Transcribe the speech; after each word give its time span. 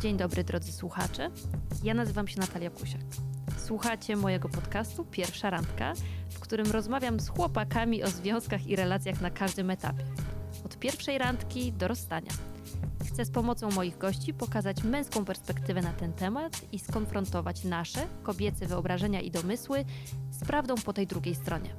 Dzień 0.00 0.16
dobry 0.16 0.44
drodzy 0.44 0.72
słuchacze. 0.72 1.30
Ja 1.84 1.94
nazywam 1.94 2.28
się 2.28 2.40
Natalia 2.40 2.70
Kusiak. 2.70 3.00
Słuchacie 3.56 4.16
mojego 4.16 4.48
podcastu 4.48 5.04
Pierwsza 5.04 5.50
Randka, 5.50 5.92
w 6.30 6.40
którym 6.40 6.70
rozmawiam 6.70 7.20
z 7.20 7.28
chłopakami 7.28 8.02
o 8.02 8.10
związkach 8.10 8.66
i 8.66 8.76
relacjach 8.76 9.20
na 9.20 9.30
każdym 9.30 9.70
etapie. 9.70 10.04
Od 10.64 10.78
pierwszej 10.78 11.18
randki 11.18 11.72
do 11.72 11.88
rozstania. 11.88 12.30
Chcę 13.06 13.24
z 13.24 13.30
pomocą 13.30 13.70
moich 13.70 13.98
gości 13.98 14.34
pokazać 14.34 14.84
męską 14.84 15.24
perspektywę 15.24 15.82
na 15.82 15.92
ten 15.92 16.12
temat 16.12 16.72
i 16.72 16.78
skonfrontować 16.78 17.64
nasze, 17.64 18.06
kobiece 18.22 18.66
wyobrażenia 18.66 19.20
i 19.20 19.30
domysły 19.30 19.84
z 20.30 20.44
prawdą 20.44 20.74
po 20.74 20.92
tej 20.92 21.06
drugiej 21.06 21.34
stronie. 21.34 21.70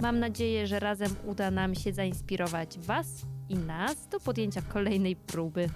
Mam 0.00 0.18
nadzieję, 0.18 0.66
że 0.66 0.80
razem 0.80 1.16
uda 1.24 1.50
nam 1.50 1.74
się 1.74 1.92
zainspirować 1.92 2.78
Was 2.78 3.06
i 3.48 3.54
nas 3.54 4.08
do 4.08 4.20
podjęcia 4.20 4.62
kolejnej 4.62 5.16
próby. 5.16 5.68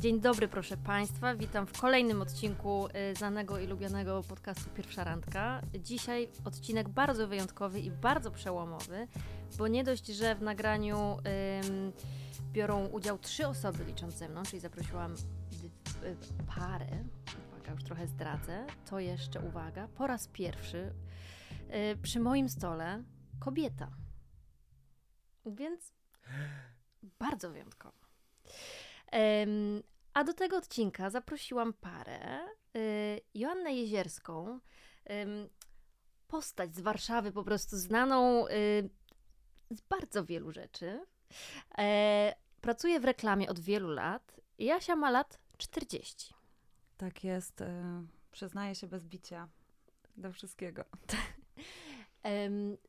Dzień 0.00 0.20
dobry, 0.20 0.48
proszę 0.48 0.76
Państwa. 0.76 1.34
Witam 1.34 1.66
w 1.66 1.80
kolejnym 1.80 2.22
odcinku 2.22 2.86
y, 2.86 3.14
znanego 3.14 3.58
i 3.58 3.66
lubianego 3.66 4.22
podcastu 4.22 4.70
Pierwsza 4.70 5.04
Randka. 5.04 5.60
Dzisiaj 5.80 6.28
odcinek 6.44 6.88
bardzo 6.88 7.28
wyjątkowy 7.28 7.80
i 7.80 7.90
bardzo 7.90 8.30
przełomowy, 8.30 9.08
bo 9.58 9.68
nie 9.68 9.84
dość, 9.84 10.06
że 10.06 10.34
w 10.34 10.42
nagraniu 10.42 10.96
ym, 11.66 11.92
biorą 12.52 12.86
udział 12.86 13.18
trzy 13.18 13.46
osoby 13.46 13.84
licząc 13.84 14.14
ze 14.14 14.28
mną, 14.28 14.42
czyli 14.42 14.60
zaprosiłam 14.60 15.14
y, 15.14 15.16
parę, 16.56 17.04
uwaga, 17.48 17.72
już 17.72 17.84
trochę 17.84 18.06
zdradzę, 18.06 18.66
to 18.90 19.00
jeszcze, 19.00 19.40
uwaga, 19.40 19.88
po 19.88 20.06
raz 20.06 20.28
pierwszy 20.28 20.92
y, 21.92 21.96
przy 22.02 22.20
moim 22.20 22.48
stole 22.48 23.02
kobieta. 23.40 23.90
Więc 25.46 25.92
bardzo 27.18 27.50
wyjątkowo. 27.50 28.06
A 30.14 30.24
do 30.24 30.34
tego 30.34 30.56
odcinka 30.56 31.10
zaprosiłam 31.10 31.72
parę, 31.72 32.46
y, 32.76 33.20
Joannę 33.34 33.74
Jezierską, 33.74 34.60
postać 36.28 36.76
z 36.76 36.80
Warszawy, 36.80 37.32
po 37.32 37.44
prostu 37.44 37.76
znaną 37.76 38.48
y, 38.48 38.90
z 39.70 39.80
bardzo 39.80 40.24
wielu 40.24 40.52
rzeczy. 40.52 41.06
E, 41.78 42.34
pracuje 42.60 43.00
w 43.00 43.04
reklamie 43.04 43.48
od 43.48 43.60
wielu 43.60 43.90
lat. 43.90 44.40
Jasia 44.58 44.96
ma 44.96 45.10
lat 45.10 45.38
40. 45.56 46.34
Tak 46.96 47.24
jest. 47.24 47.60
y, 47.60 47.66
Przyznaję 48.32 48.74
się 48.74 48.86
bez 48.86 49.06
bicia 49.06 49.48
do 50.16 50.32
wszystkiego. 50.32 50.84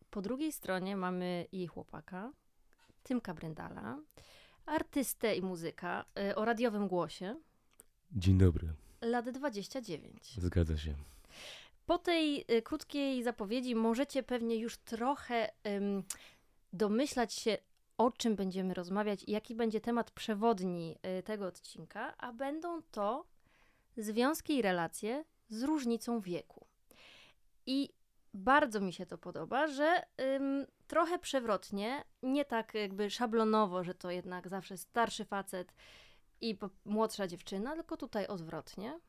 Po 0.09 0.21
drugiej 0.21 0.51
stronie 0.51 0.95
mamy 0.95 1.47
jej 1.51 1.67
chłopaka, 1.67 2.31
Tymka 3.03 3.33
Bryndala, 3.33 3.99
artystę 4.67 5.35
i 5.35 5.41
muzyka 5.41 6.05
y, 6.31 6.35
o 6.35 6.45
radiowym 6.45 6.87
głosie, 6.87 7.35
Dzień 8.11 8.37
dobry, 8.37 8.67
lat 9.01 9.29
29. 9.29 10.35
zgadza 10.37 10.77
się. 10.77 10.93
Po 11.85 11.97
tej 11.97 12.45
y, 12.51 12.61
krótkiej 12.61 13.23
zapowiedzi 13.23 13.75
możecie 13.75 14.23
pewnie 14.23 14.55
już 14.55 14.77
trochę 14.77 15.49
ym, 15.67 16.03
domyślać 16.73 17.33
się, 17.33 17.57
o 17.97 18.11
czym 18.11 18.35
będziemy 18.35 18.73
rozmawiać 18.73 19.23
i 19.23 19.31
jaki 19.31 19.55
będzie 19.55 19.81
temat 19.81 20.11
przewodni 20.11 20.95
y, 21.19 21.23
tego 21.23 21.45
odcinka, 21.45 22.17
a 22.17 22.33
będą 22.33 22.81
to 22.91 23.25
związki 23.97 24.57
i 24.57 24.61
relacje 24.61 25.23
z 25.49 25.63
różnicą 25.63 26.19
wieku. 26.21 26.65
I 27.65 27.89
bardzo 28.37 28.81
mi 28.81 28.93
się 28.93 29.05
to 29.05 29.17
podoba, 29.17 29.67
że 29.67 30.03
ym, 30.21 30.65
trochę 30.87 31.19
przewrotnie, 31.19 32.03
nie 32.23 32.45
tak 32.45 32.73
jakby 32.73 33.09
szablonowo, 33.09 33.83
że 33.83 33.93
to 33.93 34.11
jednak 34.11 34.47
zawsze 34.47 34.77
starszy 34.77 35.25
facet 35.25 35.73
i 36.41 36.57
młodsza 36.85 37.27
dziewczyna, 37.27 37.75
tylko 37.75 37.97
tutaj 37.97 38.27
odwrotnie. 38.27 38.99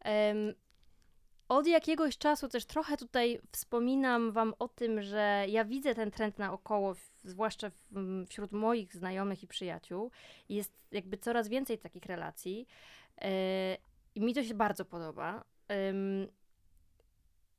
Em, 0.00 0.54
od 1.48 1.66
jakiegoś 1.66 2.18
czasu 2.18 2.48
też 2.48 2.64
trochę 2.64 2.96
tutaj 2.96 3.40
wspominam 3.52 4.32
Wam 4.32 4.54
o 4.58 4.68
tym, 4.68 5.02
że 5.02 5.44
ja 5.48 5.64
widzę 5.64 5.94
ten 5.94 6.10
trend 6.10 6.38
naokoło, 6.38 6.94
zwłaszcza 7.24 7.70
w, 7.70 8.26
wśród 8.28 8.52
moich 8.52 8.94
znajomych 8.94 9.42
i 9.42 9.46
przyjaciół. 9.46 10.10
Jest 10.48 10.72
jakby 10.90 11.18
coraz 11.18 11.48
więcej 11.48 11.78
takich 11.78 12.06
relacji 12.06 12.66
e, 13.18 13.76
i 14.14 14.20
mi 14.20 14.34
to 14.34 14.44
się 14.44 14.54
bardzo 14.54 14.84
podoba. 14.84 15.44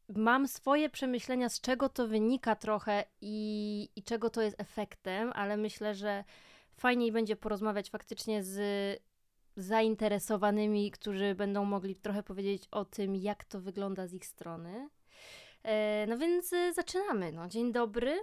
Mam 0.09 0.47
swoje 0.47 0.89
przemyślenia, 0.89 1.49
z 1.49 1.61
czego 1.61 1.89
to 1.89 2.07
wynika 2.07 2.55
trochę 2.55 3.05
i, 3.21 3.89
i 3.95 4.03
czego 4.03 4.29
to 4.29 4.41
jest 4.41 4.59
efektem, 4.59 5.31
ale 5.35 5.57
myślę, 5.57 5.95
że 5.95 6.23
fajniej 6.77 7.11
będzie 7.11 7.35
porozmawiać 7.35 7.89
faktycznie 7.89 8.43
z 8.43 8.59
zainteresowanymi, 9.57 10.91
którzy 10.91 11.35
będą 11.35 11.65
mogli 11.65 11.95
trochę 11.95 12.23
powiedzieć 12.23 12.67
o 12.71 12.85
tym, 12.85 13.15
jak 13.15 13.43
to 13.43 13.61
wygląda 13.61 14.07
z 14.07 14.13
ich 14.13 14.25
strony. 14.25 14.89
E, 15.63 16.05
no 16.09 16.17
więc 16.17 16.53
e, 16.53 16.73
zaczynamy. 16.73 17.31
No, 17.31 17.47
dzień 17.47 17.71
dobry. 17.71 18.19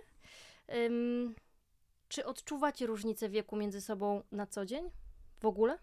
Czy 2.08 2.26
odczuwacie 2.26 2.86
różnicę 2.86 3.28
wieku 3.28 3.56
między 3.56 3.80
sobą 3.80 4.22
na 4.32 4.46
co 4.46 4.66
dzień? 4.66 4.90
W 5.40 5.46
ogóle? 5.46 5.78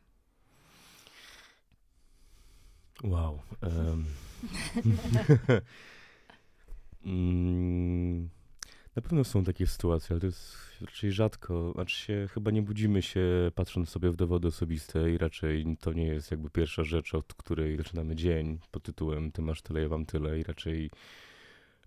Wow. 3.04 3.40
em. 3.62 4.25
Mm, 7.06 8.30
Na 8.96 9.02
pewno 9.02 9.24
są 9.24 9.44
takie 9.44 9.68
sytuacje, 9.68 10.14
ale 10.14 10.20
to 10.20 10.26
jest 10.26 10.58
raczej 10.82 11.12
rzadko. 11.12 11.72
Znaczy 11.76 11.96
się, 11.96 12.28
chyba 12.34 12.52
nie 12.52 12.62
budzimy 12.62 13.02
się 13.02 13.52
patrząc 13.56 13.90
sobie 13.90 14.12
w 14.12 14.16
dowody 14.16 14.48
osobiste 14.48 15.12
i 15.12 15.18
raczej 15.18 15.78
to 15.80 15.94
nie 15.94 16.06
jest 16.08 16.32
jakby 16.32 16.50
pierwsza 16.50 16.84
rzecz, 16.84 17.16
od 17.16 17.34
której 17.34 17.78
zaczynamy 17.78 18.16
dzień 18.16 18.60
pod 18.72 18.84
tytułem 18.84 19.32
ty 19.32 19.42
masz 19.42 19.62
tyle, 19.62 19.82
ja 19.82 19.90
mam 19.90 20.06
tyle 20.06 20.40
i 20.40 20.44
raczej 20.44 20.92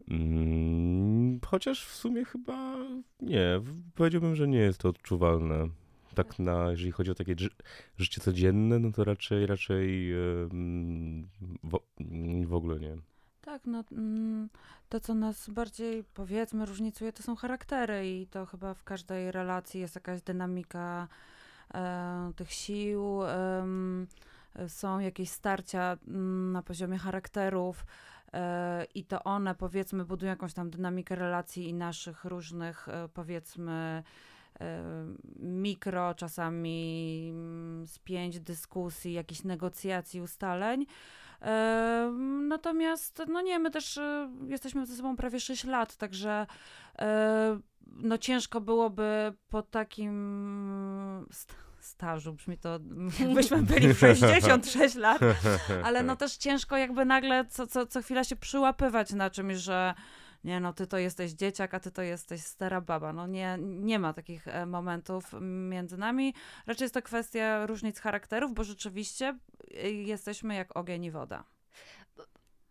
mm, 0.09 1.41
chociaż 1.47 1.85
w 1.85 1.95
sumie 1.95 2.25
chyba 2.25 2.77
nie, 3.21 3.61
powiedziałbym, 3.95 4.37
że 4.37 4.49
nie 4.49 4.59
jest 4.59 4.79
to 4.81 4.89
odczuwalne. 4.89 5.69
Tak 6.15 6.39
na, 6.39 6.71
jeżeli 6.71 6.93
chodzi 6.93 7.11
o 7.11 7.15
takie 7.15 7.35
ży- 7.39 7.51
życie 7.97 8.21
codzienne, 8.21 8.79
no 8.79 8.93
to 8.93 9.05
raczej, 9.05 9.47
raczej 9.47 10.13
w, 11.65 11.79
w 12.47 12.55
ogóle 12.55 12.81
nie. 12.81 12.97
Tak, 13.41 13.67
no 13.67 13.85
mm, 13.93 14.49
to, 14.89 15.01
co 15.01 15.15
nas 15.15 15.51
bardziej, 15.51 16.05
powiedzmy, 16.15 16.67
różnicuje, 16.67 17.13
to 17.13 17.23
są 17.23 17.37
charaktery 17.37 18.09
i 18.11 18.27
to 18.27 18.47
chyba 18.47 18.75
w 18.75 18.85
każdej 18.85 19.33
relacji 19.33 19.81
jest 19.81 19.95
jakaś 19.95 20.23
dynamika 20.23 21.09
e, 21.75 22.33
tych 22.37 22.53
sił, 22.53 23.25
em, 23.25 24.07
są 24.69 24.99
jakieś 24.99 25.31
starcia 25.31 25.97
mm, 26.09 26.53
na 26.53 26.63
poziomie 26.63 26.99
charakterów 26.99 27.87
e, 28.33 28.85
i 28.95 29.05
to 29.05 29.25
one, 29.25 29.55
powiedzmy, 29.55 30.05
budują 30.05 30.31
jakąś 30.31 30.55
tam 30.55 30.71
dynamikę 30.71 31.15
relacji 31.15 31.69
i 31.69 31.75
naszych 31.75 32.25
różnych, 32.25 32.89
e, 32.89 33.09
powiedzmy, 33.15 33.73
e, 33.73 34.03
mikro, 35.37 36.15
czasami 36.15 37.29
mm, 37.35 37.87
spięć, 37.87 38.41
dyskusji, 38.41 39.13
jakichś 39.13 39.45
negocjacji, 39.45 40.21
ustaleń. 40.21 40.87
Natomiast, 42.49 43.23
no 43.29 43.41
nie, 43.41 43.59
my 43.59 43.71
też 43.71 43.99
e, 43.99 44.31
jesteśmy 44.47 44.87
ze 44.87 44.97
sobą 44.97 45.17
prawie 45.17 45.41
6 45.41 45.65
lat, 45.65 45.97
także 45.97 46.47
no 47.87 48.19
ciężko 48.19 48.61
byłoby 48.61 49.33
po 49.49 49.63
takim 49.63 51.27
st- 51.33 51.55
stażu, 51.81 52.33
brzmi 52.33 52.59
to, 52.59 52.79
jakbyśmy 53.21 53.63
byli 53.63 53.89
w 53.95 53.99
66 53.99 54.95
lat, 54.95 55.21
ale 55.85 56.03
no 56.03 56.17
też 56.17 56.37
ciężko 56.37 56.77
jakby 56.77 57.05
nagle 57.05 57.45
co, 57.47 57.67
co, 57.67 57.87
co 57.87 58.03
chwila 58.03 58.25
się 58.25 58.37
przyłapywać 58.37 59.13
na 59.13 59.31
czymś, 59.31 59.57
że 59.57 59.95
nie 60.49 60.61
no, 60.61 60.73
ty 60.73 60.87
to 60.87 60.99
jesteś 60.99 61.33
dzieciak, 61.33 61.75
a 61.75 61.81
ty 61.81 61.91
to 61.91 62.03
jesteś 62.03 62.41
stara 62.41 62.81
baba. 62.81 63.13
No 63.13 63.27
nie, 63.27 63.59
nie 63.61 63.99
ma 63.99 64.13
takich 64.13 64.49
e, 64.49 64.67
momentów 64.67 65.33
między 65.41 65.97
nami. 65.97 66.35
Raczej 66.67 66.85
jest 66.85 66.95
to 66.95 67.03
kwestia 67.03 67.67
różnic 67.67 68.01
charakterów, 68.01 68.55
bo 68.55 68.65
rzeczywiście 68.65 69.39
e, 69.75 69.91
jesteśmy 69.91 70.55
jak 70.55 70.77
ogień 70.77 71.05
i 71.05 71.11
woda. 71.11 71.45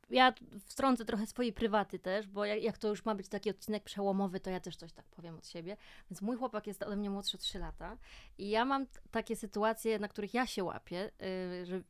Ja 0.10 0.34
wtrącę 0.66 1.06
trochę 1.06 1.28
swojej 1.28 1.54
prywaty 1.54 2.00
też, 2.00 2.28
bo 2.28 2.46
jak, 2.46 2.64
jak 2.64 2.78
to 2.78 2.88
już 2.88 3.06
ma 3.06 3.16
być 3.16 3.30
taki 3.30 3.50
odcinek 3.50 3.84
przełomowy, 3.84 4.40
to 4.40 4.50
ja 4.50 4.60
też 4.60 4.76
coś 4.76 4.94
tak 4.94 5.06
powiem 5.06 5.36
od 5.36 5.48
siebie. 5.48 5.78
Więc 6.12 6.22
mój 6.22 6.38
chłopak 6.38 6.68
jest 6.68 6.84
ode 6.84 6.96
mnie 6.96 7.10
młodszy 7.10 7.38
o 7.38 7.40
3 7.40 7.60
lata 7.60 7.98
i 8.38 8.50
ja 8.50 8.66
mam 8.66 8.86
takie 9.12 9.36
sytuacje, 9.36 10.00
na 10.00 10.08
których 10.08 10.34
ja 10.34 10.48
się 10.48 10.64
łapię, 10.64 11.12
yy, 11.60 11.66
że 11.66 11.82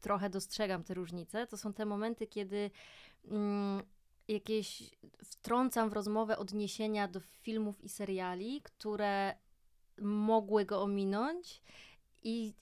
trochę 0.00 0.30
dostrzegam 0.30 0.84
te 0.84 0.94
różnice. 0.94 1.46
To 1.46 1.56
są 1.56 1.72
te 1.72 1.86
momenty, 1.86 2.26
kiedy 2.26 2.70
mm, 3.24 3.82
jakieś 4.28 4.82
wtrącam 5.24 5.90
w 5.90 5.92
rozmowę 5.92 6.38
odniesienia 6.38 7.08
do 7.08 7.20
filmów 7.20 7.84
i 7.84 7.88
seriali, 7.88 8.60
które 8.62 9.34
mogły 10.02 10.64
go 10.64 10.82
ominąć 10.82 11.62
i 12.22 12.54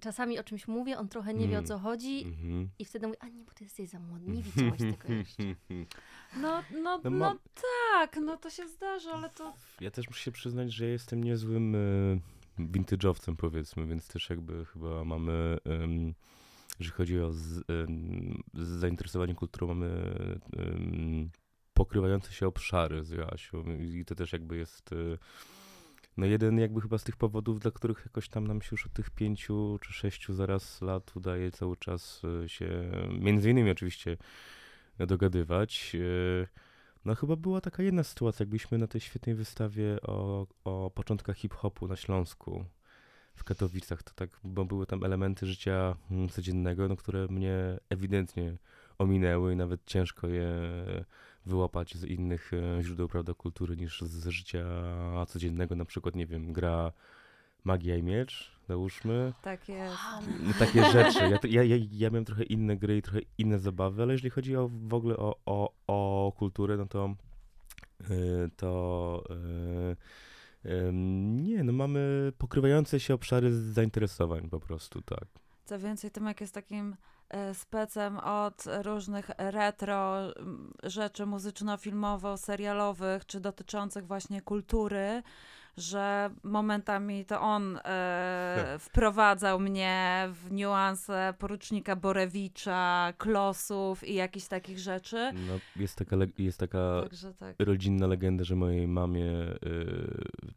czasami 0.00 0.38
o 0.38 0.44
czymś 0.44 0.68
mówię, 0.68 0.98
on 0.98 1.08
trochę 1.08 1.34
nie 1.34 1.48
wie 1.48 1.54
o 1.54 1.58
Mm. 1.58 1.66
co 1.66 1.78
chodzi 1.78 2.22
Mhm. 2.24 2.70
i 2.78 2.84
wtedy 2.84 3.06
mówię, 3.06 3.18
a 3.22 3.28
nie, 3.28 3.44
bo 3.44 3.52
ty 3.52 3.64
jesteś 3.64 3.88
za 3.88 3.98
młody, 3.98 4.26
nie 4.28 4.42
widziałeś 4.42 4.78
tego 4.78 5.12
jeszcze. 5.12 5.42
No, 6.42 6.62
no, 6.82 7.00
No 7.04 7.10
no, 7.10 7.36
tak, 7.92 8.16
no 8.22 8.36
to 8.36 8.50
się 8.50 8.68
zdarza, 8.68 9.12
ale 9.12 9.30
to 9.30 9.54
Ja 9.80 9.90
też 9.90 10.06
muszę 10.08 10.20
się 10.24 10.32
przyznać, 10.32 10.72
że 10.72 10.84
ja 10.84 10.90
jestem 10.92 11.24
niezłym 11.24 11.74
e, 11.74 11.78
vintage'owcem 12.58 13.36
powiedzmy, 13.36 13.86
więc 13.86 14.08
też 14.08 14.30
jakby 14.30 14.64
chyba 14.64 15.04
mamy, 15.04 15.58
um, 15.64 16.14
jeżeli 16.78 16.96
chodzi 16.96 17.20
o 17.20 17.32
z, 17.32 17.62
um, 17.68 18.42
zainteresowanie 18.54 19.34
kulturą, 19.34 19.66
mamy 19.66 20.14
pokrywające 21.90 22.32
się 22.32 22.46
obszary 22.46 23.04
z 23.04 23.10
Joasią 23.10 23.64
i 23.64 24.04
to 24.04 24.14
też 24.14 24.32
jakby 24.32 24.56
jest 24.56 24.92
y, 24.92 25.18
no 26.16 26.26
jeden 26.26 26.58
jakby 26.58 26.80
chyba 26.80 26.98
z 26.98 27.04
tych 27.04 27.16
powodów, 27.16 27.60
dla 27.60 27.70
których 27.70 28.02
jakoś 28.06 28.28
tam 28.28 28.46
nam 28.46 28.62
się 28.62 28.68
już 28.72 28.86
od 28.86 28.92
tych 28.92 29.10
pięciu 29.10 29.78
czy 29.82 29.92
sześciu 29.92 30.34
zaraz 30.34 30.82
lat 30.82 31.16
udaje 31.16 31.50
cały 31.50 31.76
czas 31.76 32.22
y, 32.44 32.48
się, 32.48 32.90
między 33.20 33.50
innymi 33.50 33.70
oczywiście 33.70 34.16
dogadywać. 34.98 35.92
Y, 35.94 36.48
no 37.04 37.14
chyba 37.14 37.36
była 37.36 37.60
taka 37.60 37.82
jedna 37.82 38.04
sytuacja, 38.04 38.42
jak 38.42 38.48
byliśmy 38.48 38.78
na 38.78 38.86
tej 38.86 39.00
świetnej 39.00 39.34
wystawie 39.34 40.00
o, 40.02 40.46
o 40.64 40.90
początkach 40.90 41.36
hip-hopu 41.36 41.88
na 41.88 41.96
Śląsku 41.96 42.64
w 43.34 43.44
Katowicach, 43.44 44.02
to 44.02 44.12
tak, 44.14 44.30
bo 44.44 44.64
były 44.64 44.86
tam 44.86 45.04
elementy 45.04 45.46
życia 45.46 45.96
mm, 46.10 46.28
codziennego, 46.28 46.88
no, 46.88 46.96
które 46.96 47.26
mnie 47.28 47.78
ewidentnie 47.88 48.58
ominęły 48.98 49.52
i 49.52 49.56
nawet 49.56 49.84
ciężko 49.86 50.28
je 50.28 50.50
wyłapać 51.46 51.96
z 51.96 52.04
innych 52.04 52.50
e, 52.54 52.82
źródeł 52.82 53.08
prawda, 53.08 53.34
kultury 53.34 53.76
niż 53.76 54.00
z 54.00 54.26
życia 54.26 54.64
codziennego, 55.28 55.76
na 55.76 55.84
przykład, 55.84 56.16
nie 56.16 56.26
wiem, 56.26 56.52
gra 56.52 56.92
Magia 57.64 57.96
i 57.96 58.02
Miecz, 58.02 58.52
załóżmy. 58.68 59.32
Tak 59.42 59.68
jest. 59.68 59.96
No, 60.42 60.52
takie 60.58 60.84
rzeczy. 60.92 61.18
Ja, 61.18 61.62
ja, 61.62 61.76
ja, 61.76 61.86
ja 61.92 62.10
miałem 62.10 62.24
trochę 62.24 62.42
inne 62.42 62.76
gry 62.76 62.96
i 62.96 63.02
trochę 63.02 63.20
inne 63.38 63.58
zabawy, 63.58 64.02
ale 64.02 64.12
jeżeli 64.12 64.30
chodzi 64.30 64.56
o, 64.56 64.68
w 64.68 64.94
ogóle 64.94 65.16
o, 65.16 65.40
o, 65.46 65.72
o 65.86 66.32
kulturę, 66.36 66.76
no 66.76 66.86
to 66.86 67.14
yy, 68.10 68.50
to 68.56 69.24
yy, 70.64 70.92
nie, 70.92 71.64
no 71.64 71.72
mamy 71.72 72.32
pokrywające 72.38 73.00
się 73.00 73.14
obszary 73.14 73.52
zainteresowań 73.52 74.48
po 74.48 74.60
prostu, 74.60 75.02
tak. 75.02 75.24
Co 75.64 75.78
więcej, 75.78 76.10
Tomek 76.10 76.40
jest 76.40 76.54
takim 76.54 76.96
E, 76.96 77.19
specem 77.54 78.18
od 78.18 78.64
różnych 78.82 79.30
retro 79.38 80.16
rzeczy 80.82 81.26
muzyczno-filmowo-serialowych, 81.26 83.26
czy 83.26 83.40
dotyczących 83.40 84.06
właśnie 84.06 84.42
kultury, 84.42 85.22
że 85.76 86.30
momentami 86.42 87.24
to 87.24 87.40
on 87.40 87.80
e, 87.84 88.76
wprowadzał 88.78 89.60
mnie 89.60 90.28
w 90.32 90.52
niuanse 90.52 91.34
porucznika 91.38 91.96
Borewicza, 91.96 93.12
Klosów 93.18 94.08
i 94.08 94.14
jakichś 94.14 94.46
takich 94.46 94.78
rzeczy. 94.78 95.32
No, 95.46 95.58
jest 95.76 95.96
taka, 95.96 96.16
jest 96.38 96.58
taka 96.58 97.02
tak. 97.38 97.56
rodzinna 97.58 98.06
legenda, 98.06 98.44
że 98.44 98.56
mojej 98.56 98.88
mamie 98.88 99.22
y, 99.22 99.58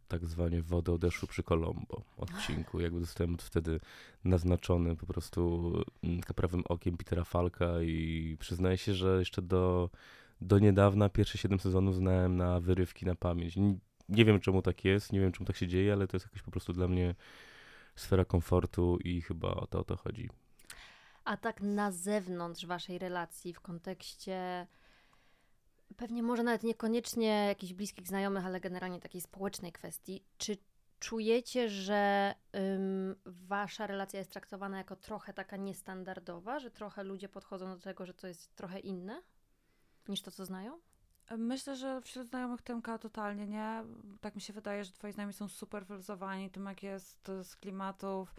tak 0.08 0.26
zwanie 0.26 0.62
wody 0.62 0.92
odeszły 0.92 1.28
przy 1.28 1.44
Kolombo 1.44 2.02
odcinku. 2.18 2.80
Jakby 2.80 3.00
zostałem 3.00 3.38
wtedy 3.38 3.80
naznaczony 4.24 4.96
po 4.96 5.06
prostu 5.06 5.72
mm, 6.04 6.22
okiem 6.64 6.98
Petera 6.98 7.24
Falka 7.24 7.82
i 7.82 8.38
przyznaję 8.40 8.78
się, 8.78 8.94
że 8.94 9.20
jeszcze 9.20 9.42
do, 9.42 9.90
do 10.42 10.60
niedawna 10.60 11.10
pierwsze 11.10 11.38
siedem 11.38 11.60
sezonów 11.60 11.96
znałem 11.96 12.38
na 12.38 12.60
wyrywki 12.60 13.06
na 13.06 13.16
pamięć. 13.16 13.56
Nie 14.10 14.26
wiem, 14.26 14.40
czemu 14.40 14.62
tak 14.62 14.86
jest, 14.86 15.14
nie 15.14 15.20
wiem, 15.20 15.32
czemu 15.32 15.46
tak 15.46 15.56
się 15.56 15.68
dzieje, 15.68 15.94
ale 15.94 16.08
to 16.08 16.18
jest 16.18 16.26
jakoś 16.26 16.42
po 16.42 16.52
prostu 16.52 16.74
dla 16.74 16.88
mnie 16.88 17.16
sfera 17.96 18.26
komfortu 18.26 18.98
i 19.04 19.22
chyba 19.22 19.48
o 19.48 19.68
to 19.68 19.80
o 19.80 19.84
to 19.84 19.98
chodzi. 19.98 20.30
A 21.26 21.38
tak 21.38 21.62
na 21.62 21.92
zewnątrz 21.92 22.66
waszej 22.66 23.00
relacji, 23.00 23.54
w 23.54 23.60
kontekście 23.60 24.68
pewnie 25.98 26.24
może 26.24 26.44
nawet 26.44 26.64
niekoniecznie 26.64 27.28
jakichś 27.28 27.74
bliskich 27.74 28.08
znajomych, 28.08 28.46
ale 28.46 28.60
generalnie 28.60 29.00
takiej 29.00 29.22
społecznej 29.22 29.72
kwestii, 29.72 30.24
czy 30.38 30.58
czujecie, 31.04 31.70
że 31.70 32.34
ym, 32.56 33.16
wasza 33.26 33.88
relacja 33.88 34.20
jest 34.20 34.32
traktowana 34.32 34.78
jako 34.78 34.96
trochę 34.96 35.34
taka 35.34 35.58
niestandardowa, 35.58 36.60
że 36.60 36.72
trochę 36.72 37.04
ludzie 37.04 37.30
podchodzą 37.30 37.76
do 37.76 37.82
tego, 37.82 38.06
że 38.06 38.14
to 38.14 38.28
jest 38.28 38.56
trochę 38.56 38.80
inne 38.80 39.22
niż 40.08 40.22
to, 40.22 40.32
co 40.32 40.46
znają? 40.46 40.80
Myślę, 41.38 41.76
że 41.76 42.02
wśród 42.02 42.28
znajomych 42.28 42.62
Tymka 42.62 42.98
totalnie 42.98 43.48
nie. 43.48 43.84
Tak 44.22 44.36
mi 44.36 44.42
się 44.42 44.54
wydaje, 44.54 44.86
że 44.86 44.92
twoi 44.92 45.12
znajomi 45.12 45.34
są 45.34 45.48
super 45.48 45.86
wyluzowani. 45.86 46.50
Tymek 46.50 46.84
jest 46.84 47.32
z 47.44 47.56
klimatów 47.56 48.36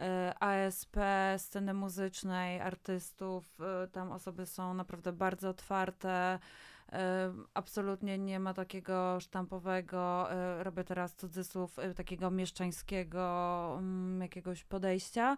e, 0.00 0.34
ASP, 0.40 0.96
sceny 1.38 1.74
muzycznej, 1.74 2.60
artystów. 2.60 3.60
E, 3.60 3.88
tam 3.88 4.12
osoby 4.12 4.46
są 4.46 4.74
naprawdę 4.74 5.12
bardzo 5.12 5.48
otwarte. 5.48 6.38
E, 6.92 7.32
absolutnie 7.54 8.18
nie 8.18 8.40
ma 8.40 8.54
takiego 8.54 9.20
sztampowego, 9.20 10.28
robię 10.58 10.84
teraz 10.84 11.14
cudzysłów, 11.14 11.76
takiego 11.96 12.30
mieszczańskiego 12.30 13.76
mm, 13.78 14.20
jakiegoś 14.20 14.64
podejścia. 14.64 15.36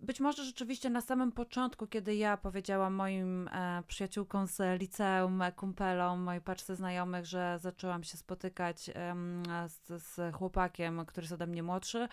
Być 0.00 0.20
może 0.20 0.44
rzeczywiście 0.44 0.90
na 0.90 1.00
samym 1.00 1.32
początku, 1.32 1.86
kiedy 1.86 2.14
ja 2.14 2.36
powiedziałam 2.36 2.94
moim 2.94 3.48
e, 3.48 3.82
przyjaciółkom 3.86 4.46
z 4.46 4.80
liceum, 4.80 5.42
kumpelom, 5.56 6.20
mojej 6.20 6.40
paczce 6.40 6.76
znajomych, 6.76 7.26
że 7.26 7.58
zaczęłam 7.60 8.04
się 8.04 8.16
spotykać 8.16 8.88
e, 8.88 9.14
z, 9.68 10.02
z 10.02 10.34
chłopakiem, 10.36 11.06
który 11.06 11.24
jest 11.24 11.32
ode 11.32 11.46
mnie 11.46 11.62
młodszy, 11.62 12.08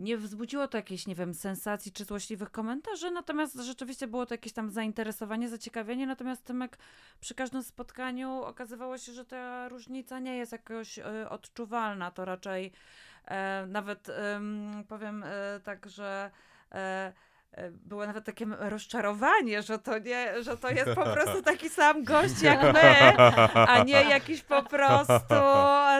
nie 0.00 0.16
wzbudziło 0.16 0.68
to 0.68 0.78
jakiejś, 0.78 1.06
nie 1.06 1.14
wiem, 1.14 1.34
sensacji 1.34 1.92
czy 1.92 2.04
złośliwych 2.04 2.50
komentarzy, 2.50 3.10
natomiast 3.10 3.54
rzeczywiście 3.54 4.06
było 4.06 4.26
to 4.26 4.34
jakieś 4.34 4.52
tam 4.52 4.70
zainteresowanie, 4.70 5.48
zaciekawienie, 5.48 6.06
natomiast 6.06 6.44
Tymek 6.44 6.78
przy 7.20 7.34
każdym 7.34 7.62
spotkaniu 7.62 8.42
okazywało 8.42 8.98
się, 8.98 9.12
że 9.12 9.24
ta 9.24 9.68
różnica 9.68 10.18
nie 10.18 10.36
jest 10.36 10.52
jakoś 10.52 10.98
y, 10.98 11.28
odczuwalna, 11.28 12.10
to 12.10 12.24
raczej 12.24 12.72
e, 13.24 13.66
nawet 13.66 14.08
powiem 14.88 15.24
e, 15.26 15.60
tak, 15.64 15.86
że 15.86 16.30
E, 16.72 16.78
e, 16.78 17.12
było 17.72 18.06
nawet 18.06 18.24
takie 18.24 18.46
rozczarowanie, 18.58 19.62
że 19.62 19.78
to 19.78 19.98
nie, 19.98 20.42
że 20.42 20.56
to 20.56 20.70
jest 20.70 20.90
po 20.94 21.04
prostu 21.14 21.42
taki 21.42 21.68
sam 21.68 22.04
gość 22.04 22.42
jak 22.42 22.62
my, 22.62 23.16
a 23.54 23.84
nie 23.84 24.02
jakiś 24.02 24.42
po 24.42 24.62
prostu 24.62 25.34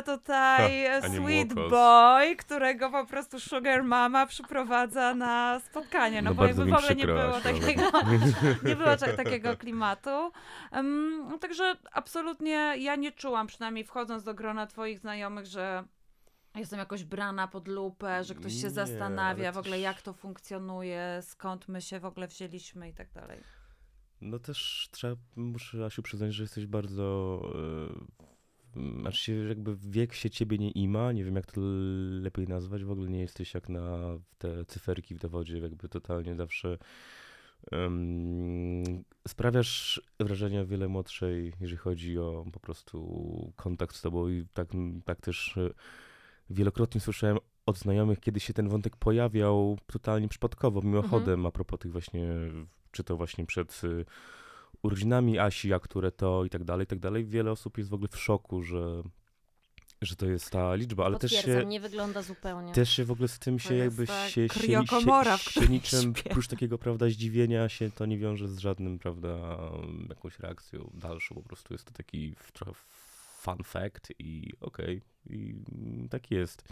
tutaj 0.06 0.84
sweet 1.14 1.54
boy, 1.54 2.36
którego 2.36 2.90
po 2.90 3.06
prostu 3.06 3.40
sugar 3.40 3.84
mama 3.84 4.26
przyprowadza 4.26 5.14
na 5.14 5.60
spotkanie. 5.60 6.22
No, 6.22 6.30
no 6.30 6.34
bo 6.34 6.46
jakby 6.46 6.64
w 6.64 6.74
ogóle 6.74 6.94
nie 6.94 7.06
było 7.06 7.40
takiego, 7.40 7.82
nie 8.68 8.76
było 8.76 8.96
takiego 9.16 9.56
klimatu. 9.56 10.32
Um, 10.72 11.38
także 11.40 11.76
absolutnie 11.92 12.74
ja 12.78 12.96
nie 12.96 13.12
czułam, 13.12 13.46
przynajmniej 13.46 13.84
wchodząc 13.84 14.24
do 14.24 14.34
grona 14.34 14.66
twoich 14.66 14.98
znajomych, 14.98 15.46
że 15.46 15.84
jestem 16.58 16.78
jakoś 16.78 17.04
brana 17.04 17.48
pod 17.48 17.68
lupę, 17.68 18.24
że 18.24 18.34
ktoś 18.34 18.52
się 18.52 18.64
nie, 18.64 18.70
zastanawia 18.70 19.52
w 19.52 19.58
ogóle 19.58 19.80
jak 19.80 20.02
to 20.02 20.12
funkcjonuje, 20.12 21.20
skąd 21.22 21.68
my 21.68 21.82
się 21.82 22.00
w 22.00 22.04
ogóle 22.04 22.28
wzięliśmy 22.28 22.88
i 22.88 22.94
tak 22.94 23.12
dalej. 23.12 23.38
No 24.20 24.38
też 24.38 24.88
trzeba, 24.90 25.16
muszę 25.36 25.84
Asiu 25.84 26.02
przyznać, 26.02 26.34
że 26.34 26.42
jesteś 26.42 26.66
bardzo, 26.66 27.40
yy, 28.74 29.00
znaczy 29.00 29.18
się 29.18 29.34
jakby 29.34 29.76
wiek 29.76 30.14
się 30.14 30.30
ciebie 30.30 30.58
nie 30.58 30.70
ima, 30.70 31.12
nie 31.12 31.24
wiem 31.24 31.36
jak 31.36 31.52
to 31.52 31.60
lepiej 32.20 32.48
nazwać, 32.48 32.84
w 32.84 32.90
ogóle 32.90 33.08
nie 33.08 33.20
jesteś 33.20 33.54
jak 33.54 33.68
na 33.68 33.98
te 34.38 34.64
cyferki 34.64 35.14
w 35.14 35.18
dowodzie, 35.18 35.58
jakby 35.58 35.88
totalnie 35.88 36.36
zawsze 36.36 36.78
um, 37.72 39.04
sprawiasz 39.28 40.02
wrażenie 40.20 40.60
o 40.60 40.66
wiele 40.66 40.88
młodszej, 40.88 41.52
jeżeli 41.60 41.78
chodzi 41.78 42.18
o 42.18 42.44
po 42.52 42.60
prostu 42.60 43.52
kontakt 43.56 43.96
z 43.96 44.00
tobą 44.00 44.28
i 44.28 44.46
tak, 44.54 44.68
tak 45.04 45.20
też 45.20 45.58
wielokrotnie 46.50 47.00
słyszałem 47.00 47.38
od 47.66 47.78
znajomych, 47.78 48.20
kiedy 48.20 48.40
się 48.40 48.52
ten 48.52 48.68
wątek 48.68 48.96
pojawiał 48.96 49.78
totalnie 49.86 50.28
przypadkowo, 50.28 50.82
mimochodem, 50.82 51.34
mhm. 51.34 51.46
a 51.46 51.50
propos 51.50 51.78
tych 51.80 51.92
właśnie, 51.92 52.28
czy 52.90 53.04
to 53.04 53.16
właśnie 53.16 53.46
przed 53.46 53.80
y, 53.84 54.04
urodzinami 54.82 55.38
Asi, 55.38 55.72
a 55.72 55.78
które 55.78 56.12
to 56.12 56.44
i 56.44 56.50
tak 56.50 56.64
dalej, 56.64 56.84
i 56.84 56.86
tak 56.86 56.98
dalej. 56.98 57.24
Wiele 57.24 57.50
osób 57.50 57.78
jest 57.78 57.90
w 57.90 57.94
ogóle 57.94 58.08
w 58.08 58.18
szoku, 58.18 58.62
że 58.62 59.02
że 60.02 60.16
to 60.16 60.26
jest 60.26 60.50
ta 60.50 60.74
liczba, 60.74 61.04
ale 61.04 61.18
też 61.18 61.32
się... 61.32 61.64
nie 61.66 61.80
wygląda 61.80 62.22
zupełnie. 62.22 62.72
Też 62.72 62.90
się 62.90 63.04
w 63.04 63.10
ogóle 63.10 63.28
z 63.28 63.38
tym 63.38 63.58
się 63.58 63.74
jakby 63.74 64.06
się, 64.06 64.12
się, 64.28 64.48
się, 64.48 64.84
się, 65.38 65.68
niczym, 65.68 66.14
oprócz 66.30 66.48
takiego, 66.48 66.78
prawda, 66.78 67.08
zdziwienia 67.08 67.68
się 67.68 67.90
to 67.90 68.06
nie 68.06 68.18
wiąże 68.18 68.48
z 68.48 68.58
żadnym, 68.58 68.98
prawda, 68.98 69.58
jakąś 70.08 70.38
reakcją 70.38 70.90
dalszą, 70.94 71.34
po 71.34 71.42
prostu 71.42 71.74
jest 71.74 71.84
to 71.84 71.92
taki 71.92 72.34
trochę 72.52 72.72
fun 73.40 73.64
fact 73.64 74.12
i 74.18 74.52
okej, 74.60 75.02
okay, 75.26 75.36
i 75.36 75.54
tak 76.10 76.30
jest. 76.30 76.64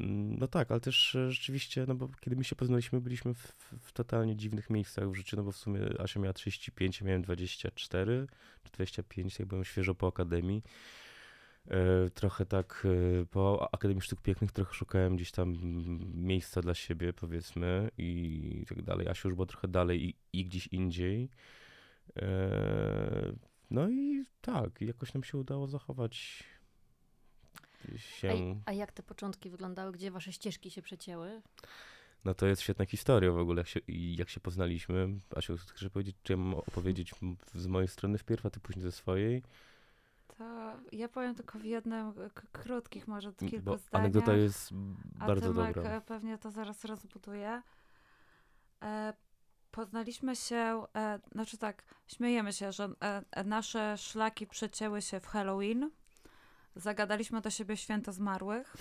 No 0.00 0.48
tak, 0.48 0.70
ale 0.70 0.80
też 0.80 1.14
e, 1.14 1.32
rzeczywiście, 1.32 1.84
no 1.88 1.94
bo 1.94 2.08
kiedy 2.20 2.36
my 2.36 2.44
się 2.44 2.56
poznaliśmy, 2.56 3.00
byliśmy 3.00 3.34
w, 3.34 3.52
w, 3.80 3.92
totalnie 3.92 4.36
dziwnych 4.36 4.70
miejscach 4.70 5.10
w 5.10 5.14
życiu, 5.14 5.36
no 5.36 5.42
bo 5.42 5.52
w 5.52 5.56
sumie 5.56 5.80
Asia 5.98 6.20
miała 6.20 6.32
35, 6.32 7.00
ja 7.00 7.06
miałem 7.06 7.22
24 7.22 8.26
czy 8.64 8.72
25, 8.72 9.38
jak 9.38 9.48
byłem 9.48 9.64
świeżo 9.64 9.94
po 9.94 10.06
akademii. 10.06 10.62
E, 11.68 12.10
trochę 12.10 12.46
tak 12.46 12.86
e, 13.22 13.26
po 13.26 13.68
Akademii 13.72 14.02
Sztuk 14.02 14.20
Pięknych 14.20 14.52
trochę 14.52 14.74
szukałem 14.74 15.16
gdzieś 15.16 15.30
tam 15.30 15.56
miejsca 16.14 16.60
dla 16.60 16.74
siebie, 16.74 17.12
powiedzmy, 17.12 17.90
i 17.98 18.64
tak 18.68 18.82
dalej. 18.82 19.08
Asia 19.08 19.28
już 19.28 19.34
była 19.34 19.46
trochę 19.46 19.68
dalej 19.68 20.08
i, 20.08 20.14
i 20.32 20.44
gdzieś 20.44 20.66
indziej. 20.66 21.30
No 23.70 23.88
i 23.88 24.24
tak, 24.40 24.80
jakoś 24.80 25.14
nam 25.14 25.24
się 25.24 25.38
udało 25.38 25.66
zachować 25.66 26.44
się... 27.96 28.30
A, 28.66 28.70
a 28.70 28.72
jak 28.72 28.92
te 28.92 29.02
początki 29.02 29.50
wyglądały? 29.50 29.92
Gdzie 29.92 30.10
wasze 30.10 30.32
ścieżki 30.32 30.70
się 30.70 30.82
przecięły? 30.82 31.42
No 32.24 32.34
to 32.34 32.46
jest 32.46 32.62
świetna 32.62 32.86
historia 32.86 33.32
w 33.32 33.38
ogóle, 33.38 33.60
jak 33.60 33.68
się, 33.68 33.80
jak 33.88 34.28
się 34.28 34.40
poznaliśmy. 34.40 35.08
Asiu, 35.36 35.56
chcesz 35.56 35.88
powiedzieć, 35.88 36.16
czy 36.22 36.32
ja 36.32 36.36
mam 36.36 36.54
opowiedzieć 36.54 37.14
z 37.54 37.66
mojej 37.66 37.88
strony 37.88 38.18
wpierw, 38.18 38.46
a 38.46 38.50
ty 38.50 38.60
później 38.60 38.82
ze 38.82 38.92
swojej? 38.92 39.42
To 40.38 40.44
ja 40.92 41.08
powiem 41.08 41.34
tylko 41.34 41.58
w 41.58 41.64
jednym, 41.64 42.12
krótkich 42.52 43.08
może 43.08 43.32
kilku 43.32 43.64
Bo 43.64 43.78
zdaniach. 43.78 44.00
anegdota 44.00 44.32
jest 44.32 44.70
A 45.18 45.26
bardzo 45.26 45.52
Tymek 45.52 45.74
dobra. 45.74 45.90
e, 45.90 46.00
pewnie 46.00 46.38
to 46.38 46.50
zaraz 46.50 46.84
rozbuduje. 46.84 47.62
E, 48.82 49.12
poznaliśmy 49.76 50.36
się, 50.36 50.86
e, 50.96 51.18
znaczy 51.32 51.58
tak, 51.58 51.82
śmiejemy 52.06 52.52
się, 52.52 52.72
że 52.72 52.88
e, 53.30 53.44
nasze 53.44 53.98
szlaki 53.98 54.46
przecięły 54.46 55.02
się 55.02 55.20
w 55.20 55.26
Halloween. 55.26 55.90
Zagadaliśmy 56.76 57.40
do 57.40 57.50
siebie 57.50 57.76
święta 57.76 58.12
zmarłych, 58.12 58.76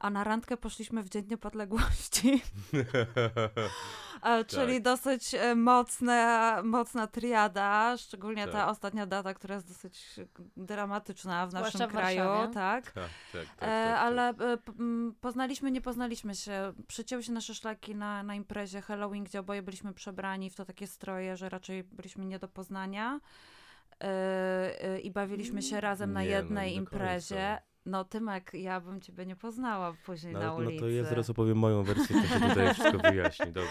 a 0.00 0.10
na 0.10 0.24
randkę 0.24 0.56
poszliśmy 0.56 1.02
w 1.02 1.08
Dzień 1.08 1.26
Niepodległości. 1.30 2.42
E, 4.22 4.44
Czyli 4.44 4.74
Tak. 4.74 4.82
dosyć 4.82 5.34
e, 5.34 5.54
mocna, 5.54 6.60
mocna 6.64 7.06
triada, 7.06 7.96
szczególnie 7.96 8.46
ta 8.46 8.52
Tak. 8.52 8.68
ostatnia 8.68 9.06
data, 9.06 9.34
która 9.34 9.54
jest 9.54 9.68
dosyć 9.68 10.20
dramatyczna 10.56 11.46
w 11.46 11.50
Zwłaszcza 11.50 11.78
naszym 11.78 11.90
w 11.90 11.92
kraju, 11.92 12.22
tak. 12.54 12.84
tak, 12.84 12.92
tak, 12.92 13.10
tak, 13.32 13.42
E, 13.56 13.58
tak, 13.58 13.98
ale 13.98 14.34
poznaliśmy, 15.20 15.70
nie 15.70 15.80
poznaliśmy 15.80 16.34
się. 16.34 16.72
Przycięły 16.86 17.22
się 17.22 17.32
nasze 17.32 17.54
szlaki 17.54 17.94
na, 17.94 18.22
na 18.22 18.34
imprezie 18.34 18.80
Halloween, 18.80 19.24
gdzie 19.24 19.40
oboje 19.40 19.62
byliśmy 19.62 19.94
przebrani 19.94 20.50
w 20.50 20.54
to 20.54 20.64
takie 20.64 20.86
stroje, 20.86 21.36
że 21.36 21.48
raczej 21.48 21.84
byliśmy 21.84 22.24
nie 22.24 22.38
do 22.38 22.48
poznania. 22.48 23.20
I 25.02 25.10
bawiliśmy 25.10 25.62
się 25.62 25.80
razem 25.80 26.12
na 26.12 26.22
Nie, 26.22 26.30
no, 26.30 26.36
jednej 26.36 26.70
do 26.74 26.76
imprezie. 26.80 27.58
No 27.86 28.04
Tymek, 28.04 28.50
ja 28.54 28.80
bym 28.80 29.00
ciebie 29.00 29.26
nie 29.26 29.36
poznała 29.36 29.94
później 30.06 30.32
No, 30.32 30.40
na 30.40 30.46
no 30.46 30.54
ulicy. 30.54 30.80
to 30.80 30.88
ja 30.88 31.04
zaraz 31.04 31.30
opowiem 31.30 31.58
moją 31.58 31.82
wersję, 31.82 32.22
to 32.22 32.28
się 32.28 32.40
tutaj 32.48 32.68
wszystko 32.74 32.98
wyjaśni, 32.98 33.52
dobrze. 33.52 33.70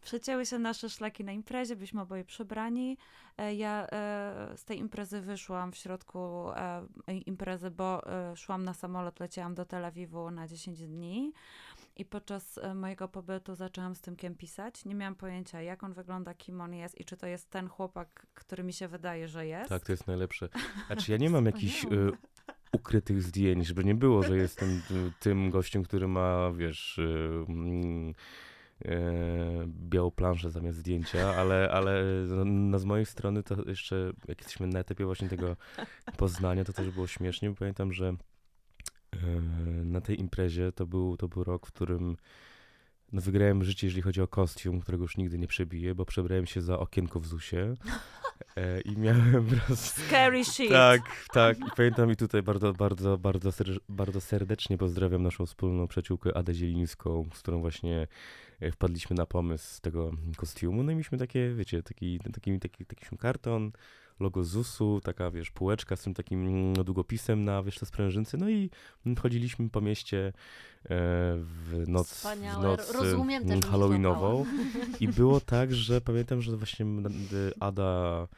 Przecięły 0.00 0.46
się 0.46 0.58
nasze 0.58 0.90
szlaki 0.90 1.24
na 1.24 1.32
imprezie, 1.32 1.76
byliśmy 1.76 2.00
oboje 2.00 2.24
przebrani. 2.24 2.98
E, 3.38 3.54
Ja 3.54 3.86
e, 3.92 4.52
z 4.56 4.64
tej 4.64 4.78
imprezy 4.78 5.20
wyszłam 5.20 5.72
w 5.72 5.76
środku 5.76 6.50
e, 6.50 6.86
imprezy, 7.26 7.70
bo 7.70 8.02
szłam 8.36 8.64
na 8.64 8.74
samolot, 8.74 9.20
leciałam 9.20 9.54
do 9.54 9.64
Tel 9.64 9.84
Awiwu 9.84 10.30
na 10.30 10.48
10 10.48 10.86
dni. 10.86 11.32
I 11.96 12.04
podczas 12.04 12.60
mojego 12.74 13.08
pobytu 13.08 13.54
zaczęłam 13.54 13.94
z 13.96 14.00
Tymkiem 14.00 14.34
pisać. 14.34 14.84
Nie 14.84 14.94
miałam 14.94 15.14
pojęcia, 15.14 15.60
jak 15.62 15.82
on 15.82 15.92
wygląda, 15.92 16.34
kim 16.34 16.60
on 16.60 16.74
jest 16.74 17.00
i 17.00 17.04
czy 17.04 17.16
to 17.16 17.26
jest 17.26 17.50
ten 17.50 17.68
chłopak, 17.68 18.26
który 18.34 18.62
mi 18.64 18.72
się 18.72 18.88
wydaje, 18.88 19.28
że 19.28 19.46
jest. 19.46 19.68
Tak, 19.68 19.84
to 19.84 19.92
jest 19.92 20.06
najlepsze. 20.06 20.48
Znaczy 20.86 21.12
ja 21.12 21.18
nie 21.18 21.30
mam 21.30 21.46
jakichś 21.46 21.86
ukrytych 22.74 23.22
zdjęć, 23.22 23.66
żeby 23.66 23.84
nie 23.84 23.94
było, 23.94 24.22
że 24.22 24.36
jestem 24.36 24.82
tym 25.20 25.50
gościem, 25.50 25.82
który 25.82 26.08
ma, 26.08 26.52
wiesz, 26.56 26.98
y, 26.98 27.44
mm, 27.48 28.14
e, 28.84 29.66
białą 29.66 30.10
planszę 30.10 30.50
zamiast 30.50 30.78
zdjęcia, 30.78 31.34
ale, 31.36 31.70
ale 31.70 32.04
no, 32.28 32.44
no, 32.44 32.78
z 32.78 32.84
mojej 32.84 33.06
strony 33.06 33.42
to 33.42 33.68
jeszcze, 33.68 34.12
jak 34.28 34.38
jesteśmy 34.38 34.66
na 34.66 34.78
etapie 34.78 35.04
właśnie 35.04 35.28
tego 35.28 35.56
poznania, 36.16 36.64
to 36.64 36.72
też 36.72 36.90
było 36.90 37.06
śmiesznie, 37.06 37.50
bo 37.50 37.56
pamiętam, 37.56 37.92
że 37.92 38.08
e, 39.12 39.16
na 39.84 40.00
tej 40.00 40.20
imprezie 40.20 40.72
to 40.72 40.86
był, 40.86 41.16
to 41.16 41.28
był 41.28 41.44
rok, 41.44 41.66
w 41.66 41.72
którym 41.72 42.16
wygrałem 43.20 43.64
życie, 43.64 43.86
jeżeli 43.86 44.02
chodzi 44.02 44.20
o 44.20 44.28
kostium, 44.28 44.80
którego 44.80 45.04
już 45.04 45.16
nigdy 45.16 45.38
nie 45.38 45.46
przebiję, 45.46 45.94
bo 45.94 46.04
przebrałem 46.04 46.46
się 46.46 46.60
za 46.60 46.78
okienko 46.78 47.20
w 47.20 47.26
ZUSie 47.26 47.74
e, 48.56 48.80
i 48.80 48.96
miałem 48.96 49.46
raz... 49.68 49.94
Scary 49.94 50.44
shit. 50.44 50.70
Tak, 50.70 51.00
tak. 51.32 51.58
I 51.58 51.70
pamiętam 51.76 52.10
i 52.10 52.16
tutaj 52.16 52.42
bardzo, 52.42 52.72
bardzo, 52.72 53.18
bardzo, 53.18 53.52
ser- 53.52 53.80
bardzo 53.88 54.20
serdecznie 54.20 54.78
pozdrawiam 54.78 55.22
naszą 55.22 55.46
wspólną 55.46 55.88
przyjaciółkę 55.88 56.36
Adę 56.36 56.54
Zielińską, 56.54 57.28
z 57.34 57.38
którą 57.38 57.60
właśnie 57.60 58.06
e, 58.60 58.70
wpadliśmy 58.70 59.16
na 59.16 59.26
pomysł 59.26 59.80
tego 59.80 60.10
kostiumu. 60.36 60.82
No 60.82 60.92
i 60.92 60.94
mieliśmy 60.94 61.18
takie, 61.18 61.54
wiecie, 61.54 61.82
taki, 61.82 62.20
taki, 62.32 62.58
taki, 62.58 62.86
taki 62.86 63.16
karton, 63.18 63.72
logo 64.20 64.44
ZUS-u, 64.44 65.00
taka, 65.00 65.30
wiesz, 65.30 65.50
półeczka 65.50 65.96
z 65.96 66.02
tym 66.02 66.14
takim 66.14 66.72
długopisem 66.74 67.44
na, 67.44 67.62
wiesz, 67.62 67.78
te 67.78 67.86
sprężynce. 67.86 68.36
No 68.36 68.50
i 68.50 68.70
chodziliśmy 69.22 69.70
po 69.70 69.80
mieście 69.80 70.26
e, 70.26 70.32
w 71.38 71.84
noc, 71.86 72.26
w 72.58 72.62
noc 72.62 72.92
Rozumiem, 72.92 73.42
też 73.42 73.52
bym 73.52 73.62
się 73.62 73.68
halloweenową. 73.68 74.46
I 75.00 75.08
było 75.08 75.40
tak, 75.40 75.74
że 75.74 76.00
pamiętam, 76.00 76.42
że 76.42 76.56
właśnie 76.56 76.86
y, 76.86 77.52
Ada, 77.60 78.28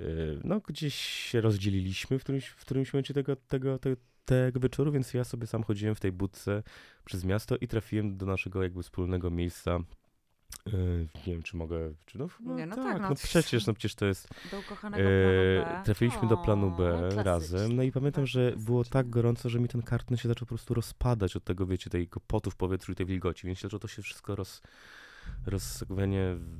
y, 0.00 0.40
no 0.44 0.60
gdzieś 0.60 0.94
się 0.94 1.40
rozdzieliliśmy 1.40 2.18
w 2.18 2.22
którymś, 2.22 2.46
w 2.46 2.60
którymś 2.60 2.92
momencie 2.92 3.14
tego, 3.14 3.36
tego, 3.36 3.78
tego, 3.78 3.96
tego 4.24 4.60
wieczoru, 4.60 4.92
więc 4.92 5.14
ja 5.14 5.24
sobie 5.24 5.46
sam 5.46 5.62
chodziłem 5.62 5.94
w 5.94 6.00
tej 6.00 6.12
budce 6.12 6.62
przez 7.04 7.24
miasto 7.24 7.56
i 7.56 7.68
trafiłem 7.68 8.16
do 8.16 8.26
naszego 8.26 8.62
jakby 8.62 8.82
wspólnego 8.82 9.30
miejsca. 9.30 9.78
Y, 10.66 11.08
Nie 11.26 11.32
wiem, 11.32 11.42
czy 11.42 11.56
mogę, 11.56 11.78
czy 12.06 12.18
no, 12.18 12.28
Nie, 12.40 12.66
no 12.66 12.76
tak, 12.76 12.84
tak, 12.84 13.02
no 13.02 13.08
no 13.08 13.14
przecież, 13.14 13.66
no 13.66 13.72
przecież 13.74 13.94
to 13.94 14.06
jest, 14.06 14.28
Do 14.50 14.58
ukochanego 14.58 15.08
e, 15.08 15.62
planu 15.62 15.76
B. 15.76 15.82
trafiliśmy 15.84 16.28
do 16.28 16.36
planu 16.36 16.66
O, 16.66 16.70
B 16.70 17.08
razem, 17.16 17.76
no 17.76 17.82
i 17.82 17.92
pamiętam, 17.92 18.22
Bardzo 18.24 18.32
że 18.32 18.52
było 18.56 18.84
tak 18.84 19.10
gorąco, 19.10 19.48
że 19.48 19.60
mi 19.60 19.68
ten 19.68 19.82
karton 19.82 20.16
się 20.16 20.28
zaczął 20.28 20.46
po 20.46 20.48
prostu 20.48 20.74
rozpadać 20.74 21.36
od 21.36 21.44
tego, 21.44 21.66
wiecie, 21.66 21.90
tej 21.90 22.08
potu 22.26 22.50
w 22.50 22.56
powietrzu 22.56 22.92
i 22.92 22.94
tej 22.94 23.06
wilgoci, 23.06 23.46
więc 23.46 23.60
zaczęło 23.60 23.80
to 23.80 23.88
się 23.88 24.02
wszystko 24.02 24.36
roz, 24.36 24.62
roz, 25.46 25.84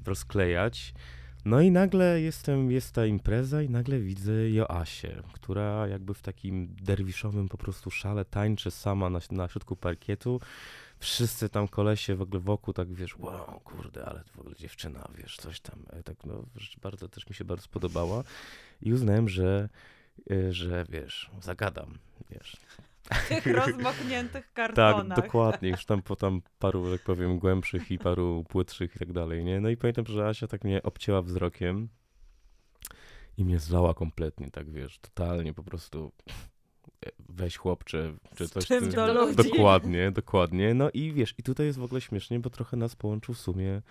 rozklejać. 0.07 0.95
No 1.45 1.61
i 1.61 1.71
nagle 1.71 2.21
jestem, 2.21 2.71
jest 2.71 2.95
ta 2.95 3.07
impreza 3.07 3.63
i 3.63 3.71
nagle 3.71 4.01
widzę 4.01 4.51
Joasię, 4.51 5.23
która 5.33 5.87
jakby 5.87 6.15
w 6.15 6.23
takim 6.23 6.75
derwiszowym 6.83 7.49
po 7.49 7.59
prostu 7.59 7.91
szale 7.91 8.25
tańczy 8.25 8.71
sama 8.71 9.11
na, 9.11 9.21
na 9.31 9.49
środku 9.49 9.77
parkietu. 9.77 10.41
Wszyscy 10.99 11.49
tam 11.49 11.69
kolesie 11.69 12.15
w 12.15 12.23
ogóle 12.23 12.41
wokół 12.41 12.75
tak, 12.75 12.95
wiesz, 12.95 13.19
wow, 13.19 13.61
kurde, 13.65 14.05
ale 14.05 14.25
w 14.25 14.39
ogóle 14.39 14.57
dziewczyna, 14.57 15.09
wiesz, 15.19 15.37
coś 15.37 15.61
tam, 15.61 15.87
e, 15.91 16.03
tak 16.03 16.17
no, 16.25 16.45
bardzo, 16.83 17.09
też 17.09 17.29
mi 17.29 17.35
się 17.35 17.45
bardzo 17.45 17.65
spodobała 17.65 18.25
i 18.83 18.93
uznałem, 18.93 19.29
że, 19.29 19.69
e, 20.31 20.53
że 20.53 20.85
wiesz, 20.89 21.31
zagadam, 21.41 21.99
wiesz, 22.31 22.57
tych 23.29 23.47
rozmokniętych 23.67 24.45
tak, 24.45 24.75
kartonach. 24.75 25.19
dokładnie. 25.19 25.69
Już 25.69 25.85
tam 25.85 26.03
po 26.03 26.17
tam 26.17 26.43
paru, 26.59 26.93
jak 26.93 27.03
powiem, 27.03 27.39
głębszych 27.39 27.91
i 27.91 27.99
paru 27.99 28.45
płytszych 28.49 28.97
i 28.97 28.99
tak 28.99 29.13
dalej, 29.13 29.45
nie? 29.45 29.61
No 29.61 29.69
i 29.69 29.77
pamiętam, 29.77 30.07
że 30.07 30.29
Asia 30.29 30.47
tak 30.47 30.65
mnie 30.65 30.83
obcięła 30.83 31.23
wzrokiem 31.23 31.89
i 33.37 33.45
mnie 33.45 33.59
zlała 33.59 33.95
kompletnie, 33.95 34.51
tak 34.51 34.71
wiesz, 34.71 34.99
totalnie 34.99 35.55
po 35.55 35.63
prostu 35.63 36.13
weź 37.29 37.57
chłopcze, 37.57 38.13
czy 38.37 38.49
coś. 38.49 38.67
czym 38.67 38.81
ty- 38.91 38.97
do 38.97 39.15
ludzi. 39.15 39.37
Dokładnie, 39.37 40.11
dokładnie. 40.11 40.75
No 40.75 40.91
i 40.91 41.13
wiesz, 41.13 41.35
i 41.39 41.43
tutaj 41.43 41.67
jest 41.67 41.79
w 41.79 41.83
ogóle 41.83 42.01
śmiesznie, 42.01 42.41
bo 42.41 42.51
trochę 42.51 42.77
nas 42.77 42.97
połączył 42.97 43.35
w 43.35 43.39
sumie 43.39 43.83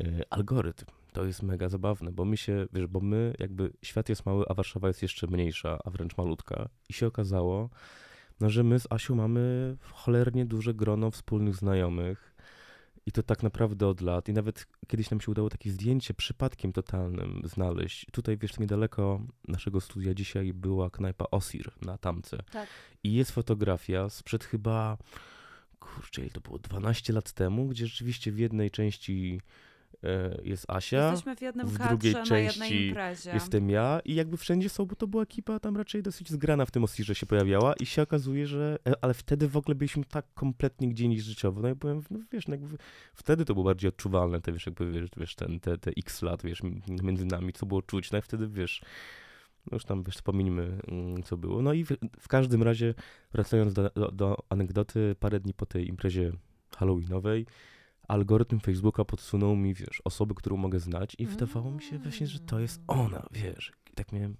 e, 0.00 0.04
algorytm. 0.30 0.86
To 1.12 1.24
jest 1.24 1.42
mega 1.42 1.68
zabawne, 1.68 2.12
bo 2.12 2.24
my 2.24 2.36
się, 2.36 2.66
wiesz, 2.72 2.86
bo 2.86 3.00
my 3.00 3.34
jakby 3.38 3.72
świat 3.82 4.08
jest 4.08 4.26
mały, 4.26 4.44
a 4.48 4.54
Warszawa 4.54 4.88
jest 4.88 5.02
jeszcze 5.02 5.26
mniejsza, 5.26 5.78
a 5.84 5.90
wręcz 5.90 6.16
malutka. 6.16 6.68
I 6.88 6.92
się 6.92 7.06
okazało, 7.06 7.70
no, 8.40 8.50
że 8.50 8.64
my 8.64 8.80
z 8.80 8.86
Asią 8.90 9.14
mamy 9.14 9.76
cholernie 9.92 10.46
duże 10.46 10.74
grono 10.74 11.10
wspólnych 11.10 11.56
znajomych. 11.56 12.33
I 13.06 13.12
to 13.12 13.22
tak 13.22 13.42
naprawdę 13.42 13.86
od 13.86 14.00
lat. 14.00 14.28
I 14.28 14.32
nawet 14.32 14.66
kiedyś 14.86 15.10
nam 15.10 15.20
się 15.20 15.30
udało 15.30 15.50
takie 15.50 15.70
zdjęcie 15.70 16.14
przypadkiem 16.14 16.72
totalnym 16.72 17.42
znaleźć. 17.44 18.06
Tutaj, 18.12 18.38
wiesz, 18.38 18.58
niedaleko 18.58 19.20
naszego 19.48 19.80
studia 19.80 20.14
dzisiaj 20.14 20.52
była 20.52 20.90
knajpa 20.90 21.24
Osir 21.30 21.72
na 21.82 21.98
Tamce. 21.98 22.42
Tak. 22.52 22.68
I 23.04 23.12
jest 23.12 23.30
fotografia 23.30 24.08
sprzed 24.10 24.44
chyba, 24.44 24.98
kurczę, 25.80 26.30
to 26.30 26.40
było, 26.40 26.58
12 26.58 27.12
lat 27.12 27.32
temu, 27.32 27.68
gdzie 27.68 27.86
rzeczywiście 27.86 28.32
w 28.32 28.38
jednej 28.38 28.70
części 28.70 29.40
jest 30.42 30.64
Asia, 30.68 31.10
Jesteśmy 31.10 31.36
w 31.36 31.42
jednym 31.42 31.66
w 31.66 31.78
drugiej 31.88 32.12
na 32.12 32.22
części 32.22 32.60
jednej 32.60 32.86
imprezie. 32.88 33.30
jestem 33.30 33.70
ja 33.70 34.00
i 34.04 34.14
jakby 34.14 34.36
wszędzie 34.36 34.68
są, 34.68 34.86
bo 34.86 34.96
to 34.96 35.06
była 35.06 35.22
ekipa 35.22 35.60
tam 35.60 35.76
raczej 35.76 36.02
dosyć 36.02 36.30
zgrana 36.30 36.66
w 36.66 36.70
tym 36.70 36.84
Osirze 36.84 37.14
się 37.14 37.26
pojawiała 37.26 37.74
i 37.80 37.86
się 37.86 38.02
okazuje, 38.02 38.46
że, 38.46 38.78
e, 38.86 38.92
ale 39.00 39.14
wtedy 39.14 39.48
w 39.48 39.56
ogóle 39.56 39.74
byliśmy 39.74 40.04
tak 40.04 40.26
kompletnie 40.34 40.88
gdzie 40.88 41.08
niż 41.08 41.24
życiowo, 41.24 41.60
no 41.60 41.68
i 41.68 41.74
byłem, 41.74 42.02
no 42.10 42.18
wiesz, 42.32 42.48
no 42.48 42.54
jakby 42.54 42.76
wtedy 43.14 43.44
to 43.44 43.54
było 43.54 43.64
bardziej 43.64 43.88
odczuwalne, 43.88 44.40
te 44.40 44.52
wiesz, 44.52 44.66
jakby 44.66 44.92
wiesz, 44.92 45.10
wiesz 45.16 45.34
ten, 45.34 45.60
te, 45.60 45.78
te 45.78 45.90
x 45.98 46.22
lat, 46.22 46.42
wiesz, 46.42 46.62
między 47.02 47.24
nami, 47.24 47.52
co 47.52 47.66
było 47.66 47.82
czuć, 47.82 48.12
no 48.12 48.18
i 48.18 48.22
wtedy 48.22 48.48
wiesz, 48.48 48.82
no 49.70 49.74
już 49.76 49.84
tam, 49.84 50.02
wiesz, 50.02 50.14
wspomnijmy, 50.14 50.78
mm, 50.88 51.22
co 51.22 51.36
było. 51.36 51.62
No 51.62 51.72
i 51.72 51.84
w, 51.84 51.88
w 52.20 52.28
każdym 52.28 52.62
razie, 52.62 52.94
wracając 53.32 53.72
do, 53.72 53.90
do, 53.90 54.10
do 54.10 54.36
anegdoty, 54.48 55.16
parę 55.20 55.40
dni 55.40 55.54
po 55.54 55.66
tej 55.66 55.88
imprezie 55.88 56.32
halloweenowej, 56.76 57.46
algorytm 58.08 58.60
Facebooka 58.60 59.04
podsunął 59.04 59.56
mi, 59.56 59.74
wiesz, 59.74 60.02
osoby, 60.04 60.34
którą 60.34 60.56
mogę 60.56 60.80
znać 60.80 61.16
i 61.18 61.26
wydawało 61.26 61.70
mi 61.70 61.82
się 61.82 61.98
właśnie, 61.98 62.26
że 62.26 62.38
to 62.38 62.60
jest 62.60 62.80
ona, 62.86 63.26
wiesz. 63.32 63.72
I 63.92 63.94
tak 63.94 64.12
miałem, 64.12 64.36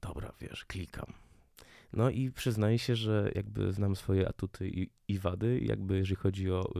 dobra, 0.00 0.32
wiesz, 0.40 0.64
klikam. 0.64 1.12
No 1.92 2.10
i 2.10 2.30
przyznaję 2.30 2.78
się, 2.78 2.96
że 2.96 3.30
jakby 3.34 3.72
znam 3.72 3.96
swoje 3.96 4.28
atuty 4.28 4.68
i, 4.68 4.90
i 5.08 5.18
wady, 5.18 5.60
jakby 5.62 5.96
jeżeli 5.96 6.16
chodzi 6.16 6.50
o 6.50 6.72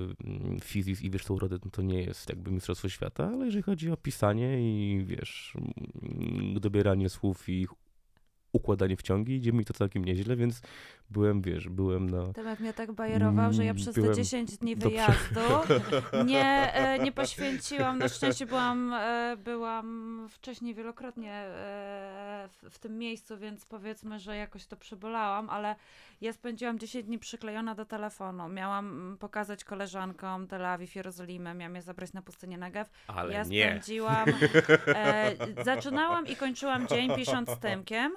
y, 0.57 0.61
fizis 0.61 1.03
i 1.03 1.11
wiesz, 1.11 1.25
tą 1.25 1.35
urodę, 1.35 1.59
no 1.65 1.71
to 1.71 1.83
nie 1.83 2.03
jest 2.03 2.29
jakby 2.29 2.51
mistrzostwo 2.51 2.89
świata, 2.89 3.27
ale 3.27 3.45
jeżeli 3.45 3.63
chodzi 3.63 3.91
o 3.91 3.97
pisanie 3.97 4.61
i 4.61 5.05
wiesz, 5.05 5.55
mm, 6.03 6.61
dobieranie 6.61 7.09
słów 7.09 7.49
i 7.49 7.61
ich 7.61 7.71
układanie 8.53 8.97
w 8.97 9.03
ciągi, 9.03 9.35
idzie 9.35 9.53
mi 9.53 9.65
to 9.65 9.75
całkiem 9.75 10.05
nieźle, 10.05 10.37
więc 10.37 10.61
byłem, 11.11 11.43
wiesz, 11.43 11.69
byłem 11.69 12.11
na... 12.11 12.33
Temat 12.33 12.61
mnie 12.61 12.73
tak 12.73 12.93
bajerował, 12.93 13.53
że 13.53 13.65
ja 13.65 13.75
przez 13.75 13.95
byłem 13.95 14.11
te 14.11 14.17
10 14.17 14.59
dni 14.59 14.77
wyjazdu 14.77 15.41
nie, 16.27 16.75
e, 16.75 16.99
nie 16.99 17.13
poświęciłam, 17.13 17.99
na 17.99 18.09
szczęście 18.09 18.47
byłam, 18.47 18.93
e, 18.93 19.37
byłam 19.45 20.27
wcześniej 20.31 20.75
wielokrotnie 20.75 21.33
e, 21.33 22.49
w, 22.49 22.71
w 22.71 22.79
tym 22.79 22.99
miejscu, 22.99 23.39
więc 23.39 23.65
powiedzmy, 23.65 24.19
że 24.19 24.37
jakoś 24.37 24.67
to 24.67 24.77
przebolałam, 24.77 25.51
ale 25.51 25.77
ja 26.21 26.33
spędziłam 26.33 26.79
10 26.79 27.07
dni 27.07 27.19
przyklejona 27.19 27.75
do 27.75 27.85
telefonu. 27.85 28.49
Miałam 28.49 29.17
pokazać 29.21 29.65
koleżankom 29.65 30.47
Tel 30.47 30.67
Awiw, 30.67 30.95
Jerozolimę, 30.95 31.55
miałam 31.55 31.75
je 31.75 31.83
zabrać 31.83 32.13
na 32.13 32.23
pustynię 32.23 32.59
Negev. 32.59 32.91
Ale 33.07 33.35
ja 33.35 33.45
nie. 33.45 33.69
spędziłam. 33.69 34.29
Zaczynałam 35.65 36.27
i 36.27 36.37
kończyłam 36.37 36.89
dzień 36.89 37.15
pisząc 37.17 37.51
z 37.51 37.59
Tymkiem. 37.59 38.13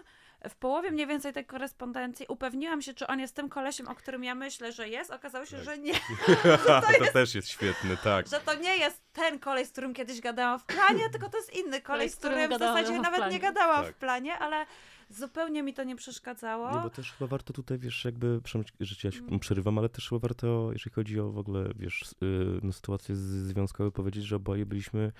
W 0.49 0.55
połowie 0.55 0.91
mniej 0.91 1.07
więcej 1.07 1.33
tej 1.33 1.45
korespondencji 1.45 2.25
upewniłam 2.29 2.81
się, 2.81 2.93
czy 2.93 3.07
on 3.07 3.19
jest 3.19 3.35
tym 3.35 3.49
kolesiem, 3.49 3.87
o 3.87 3.95
którym 3.95 4.23
ja 4.23 4.35
myślę, 4.35 4.71
że 4.71 4.89
jest. 4.89 5.11
Okazało 5.11 5.45
się, 5.45 5.55
Tak. 5.55 5.65
że 5.65 5.77
nie. 5.77 5.93
to 7.05 7.13
też 7.13 7.35
jest 7.35 7.47
świetne, 7.49 7.97
tak. 7.97 8.27
Że 8.27 8.39
to 8.39 8.53
nie 8.55 8.77
jest 8.77 9.01
ten 9.13 9.39
kolej, 9.39 9.65
z 9.65 9.71
którym 9.71 9.93
kiedyś 9.93 10.21
gadałam 10.21 10.59
w 10.59 10.65
planie, 10.65 11.09
tylko 11.11 11.29
to 11.29 11.37
jest 11.37 11.53
inny 11.53 11.81
kolej, 11.81 12.09
z 12.09 12.15
którym 12.15 12.49
w 12.55 12.59
zasadzie 12.59 12.99
nawet 13.01 13.15
planie. 13.19 13.33
nie 13.33 13.39
gadałam 13.39 13.85
Tak. 13.85 13.93
w 13.95 13.97
planie, 13.97 14.37
ale 14.37 14.65
zupełnie 15.09 15.63
mi 15.63 15.73
to 15.73 15.83
nie 15.83 15.95
przeszkadzało. 15.95 16.71
Nie, 16.71 16.79
bo 16.83 16.89
też 16.89 17.11
chyba 17.11 17.27
warto 17.27 17.53
tutaj, 17.53 17.79
wiesz, 17.79 18.05
jakby, 18.05 18.39
że 18.79 18.95
ci 18.95 19.07
ja 19.07 19.11
się 19.11 19.19
Mm. 19.19 19.39
przerywam, 19.39 19.77
ale 19.77 19.89
też 19.89 20.09
chyba 20.09 20.19
warto, 20.19 20.69
jeżeli 20.73 20.93
chodzi 20.93 21.19
o 21.19 21.29
w 21.31 21.37
ogóle, 21.37 21.69
wiesz, 21.75 22.01
s- 22.03 22.15
y, 22.23 22.59
no, 22.63 22.73
sytuacje 22.73 23.15
z- 23.15 23.19
związkowe, 23.47 23.91
powiedzieć, 23.91 24.23
że 24.23 24.35
oboje 24.35 24.65
byliśmy 24.65 25.11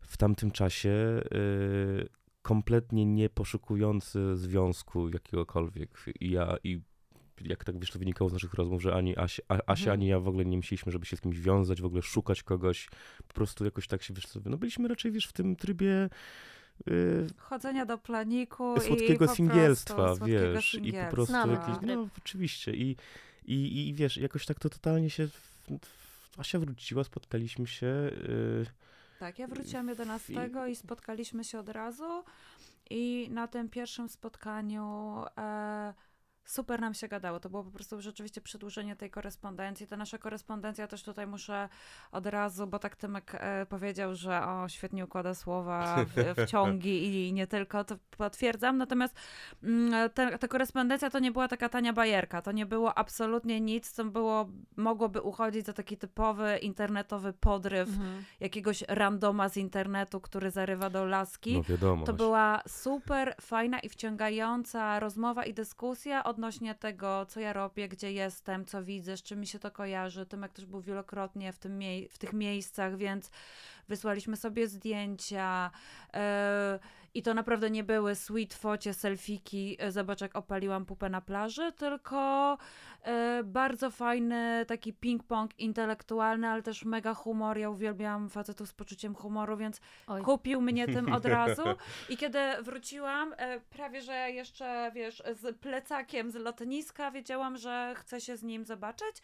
w 0.00 0.16
tamtym 0.16 0.50
czasie 0.50 0.90
y, 1.32 2.08
kompletnie 2.42 3.06
nie 3.06 3.30
poszukujący 3.30 4.36
związku 4.36 5.08
jakiegokolwiek. 5.08 6.04
I 6.20 6.30
ja, 6.30 6.56
i 6.64 6.80
jak 7.40 7.64
tak, 7.64 7.78
wiesz, 7.78 7.90
to 7.90 7.98
wynikało 7.98 8.30
z 8.30 8.32
naszych 8.32 8.54
rozmów, 8.54 8.82
że 8.82 8.94
ani 8.94 9.18
Asia, 9.18 9.42
A, 9.48 9.54
Asia 9.66 9.82
Mhm. 9.82 9.92
ani 10.00 10.06
ja 10.06 10.20
w 10.20 10.28
ogóle 10.28 10.44
nie 10.44 10.56
myśleliśmy, 10.56 10.92
żeby 10.92 11.06
się 11.06 11.16
z 11.16 11.20
kimś 11.20 11.40
wiązać, 11.40 11.80
w 11.82 11.84
ogóle 11.84 12.02
szukać 12.02 12.42
kogoś. 12.42 12.88
Po 13.28 13.34
prostu 13.34 13.64
jakoś 13.64 13.86
tak 13.86 14.02
się, 14.02 14.14
wiesz, 14.14 14.26
sobie, 14.26 14.50
no 14.50 14.56
byliśmy 14.56 14.88
raczej, 14.88 15.12
wiesz, 15.12 15.26
w 15.26 15.32
tym 15.32 15.56
trybie 15.56 16.08
y, 16.88 17.26
Chodzenia 17.36 17.86
do 17.86 17.98
planiku 17.98 18.74
i 18.76 18.80
słodkiego 18.80 19.26
po 19.26 19.34
singielstwa, 19.34 19.94
prostu 19.94 20.16
słodkiego 20.16 20.52
wiesz, 20.52 20.74
i 20.74 20.78
po 20.78 20.84
singielstwa. 20.84 21.10
prostu 21.10 21.32
Znamy 21.32 21.52
jakieś, 21.52 21.76
no 21.82 22.08
oczywiście 22.18 22.72
i, 22.74 22.96
i, 23.44 23.88
i 23.88 23.94
wiesz, 23.94 24.16
jakoś 24.16 24.46
tak 24.46 24.58
to 24.58 24.70
totalnie 24.70 25.10
się, 25.10 25.28
w, 25.28 25.32
w, 25.82 26.38
Asia 26.38 26.58
wróciła, 26.58 27.04
spotkaliśmy 27.04 27.66
się, 27.66 27.86
y, 27.86 28.66
Tak, 29.22 29.38
ja 29.38 29.46
wróciłam 29.46 29.88
11 29.88 30.50
i 30.70 30.76
spotkaliśmy 30.76 31.44
się 31.44 31.58
od 31.58 31.68
razu. 31.68 32.24
I 32.90 33.28
na 33.30 33.48
tym 33.48 33.68
pierwszym 33.68 34.08
spotkaniu 34.08 35.16
e, 35.38 35.94
super 36.44 36.80
nam 36.80 36.94
się 36.94 37.08
gadało. 37.08 37.40
To 37.40 37.50
było 37.50 37.64
po 37.64 37.70
prostu 37.70 38.00
rzeczywiście 38.00 38.40
przedłużenie 38.40 38.96
tej 38.96 39.10
korespondencji. 39.10 39.86
Ta 39.86 39.96
nasza 39.96 40.18
korespondencja 40.18 40.86
też 40.86 41.02
tutaj 41.02 41.26
muszę 41.26 41.68
od 42.12 42.26
razu, 42.26 42.66
bo 42.66 42.78
tak 42.78 42.96
Tymek 42.96 43.32
e, 43.34 43.66
powiedział, 43.66 44.14
że 44.14 44.46
o, 44.46 44.68
świetnie 44.68 45.04
układa 45.04 45.34
słowa 45.34 46.04
w, 46.04 46.36
w 46.36 46.46
ciągi 46.50 47.04
i 47.28 47.32
nie 47.32 47.46
tylko, 47.46 47.84
to 47.84 47.96
potwierdzam. 48.16 48.78
Natomiast 48.78 49.14
mm, 49.62 50.10
ta, 50.10 50.38
ta 50.38 50.48
korespondencja 50.48 51.10
to 51.10 51.18
nie 51.18 51.32
była 51.32 51.48
taka 51.48 51.68
tania 51.68 51.92
bajerka. 51.92 52.42
To 52.42 52.52
nie 52.52 52.66
było 52.66 52.98
absolutnie 52.98 53.60
nic, 53.60 53.90
co 53.92 54.04
było, 54.04 54.48
mogłoby 54.76 55.20
uchodzić 55.20 55.66
za 55.66 55.72
taki 55.72 55.96
typowy 55.96 56.58
internetowy 56.58 57.32
podryw 57.32 57.88
Mhm. 57.88 58.24
jakiegoś 58.40 58.84
randoma 58.88 59.48
z 59.48 59.56
internetu, 59.56 60.20
który 60.20 60.50
zarywa 60.50 60.90
do 60.90 61.04
laski. 61.04 61.56
no 61.56 61.62
wiadomo. 61.62 62.06
To 62.06 62.12
była 62.12 62.62
super 62.68 63.34
fajna 63.40 63.80
i 63.80 63.88
wciągająca 63.88 65.00
rozmowa 65.00 65.44
i 65.44 65.54
dyskusja 65.54 66.24
odnośnie 66.32 66.74
tego, 66.74 67.26
co 67.26 67.40
ja 67.40 67.52
robię, 67.52 67.88
gdzie 67.88 68.12
jestem, 68.12 68.64
co 68.64 68.84
widzę, 68.84 69.16
z 69.16 69.22
czym 69.22 69.40
mi 69.40 69.46
się 69.46 69.58
to 69.58 69.70
kojarzy. 69.70 70.26
Tymek 70.26 70.52
też 70.52 70.66
był 70.66 70.80
wielokrotnie 70.80 71.52
w, 71.52 71.58
tym 71.58 71.78
mie- 71.78 72.08
w 72.08 72.18
tych 72.18 72.32
miejscach, 72.32 72.96
więc 72.96 73.30
wysłaliśmy 73.88 74.36
sobie 74.36 74.68
zdjęcia. 74.68 75.70
e, 76.14 76.78
I 77.14 77.22
to 77.22 77.34
naprawdę 77.34 77.70
nie 77.70 77.84
były 77.84 78.14
sweet 78.14 78.54
focie, 78.54 78.94
selfiki, 78.94 79.76
e, 79.80 79.92
zobacz 79.92 80.20
jak 80.20 80.36
opaliłam 80.36 80.86
pupę 80.86 81.08
na 81.08 81.20
plaży, 81.20 81.72
tylko 81.72 82.58
e, 83.02 83.42
bardzo 83.44 83.90
fajny 83.90 84.64
taki 84.68 84.94
ping-pong 84.94 85.48
intelektualny, 85.58 86.48
ale 86.48 86.62
też 86.62 86.84
mega 86.84 87.14
humor. 87.14 87.58
Ja 87.58 87.70
uwielbiam 87.70 88.28
facetów 88.28 88.68
z 88.68 88.72
poczuciem 88.72 89.14
humoru, 89.14 89.56
więc 89.56 89.80
Oj. 90.06 90.22
kupił 90.22 90.60
mnie 90.60 90.86
tym 90.86 91.12
od 91.12 91.24
razu. 91.36 91.62
I 92.08 92.16
kiedy 92.16 92.38
wróciłam, 92.62 93.34
prawie 93.70 94.00
że 94.00 94.30
jeszcze, 94.30 94.90
wiesz, 94.94 95.22
z 95.32 95.58
plecakiem 95.58 96.30
z 96.30 96.34
lotniska, 96.34 97.10
wiedziałam, 97.10 97.56
że 97.56 97.94
chcę 97.96 98.20
się 98.20 98.36
z 98.36 98.42
nim 98.42 98.64
zobaczyć. 98.64 99.16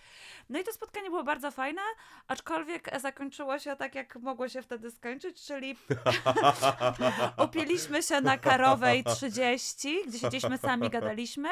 No 0.49 0.59
i 0.59 0.65
to 0.65 0.73
spotkanie 0.73 1.11
było 1.11 1.25
bardzo 1.25 1.51
fajne, 1.51 1.83
aczkolwiek 2.29 3.01
zakończyło 3.01 3.59
się 3.59 3.77
tak, 3.77 3.95
jak 3.95 4.17
mogło 4.17 4.48
się 4.51 4.63
wtedy 4.63 4.91
skończyć, 4.91 5.45
czyli 5.47 5.77
upiliśmy 7.45 8.03
się 8.03 8.21
na 8.21 8.39
Karowej 8.39 9.05
30, 9.05 9.99
gdzie 10.09 10.19
siedzieliśmy 10.19 10.59
sami, 10.59 10.91
gadaliśmy. 10.91 11.49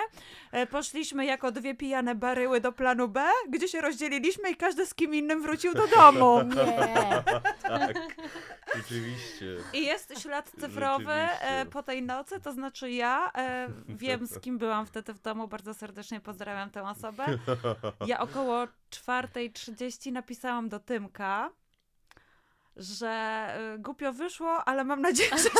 E, 0.53 0.67
Poszliśmy 0.67 1.27
jako 1.27 1.53
dwie 1.53 1.75
pijane 1.75 2.15
baryły 2.15 2.61
do 2.61 2.73
planu 2.73 3.09
B, 3.09 3.25
gdzie 3.49 3.69
się 3.69 3.81
rozdzieliliśmy 3.81 4.51
i 4.51 4.57
każdy 4.57 4.87
z 4.87 4.95
kim 4.95 5.15
innym 5.15 5.43
wrócił 5.43 5.75
do 5.75 5.87
domu. 5.87 6.43
Nie. 6.43 7.23
tak, 7.63 7.97
rzeczywiście. 8.75 9.57
I 9.73 9.87
jest 9.87 10.21
ślad 10.23 10.53
cyfrowy 10.61 11.13
e, 11.13 11.67
po 11.67 11.83
tej 11.83 12.03
nocy, 12.03 12.41
to 12.41 12.53
znaczy 12.53 12.91
ja 12.91 13.33
e, 13.35 13.69
wiem 13.89 14.27
z 14.27 14.41
kim 14.41 14.59
byłam 14.59 14.87
wtedy 14.87 15.15
w 15.15 15.21
domu, 15.21 15.49
bardzo 15.49 15.75
serdecznie 15.75 16.21
pozdrawiam 16.21 16.71
tę 16.71 16.83
osobę. 16.83 17.25
Ja 18.07 18.21
około 18.21 18.65
4.30 18.91 20.13
napisałam 20.13 20.69
do 20.69 20.81
Tymka, 20.81 21.51
że 22.77 23.09
e, 23.09 23.79
głupio 23.79 24.13
wyszło, 24.13 24.65
ale 24.65 24.85
mam 24.85 25.01
nadzieję, 25.01 25.31
że 25.31 25.39
się 25.39 25.51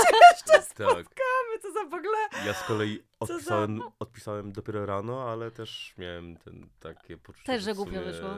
Tak, 0.47 0.65
spotkamy, 0.65 1.59
co 1.63 1.73
za 1.73 1.85
w 1.85 1.95
ogóle... 1.95 2.19
ja 2.47 2.55
z 2.55 2.63
kolei 2.63 2.97
za- 2.97 3.05
odpisałem, 3.19 3.81
odpisałem 3.99 4.53
dopiero 4.53 4.87
rano, 4.87 5.31
ale 5.31 5.51
też 5.51 5.95
miałem 5.99 6.37
ten 6.37 6.69
takie 6.81 7.17
poczucie, 7.17 7.47
Też, 7.47 7.63
że 7.63 7.75
w 7.75 7.77
głupio 7.77 7.93
sumie- 7.93 8.05
wyszło. 8.05 8.29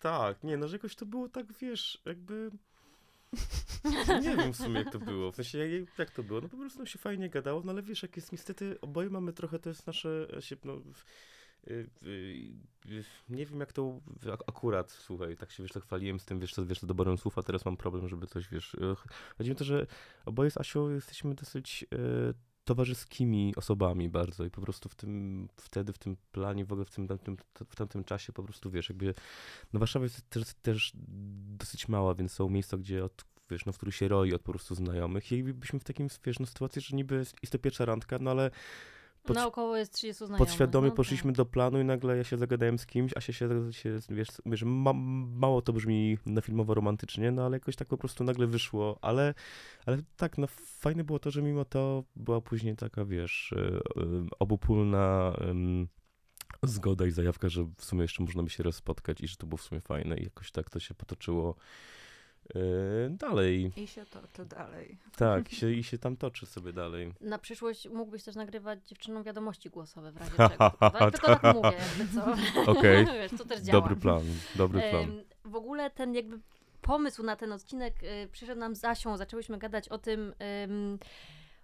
Tak, 0.00 0.44
nie, 0.44 0.56
no 0.56 0.68
że 0.68 0.76
jakoś 0.76 0.94
to 0.94 1.06
było 1.06 1.28
tak, 1.28 1.52
wiesz, 1.52 2.02
jakby... 2.04 2.50
Nie 4.22 4.36
wiem 4.36 4.52
w 4.52 4.56
sumie 4.56 4.78
jak 4.78 4.92
to 4.92 4.98
było, 4.98 5.32
w 5.32 5.36
sensie 5.36 5.58
jak, 5.58 5.98
jak 5.98 6.10
to 6.10 6.22
było, 6.22 6.40
no 6.40 6.48
po 6.48 6.56
prostu 6.56 6.86
się 6.86 6.98
fajnie 6.98 7.30
gadało, 7.30 7.62
no 7.64 7.72
ale 7.72 7.82
wiesz, 7.82 8.02
jak 8.02 8.16
jest 8.16 8.32
niestety, 8.32 8.80
oboje 8.80 9.10
mamy 9.10 9.32
trochę, 9.32 9.58
to 9.58 9.68
jest 9.68 9.86
nasze, 9.86 10.26
się, 10.40 10.56
no, 10.64 10.72
y, 10.72 10.76
y, 10.76 10.80
y, 10.80 10.84
nie 13.28 13.46
wiem 13.46 13.60
jak 13.60 13.72
to 13.72 14.00
akurat, 14.46 14.90
słuchaj, 14.90 15.36
tak 15.36 15.50
się 15.50 15.62
wiesz, 15.62 15.72
tak 15.72 15.82
chwaliłem 15.82 16.20
z 16.20 16.24
tym, 16.24 16.40
wiesz, 16.40 16.54
co, 16.54 16.66
wiesz, 16.66 16.80
to 16.80 16.86
doborem 16.86 17.18
słów, 17.18 17.38
a 17.38 17.42
teraz 17.42 17.64
mam 17.64 17.76
problem, 17.76 18.08
żeby 18.08 18.26
coś, 18.26 18.48
wiesz, 18.48 18.74
y, 18.74 18.94
chodzi 19.38 19.50
mi 19.50 19.56
o 19.56 19.58
to, 19.58 19.64
że 19.64 19.86
oboje 20.26 20.50
z 20.50 20.56
Asią 20.56 20.90
jesteśmy 20.90 21.34
dosyć 21.34 21.86
y, 21.94 22.34
towarzyskimi 22.64 23.54
osobami 23.56 24.08
bardzo 24.08 24.44
i 24.44 24.50
po 24.50 24.60
prostu 24.60 24.88
w 24.88 24.94
tym, 24.94 25.48
wtedy 25.56 25.92
w 25.92 25.98
tym 25.98 26.16
planie, 26.32 26.64
w 26.64 26.72
ogóle 26.72 26.84
w 26.84 26.90
tym 26.90 27.08
tamtym, 27.08 27.36
w 27.68 27.76
tamtym 27.76 28.04
czasie 28.04 28.32
po 28.32 28.42
prostu, 28.42 28.70
wiesz, 28.70 28.88
jakby, 28.88 29.14
no 29.72 29.80
Warszawa 29.80 30.04
jest 30.04 30.30
też, 30.30 30.54
też 30.62 30.92
dosyć 31.58 31.88
mała, 31.88 32.14
więc 32.14 32.32
są 32.32 32.48
miejsca, 32.48 32.76
gdzie 32.76 33.04
od, 33.04 33.24
wiesz, 33.50 33.66
no 33.66 33.72
w 33.72 33.76
których 33.76 33.94
się 33.94 34.08
roi 34.08 34.34
od 34.34 34.42
po 34.42 34.52
prostu 34.52 34.74
znajomych 34.74 35.32
i 35.32 35.42
byliśmy 35.44 35.80
w 35.80 35.84
takim, 35.84 36.08
wiesz, 36.24 36.38
no 36.38 36.46
sytuacji, 36.46 36.82
że 36.82 36.96
niby 36.96 37.16
jest 37.16 37.50
to 37.50 37.58
pierwsza 37.58 37.84
randka, 37.84 38.18
no 38.20 38.30
ale 38.30 38.50
Pod- 39.28 39.36
Naokoło 39.36 39.76
jest 39.76 39.92
30 39.92 40.18
znajomych. 40.18 40.38
podświadomie 40.38 40.88
no 40.88 40.94
poszliśmy 40.94 41.32
tak. 41.32 41.36
do 41.36 41.46
planu 41.46 41.80
i 41.80 41.84
nagle 41.84 42.16
ja 42.16 42.24
się 42.24 42.38
zagadałem 42.38 42.78
z 42.78 42.86
kimś, 42.86 43.12
a 43.16 43.20
się, 43.20 43.32
się, 43.32 43.48
się 43.72 43.98
wiesz, 44.10 44.28
wiesz 44.46 44.62
ma, 44.62 44.92
mało 44.92 45.62
to 45.62 45.72
brzmi 45.72 46.18
na 46.26 46.40
filmowo 46.40 46.74
romantycznie, 46.74 47.30
no 47.30 47.46
ale 47.46 47.56
jakoś 47.56 47.76
tak 47.76 47.88
po 47.88 47.96
prostu 47.98 48.24
nagle 48.24 48.46
wyszło, 48.46 48.98
ale, 49.02 49.34
ale 49.86 49.98
tak, 50.16 50.38
no 50.38 50.46
fajne 50.56 51.04
było 51.04 51.18
to, 51.18 51.30
że 51.30 51.42
mimo 51.42 51.64
to 51.64 52.04
była 52.16 52.40
później 52.40 52.76
taka, 52.76 53.04
wiesz, 53.04 53.54
e, 53.56 53.76
e, 54.02 54.26
obopólna 54.38 55.32
zgoda 56.62 57.06
i 57.06 57.10
zajawka, 57.10 57.48
że 57.48 57.64
w 57.76 57.84
sumie 57.84 58.02
jeszcze 58.02 58.22
można 58.22 58.42
by 58.42 58.50
się 58.50 58.62
raz 58.62 58.74
spotkać 58.74 59.20
i 59.20 59.28
że 59.28 59.36
to 59.36 59.46
było 59.46 59.56
w 59.56 59.62
sumie 59.62 59.80
fajne 59.80 60.16
i 60.16 60.24
jakoś 60.24 60.50
tak 60.50 60.70
to 60.70 60.80
się 60.80 60.94
potoczyło 60.94 61.54
dalej. 63.10 63.72
I 63.76 63.86
się 63.86 64.06
toczy 64.06 64.44
dalej. 64.44 64.98
Tak, 65.16 65.52
i 65.52 65.56
się, 65.60 65.72
i 65.72 65.84
się 65.84 65.98
tam 65.98 66.16
toczy 66.16 66.46
sobie 66.46 66.72
dalej. 66.72 67.14
Na 67.20 67.38
przyszłość 67.38 67.88
mógłbyś 67.88 68.24
też 68.24 68.34
nagrywać 68.34 68.88
dziewczynom 68.88 69.22
wiadomości 69.22 69.70
głosowe 69.70 70.12
w 70.12 70.16
razie 70.16 70.32
czego. 70.48 70.70
Tak? 70.80 71.12
Tylko 71.12 71.36
tak 71.36 71.54
mówię, 71.54 71.76
jakby 71.98 72.14
co. 72.14 72.36
Okej. 72.72 73.06
Wiesz, 73.06 73.32
to 73.38 73.44
też 73.44 73.60
działa. 73.60 73.80
Dobry 73.80 73.96
plan, 73.96 74.22
dobry 74.54 74.90
plan. 74.90 75.22
W 75.44 75.54
ogóle 75.54 75.90
ten 75.90 76.14
jakby 76.14 76.40
pomysł 76.80 77.22
na 77.22 77.36
ten 77.36 77.52
odcinek 77.52 78.02
y, 78.02 78.28
przyszedł 78.32 78.60
nam 78.60 78.76
z 78.76 78.84
Asią. 78.84 79.16
Zaczęłyśmy 79.16 79.58
gadać 79.58 79.88
o 79.88 79.98
tym 79.98 80.34
ym, 80.64 80.98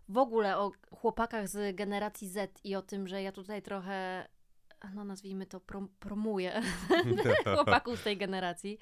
w 0.09 0.19
ogóle 0.19 0.59
o 0.59 0.73
chłopakach 0.91 1.49
z 1.49 1.77
generacji 1.77 2.29
Z 2.29 2.61
i 2.65 2.75
o 2.75 2.83
tym, 2.83 3.09
że 3.09 3.23
ja 3.23 3.33
tutaj 3.33 3.63
trochę 3.63 4.29
no 4.95 5.05
nazwijmy 5.05 5.47
to 5.47 5.61
prom 5.61 5.89
promuję 6.01 6.63
chłopaków 7.55 7.99
z 7.99 8.03
tej 8.03 8.17
generacji. 8.17 8.79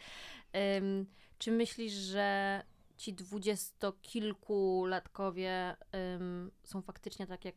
Ym, 0.78 1.06
czy 1.42 1.52
myślisz, 1.52 1.92
że 1.92 2.62
ci 2.96 3.14
dwudziestokilkulatkowie 3.14 5.76
ym, 6.16 6.50
są 6.64 6.82
faktycznie 6.82 7.26
tak 7.26 7.44
jak 7.44 7.54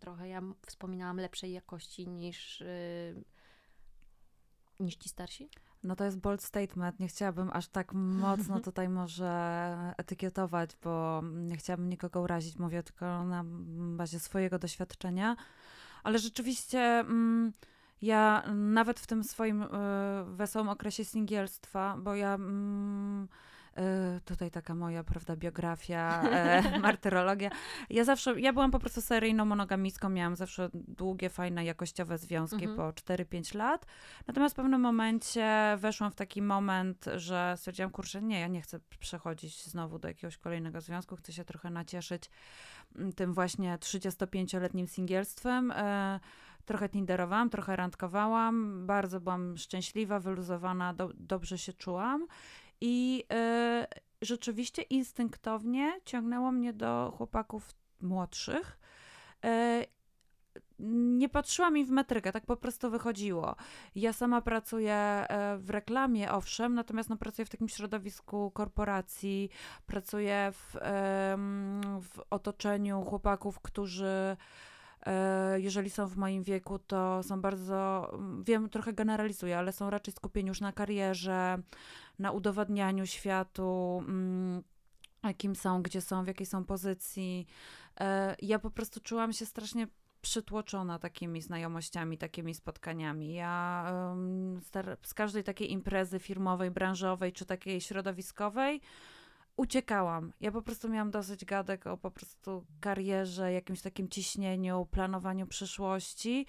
trochę 0.00 0.28
ja 0.28 0.42
wspominałam 0.66 1.16
lepszej 1.16 1.52
jakości 1.52 2.08
niż, 2.08 2.60
yy, 2.60 3.24
niż 4.80 4.96
ci 4.96 5.08
starsi? 5.08 5.48
No 5.82 5.96
to 5.96 6.04
jest 6.04 6.18
bold 6.18 6.42
statement. 6.42 7.00
Nie 7.00 7.08
chciałabym 7.08 7.50
aż 7.52 7.68
tak 7.68 7.92
mocno 7.92 8.60
tutaj 8.68 8.88
może 8.88 9.94
etykietować, 9.96 10.70
bo 10.82 11.22
nie 11.34 11.56
chciałabym 11.56 11.88
nikogo 11.88 12.20
urazić. 12.20 12.58
Mówię 12.58 12.82
tylko 12.82 13.24
na 13.24 13.44
bazie 13.96 14.20
swojego 14.20 14.58
doświadczenia. 14.58 15.36
Ale 16.02 16.18
rzeczywiście 16.18 16.80
mm, 16.80 17.52
ja 18.02 18.42
nawet 18.54 19.00
w 19.00 19.06
tym 19.06 19.24
swoim 19.24 19.62
y, 19.62 19.66
wesołym 20.24 20.68
okresie 20.68 21.04
singielstwa, 21.04 21.96
bo 21.98 22.14
ja... 22.14 22.34
Mm, 22.34 23.28
E, 23.76 24.20
tutaj 24.24 24.50
taka 24.50 24.74
moja, 24.74 25.04
prawda, 25.04 25.36
biografia, 25.36 26.22
e, 26.22 26.78
martyrologia. 26.88 27.50
Ja 27.90 28.04
zawsze, 28.04 28.40
ja 28.40 28.52
byłam 28.52 28.70
po 28.70 28.78
prostu 28.78 29.00
seryjną 29.00 29.44
monogamistką, 29.44 30.08
miałam 30.08 30.36
zawsze 30.36 30.70
długie, 30.72 31.30
fajne, 31.30 31.64
jakościowe 31.64 32.18
związki 32.18 32.64
mhm. 32.64 32.76
po 32.76 32.82
4-5 32.82 33.56
lat. 33.56 33.86
Natomiast 34.26 34.54
w 34.54 34.56
pewnym 34.56 34.80
momencie 34.80 35.76
weszłam 35.78 36.10
w 36.10 36.14
taki 36.14 36.42
moment, 36.42 37.04
że 37.16 37.54
stwierdziłam, 37.56 37.90
kurczę, 37.90 38.22
nie, 38.22 38.40
ja 38.40 38.46
nie 38.46 38.60
chcę 38.60 38.80
przechodzić 39.00 39.64
znowu 39.64 39.98
do 39.98 40.08
jakiegoś 40.08 40.38
kolejnego 40.38 40.80
związku, 40.80 41.16
chcę 41.16 41.32
się 41.32 41.44
trochę 41.44 41.70
nacieszyć 41.70 42.30
mm, 42.96 43.12
tym 43.12 43.34
właśnie 43.34 43.78
35-letnim 43.78 44.86
singielstwem. 44.86 45.70
E, 45.70 46.20
trochę 46.66 46.88
tinderowałam, 46.88 47.50
trochę 47.50 47.76
randkowałam, 47.76 48.86
bardzo 48.86 49.20
byłam 49.20 49.56
szczęśliwa, 49.56 50.20
wyluzowana, 50.20 50.94
do, 50.94 51.10
dobrze 51.14 51.58
się 51.58 51.72
czułam. 51.72 52.26
I 52.80 53.24
y, 53.32 53.86
rzeczywiście 54.22 54.82
instynktownie 54.82 56.00
ciągnęło 56.04 56.52
mnie 56.52 56.72
do 56.72 57.12
chłopaków 57.16 57.74
młodszych. 58.00 58.78
Y, 59.44 59.86
nie 60.78 61.28
patrzyłam 61.28 61.76
im 61.76 61.86
w 61.86 61.90
metrykę, 61.90 62.32
tak 62.32 62.46
po 62.46 62.56
prostu 62.56 62.90
wychodziło. 62.90 63.56
Ja 63.94 64.12
sama 64.12 64.40
pracuję 64.40 64.94
e, 64.94 65.56
w 65.58 65.70
reklamie, 65.70 66.32
owszem, 66.32 66.74
natomiast 66.74 67.08
no, 67.08 67.16
pracuję 67.16 67.46
w 67.46 67.50
takim 67.50 67.68
środowisku 67.68 68.50
korporacji, 68.50 69.50
pracuję 69.86 70.52
w, 70.52 70.76
w 72.02 72.20
otoczeniu 72.30 73.02
chłopaków, 73.02 73.60
którzy 73.60 74.06
E, 74.06 74.36
jeżeli 75.56 75.90
są 75.90 76.06
w 76.06 76.16
moim 76.16 76.42
wieku, 76.42 76.78
to 76.78 77.22
są 77.22 77.40
bardzo, 77.40 78.10
wiem, 78.44 78.68
trochę 78.68 78.92
generalizuję, 78.92 79.58
ale 79.58 79.72
są 79.72 79.90
raczej 79.90 80.14
skupieni 80.14 80.48
już 80.48 80.60
na 80.60 80.72
karierze, 80.72 81.58
na 82.18 82.32
udowadnianiu 82.32 83.06
światu, 83.06 84.02
mm, 84.08 84.62
kim 85.36 85.56
są, 85.56 85.82
gdzie 85.82 86.00
są, 86.00 86.24
w 86.24 86.26
jakiej 86.26 86.46
są 86.46 86.64
pozycji. 86.64 87.46
E, 88.00 88.36
ja 88.42 88.58
po 88.58 88.70
prostu 88.70 89.00
czułam 89.00 89.32
się 89.32 89.46
strasznie 89.46 89.86
przytłoczona 90.20 90.98
takimi 90.98 91.42
znajomościami, 91.42 92.18
takimi 92.18 92.54
spotkaniami. 92.54 93.34
Ja 93.34 93.92
z 95.02 95.14
każdej 95.14 95.44
takiej 95.44 95.72
imprezy 95.72 96.18
firmowej, 96.18 96.70
branżowej 96.70 97.32
czy 97.32 97.46
takiej 97.46 97.80
środowiskowej 97.80 98.80
uciekałam. 99.56 100.32
Ja 100.40 100.52
po 100.52 100.62
prostu 100.62 100.88
miałam 100.88 101.10
dosyć 101.10 101.44
gadek 101.44 101.86
o 101.86 101.96
po 101.96 102.10
prostu 102.10 102.64
karierze, 102.80 103.52
jakimś 103.52 103.80
takim 103.80 104.08
ciśnieniu, 104.08 104.86
planowaniu 104.90 105.46
przyszłości. 105.46 106.46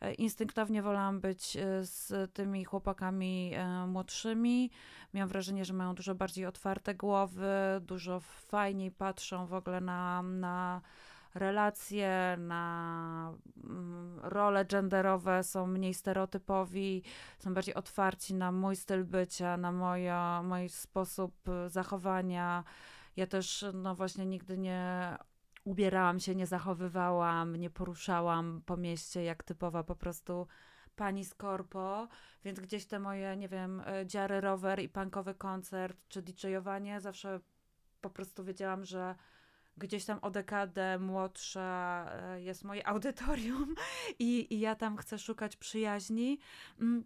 E, 0.00 0.14
instynktownie 0.14 0.82
wolałam 0.82 1.20
być 1.20 1.56
e, 1.56 1.84
z 1.84 2.32
tymi 2.32 2.64
chłopakami 2.64 3.52
e, 3.54 3.86
młodszymi. 3.86 4.70
Miałam 5.14 5.28
wrażenie, 5.28 5.64
że 5.64 5.74
mają 5.74 5.94
dużo 5.94 6.14
bardziej 6.14 6.46
otwarte 6.46 6.94
głowy, 6.94 7.50
dużo 7.80 8.20
fajniej 8.20 8.90
patrzą 8.90 9.46
w 9.46 9.54
ogóle 9.54 9.80
na, 9.80 10.22
na 10.22 10.80
relacje, 11.34 12.36
na 12.38 13.34
mm, 13.64 14.20
role 14.22 14.64
genderowe 14.64 15.44
są 15.44 15.66
mniej 15.66 15.94
stereotypowi, 15.94 17.02
są 17.38 17.54
bardziej 17.54 17.74
otwarci 17.74 18.34
na 18.34 18.52
mój 18.52 18.76
styl 18.76 19.04
bycia, 19.04 19.56
na 19.56 19.72
moja, 19.72 20.42
mój 20.42 20.68
sposób 20.68 21.34
zachowania. 21.66 22.64
Ja 23.16 23.26
też, 23.26 23.64
no 23.74 23.94
właśnie, 23.94 24.26
nigdy 24.26 24.58
nie 24.58 25.16
ubierałam 25.64 26.20
się, 26.20 26.34
nie 26.34 26.46
zachowywałam, 26.46 27.56
nie 27.56 27.70
poruszałam 27.70 28.62
po 28.66 28.76
mieście 28.76 29.22
jak 29.22 29.42
typowa 29.42 29.84
po 29.84 29.96
prostu 29.96 30.46
pani 30.96 31.24
z 31.24 31.34
korpo, 31.34 32.08
więc 32.44 32.60
gdzieś 32.60 32.86
te 32.86 32.98
moje, 32.98 33.36
nie 33.36 33.48
wiem, 33.48 33.82
e, 33.86 34.06
dziary 34.06 34.40
rower 34.40 34.80
i 34.80 34.88
punkowy 34.88 35.34
koncert 35.34 36.08
czy 36.08 36.22
DJ-owanie 36.22 37.00
zawsze 37.00 37.40
po 38.00 38.10
prostu 38.10 38.44
wiedziałam, 38.44 38.84
że 38.84 39.14
gdzieś 39.78 40.04
tam 40.04 40.18
o 40.22 40.30
dekadę 40.30 40.98
młodsza 40.98 42.10
e, 42.12 42.42
jest 42.42 42.64
moje 42.64 42.86
audytorium 42.86 43.74
i, 44.18 44.54
i 44.54 44.60
ja 44.60 44.74
tam 44.74 44.96
chcę 44.96 45.18
szukać 45.18 45.56
przyjaźni. 45.56 46.38
Mm, 46.80 47.04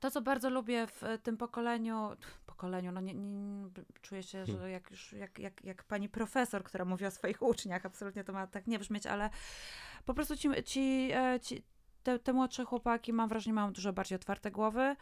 to, 0.00 0.10
co 0.10 0.22
bardzo 0.22 0.50
lubię 0.50 0.86
w 0.86 1.02
tym 1.22 1.36
pokoleniu, 1.36 2.10
pokoleniu, 2.46 2.92
no 2.92 3.00
nie, 3.00 3.14
nie, 3.14 3.70
czuję 4.02 4.22
się, 4.22 4.46
że 4.46 4.52
hmm. 4.52 4.70
jak 4.70 4.90
już, 4.90 5.12
jak, 5.12 5.38
jak, 5.38 5.64
jak 5.64 5.84
pani 5.84 6.08
profesor, 6.08 6.64
która 6.64 6.84
mówi 6.84 7.06
o 7.06 7.10
swoich 7.10 7.42
uczniach, 7.42 7.86
absolutnie 7.86 8.24
to 8.24 8.32
ma 8.32 8.46
tak 8.46 8.66
nie 8.66 8.78
brzmieć, 8.78 9.06
ale 9.06 9.30
po 10.04 10.14
prostu 10.14 10.36
ci, 10.36 10.48
ci, 10.64 11.10
e, 11.14 11.40
ci 11.40 11.62
te, 12.02 12.18
te 12.18 12.32
młodsze 12.32 12.64
chłopaki, 12.64 13.12
mam 13.12 13.28
wrażenie, 13.28 13.54
mają 13.54 13.72
dużo 13.72 13.92
bardziej 13.92 14.16
otwarte 14.16 14.50
głowy, 14.50 14.96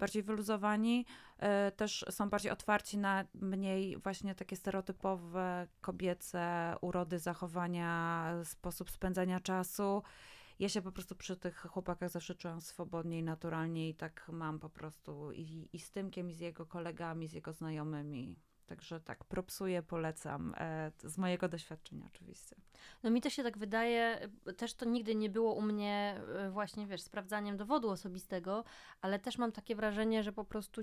bardziej 0.00 0.22
wyluzowani, 0.22 1.06
e, 1.38 1.72
też 1.72 2.04
są 2.10 2.30
bardziej 2.30 2.52
otwarci 2.52 2.98
na 2.98 3.24
mniej 3.34 3.96
właśnie 3.96 4.34
takie 4.34 4.56
stereotypowe 4.56 5.66
kobiece 5.80 6.74
urody, 6.80 7.18
zachowania, 7.18 8.32
sposób 8.44 8.90
spędzania 8.90 9.40
czasu. 9.40 10.02
Ja 10.58 10.68
się 10.68 10.82
po 10.82 10.92
prostu 10.92 11.14
przy 11.14 11.36
tych 11.36 11.56
chłopakach 11.56 12.10
zawsze 12.10 12.34
czułam 12.34 12.60
swobodniej, 12.60 13.22
naturalnie 13.22 13.88
i 13.88 13.94
tak 13.94 14.28
mam 14.32 14.58
po 14.58 14.68
prostu 14.68 15.32
i, 15.32 15.68
i 15.72 15.78
z 15.78 15.90
Tymkiem, 15.90 16.30
i 16.30 16.34
z 16.34 16.40
jego 16.40 16.66
kolegami, 16.66 17.28
z 17.28 17.32
jego 17.32 17.52
znajomymi. 17.52 18.36
Także 18.70 19.00
tak, 19.00 19.24
propsuję, 19.24 19.82
polecam 19.82 20.54
e, 20.56 20.92
z 21.04 21.18
mojego 21.18 21.48
doświadczenia 21.48 22.06
oczywiście. 22.06 22.56
No 23.02 23.10
mi 23.10 23.20
też 23.20 23.32
się 23.34 23.42
tak 23.42 23.58
wydaje, 23.58 24.28
też 24.56 24.74
to 24.74 24.84
nigdy 24.84 25.14
nie 25.14 25.30
było 25.30 25.54
u 25.54 25.62
mnie 25.62 26.20
e, 26.38 26.50
właśnie, 26.50 26.86
wiesz, 26.86 27.02
sprawdzaniem 27.02 27.56
dowodu 27.56 27.90
osobistego, 27.90 28.64
ale 29.00 29.18
też 29.18 29.38
mam 29.38 29.52
takie 29.52 29.76
wrażenie, 29.76 30.22
że 30.22 30.32
po 30.32 30.44
prostu 30.44 30.82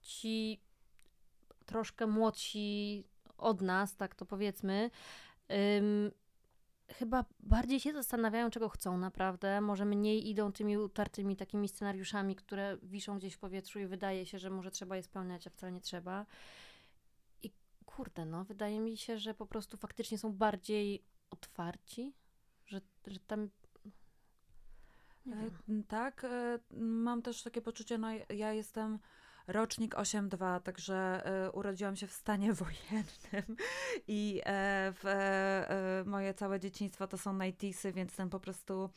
ci 0.00 0.60
troszkę 1.66 2.06
młodsi 2.06 3.04
od 3.38 3.60
nas, 3.60 3.96
tak 3.96 4.14
to 4.14 4.26
powiedzmy, 4.26 4.90
ym, 5.78 6.10
chyba 6.88 7.24
bardziej 7.40 7.80
się 7.80 7.92
zastanawiają, 7.92 8.50
czego 8.50 8.68
chcą 8.68 8.98
naprawdę. 8.98 9.60
Może 9.60 9.84
mniej 9.84 10.28
idą 10.28 10.52
tymi 10.52 10.78
utartymi 10.78 11.36
takimi 11.36 11.68
scenariuszami, 11.68 12.36
które 12.36 12.76
wiszą 12.82 13.18
gdzieś 13.18 13.34
w 13.34 13.38
powietrzu 13.38 13.78
i 13.78 13.86
wydaje 13.86 14.26
się, 14.26 14.38
że 14.38 14.50
może 14.50 14.70
trzeba 14.70 14.96
je 14.96 15.02
spełniać, 15.02 15.46
a 15.46 15.50
wcale 15.50 15.72
nie 15.72 15.80
trzeba 15.80 16.26
kurde, 17.96 18.24
no, 18.24 18.44
wydaje 18.44 18.80
mi 18.80 18.96
się, 18.96 19.18
że 19.18 19.34
po 19.34 19.46
prostu 19.46 19.76
faktycznie 19.76 20.18
są 20.18 20.32
bardziej 20.32 21.04
otwarci, 21.30 22.14
że, 22.66 22.80
że 23.06 23.20
tam. 23.20 23.48
E, 25.26 25.82
tak, 25.88 26.24
e, 26.24 26.58
mam 26.80 27.22
też 27.22 27.42
takie 27.42 27.62
poczucie, 27.62 27.98
no 27.98 28.08
ja 28.28 28.52
jestem 28.52 28.98
rocznik 29.46 29.94
8-2, 29.94 30.60
także 30.60 31.26
e, 31.26 31.50
urodziłam 31.50 31.96
się 31.96 32.06
w 32.06 32.12
stanie 32.12 32.52
wojennym 32.62 33.56
i 34.08 34.40
w, 34.92 36.02
moje 36.06 36.34
całe 36.34 36.60
dzieciństwo 36.60 37.06
to 37.06 37.18
są 37.18 37.38
90 37.38 37.94
więc 37.94 38.16
ten 38.16 38.30
po 38.30 38.40
prostu 38.40 38.90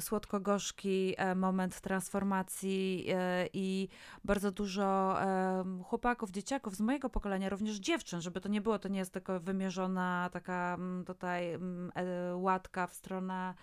słodko-gorzki 0.00 1.14
e, 1.16 1.34
moment 1.34 1.80
transformacji 1.80 3.06
e, 3.08 3.48
i 3.52 3.88
bardzo 4.24 4.50
dużo 4.52 5.16
e, 5.22 5.64
chłopaków, 5.84 6.30
dzieciaków 6.30 6.76
z 6.76 6.80
mojego 6.80 7.10
pokolenia, 7.10 7.48
również 7.48 7.76
dziewczyn, 7.76 8.20
żeby 8.20 8.40
to 8.40 8.48
nie 8.48 8.60
było, 8.60 8.78
to 8.78 8.88
nie 8.88 8.98
jest 8.98 9.12
tylko 9.12 9.40
wymierzona 9.40 10.30
taka 10.32 10.74
mm, 10.74 11.04
tutaj 11.04 11.52
mm, 11.52 11.92
e, 11.94 12.36
łatka 12.36 12.86
w 12.86 12.94
stronę, 12.94 13.54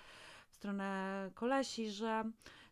w 0.49 0.55
stronę 0.55 1.29
kolesi, 1.33 1.89
że 1.89 2.23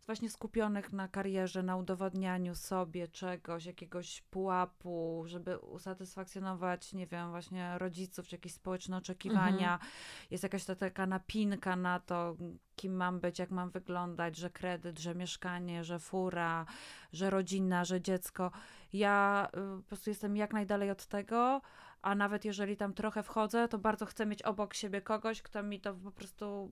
właśnie 0.06 0.30
skupionych 0.30 0.94
na 0.94 1.08
karierze, 1.08 1.64
na 1.64 1.78
udowodnianiu 1.78 2.56
sobie 2.56 3.08
czegoś, 3.08 3.66
jakiegoś 3.66 4.22
pułapu, 4.22 5.24
żeby 5.26 5.58
usatysfakcjonować, 5.58 6.94
nie 6.94 7.08
wiem, 7.08 7.30
właśnie 7.30 7.78
rodziców, 7.78 8.28
czy 8.28 8.36
jakieś 8.36 8.54
społeczne 8.54 8.98
oczekiwania. 8.98 9.74
Mhm. 9.74 9.92
Jest 10.32 10.44
jakaś 10.44 10.66
ta 10.66 10.76
taka 10.76 11.06
napinka 11.06 11.76
na 11.76 12.00
to, 12.00 12.36
kim 12.76 12.96
mam 12.96 13.20
być, 13.20 13.40
jak 13.40 13.52
mam 13.52 13.70
wyglądać, 13.70 14.38
że 14.38 14.50
kredyt, 14.50 15.00
że 15.00 15.16
mieszkanie, 15.16 15.84
że 15.84 16.00
fura, 16.00 16.66
że 17.14 17.30
rodzina, 17.30 17.86
że 17.86 18.02
dziecko. 18.02 18.52
Ja 18.94 19.48
y, 19.78 19.82
po 19.82 19.88
prostu 19.88 20.10
jestem 20.10 20.38
jak 20.38 20.54
najdalej 20.54 20.92
od 20.92 21.06
tego, 21.06 21.62
a 22.02 22.16
nawet 22.16 22.46
jeżeli 22.46 22.78
tam 22.78 22.94
trochę 22.94 23.24
wchodzę, 23.24 23.68
to 23.68 23.78
bardzo 23.78 24.06
chcę 24.06 24.26
mieć 24.26 24.42
obok 24.42 24.74
siebie 24.74 25.02
kogoś, 25.02 25.42
kto 25.42 25.64
mi 25.64 25.82
to 25.82 25.94
po 25.94 26.12
prostu 26.12 26.72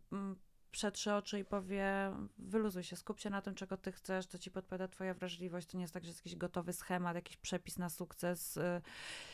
przetrze 0.74 1.16
oczy 1.16 1.40
i 1.40 1.46
powie, 1.46 2.12
wyluzuj 2.38 2.84
się, 2.84 2.96
skup 2.96 3.20
się 3.20 3.30
na 3.30 3.42
tym, 3.42 3.56
czego 3.56 3.78
ty 3.78 3.92
chcesz, 3.92 4.28
to 4.28 4.38
ci 4.38 4.52
podpowiada 4.52 4.88
twoja 4.88 5.14
wrażliwość. 5.14 5.68
To 5.68 5.78
nie 5.78 5.82
jest 5.82 5.94
tak, 5.94 6.04
że 6.04 6.10
jest 6.10 6.20
jakiś 6.20 6.36
gotowy 6.36 6.74
schemat, 6.74 7.16
jakiś 7.16 7.38
przepis 7.38 7.78
na 7.78 7.90
sukces 7.90 8.58
y, 8.58 8.82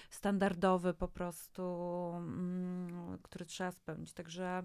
standardowy 0.10 0.94
po 0.94 1.08
prostu, 1.08 1.64
mm, 2.18 3.18
który 3.24 3.46
trzeba 3.46 3.72
spełnić. 3.72 4.14
Także 4.14 4.64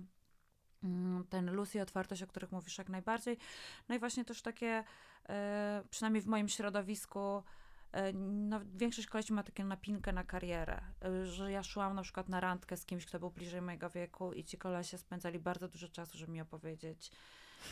mm, 0.85 1.25
ten 1.25 1.53
luz 1.53 1.75
i 1.75 1.81
otwartość, 1.81 2.23
o 2.23 2.27
których 2.27 2.53
mówisz 2.53 2.79
jak 2.79 2.89
najbardziej. 2.89 3.39
No 3.89 3.95
i 3.95 3.99
właśnie 3.99 4.25
też 4.25 4.43
takie, 4.43 4.85
e, 5.29 5.83
przynajmniej 5.91 6.23
w 6.23 6.27
moim 6.27 6.49
środowisku, 6.49 7.43
no, 8.15 8.61
większość 8.75 9.09
kolesi 9.09 9.33
ma 9.33 9.43
takie 9.43 9.65
napinkę 9.65 10.13
na 10.13 10.25
karierę, 10.25 10.81
e, 11.05 11.27
że 11.27 11.53
ja 11.53 11.63
szłam 11.63 11.95
na 11.95 12.03
przykład 12.03 12.29
na 12.29 12.41
randkę 12.41 12.77
z 12.77 12.87
kimś, 12.87 13.07
kto 13.07 13.19
był 13.19 13.31
bliżej 13.31 13.63
mojego 13.63 13.91
wieku 13.91 14.33
i 14.33 14.45
ci 14.45 14.59
kolesie 14.59 14.99
spędzali 14.99 15.39
bardzo 15.39 15.69
dużo 15.69 15.89
czasu, 15.89 16.19
żeby 16.19 16.33
mi 16.33 16.41
opowiedzieć, 16.41 17.11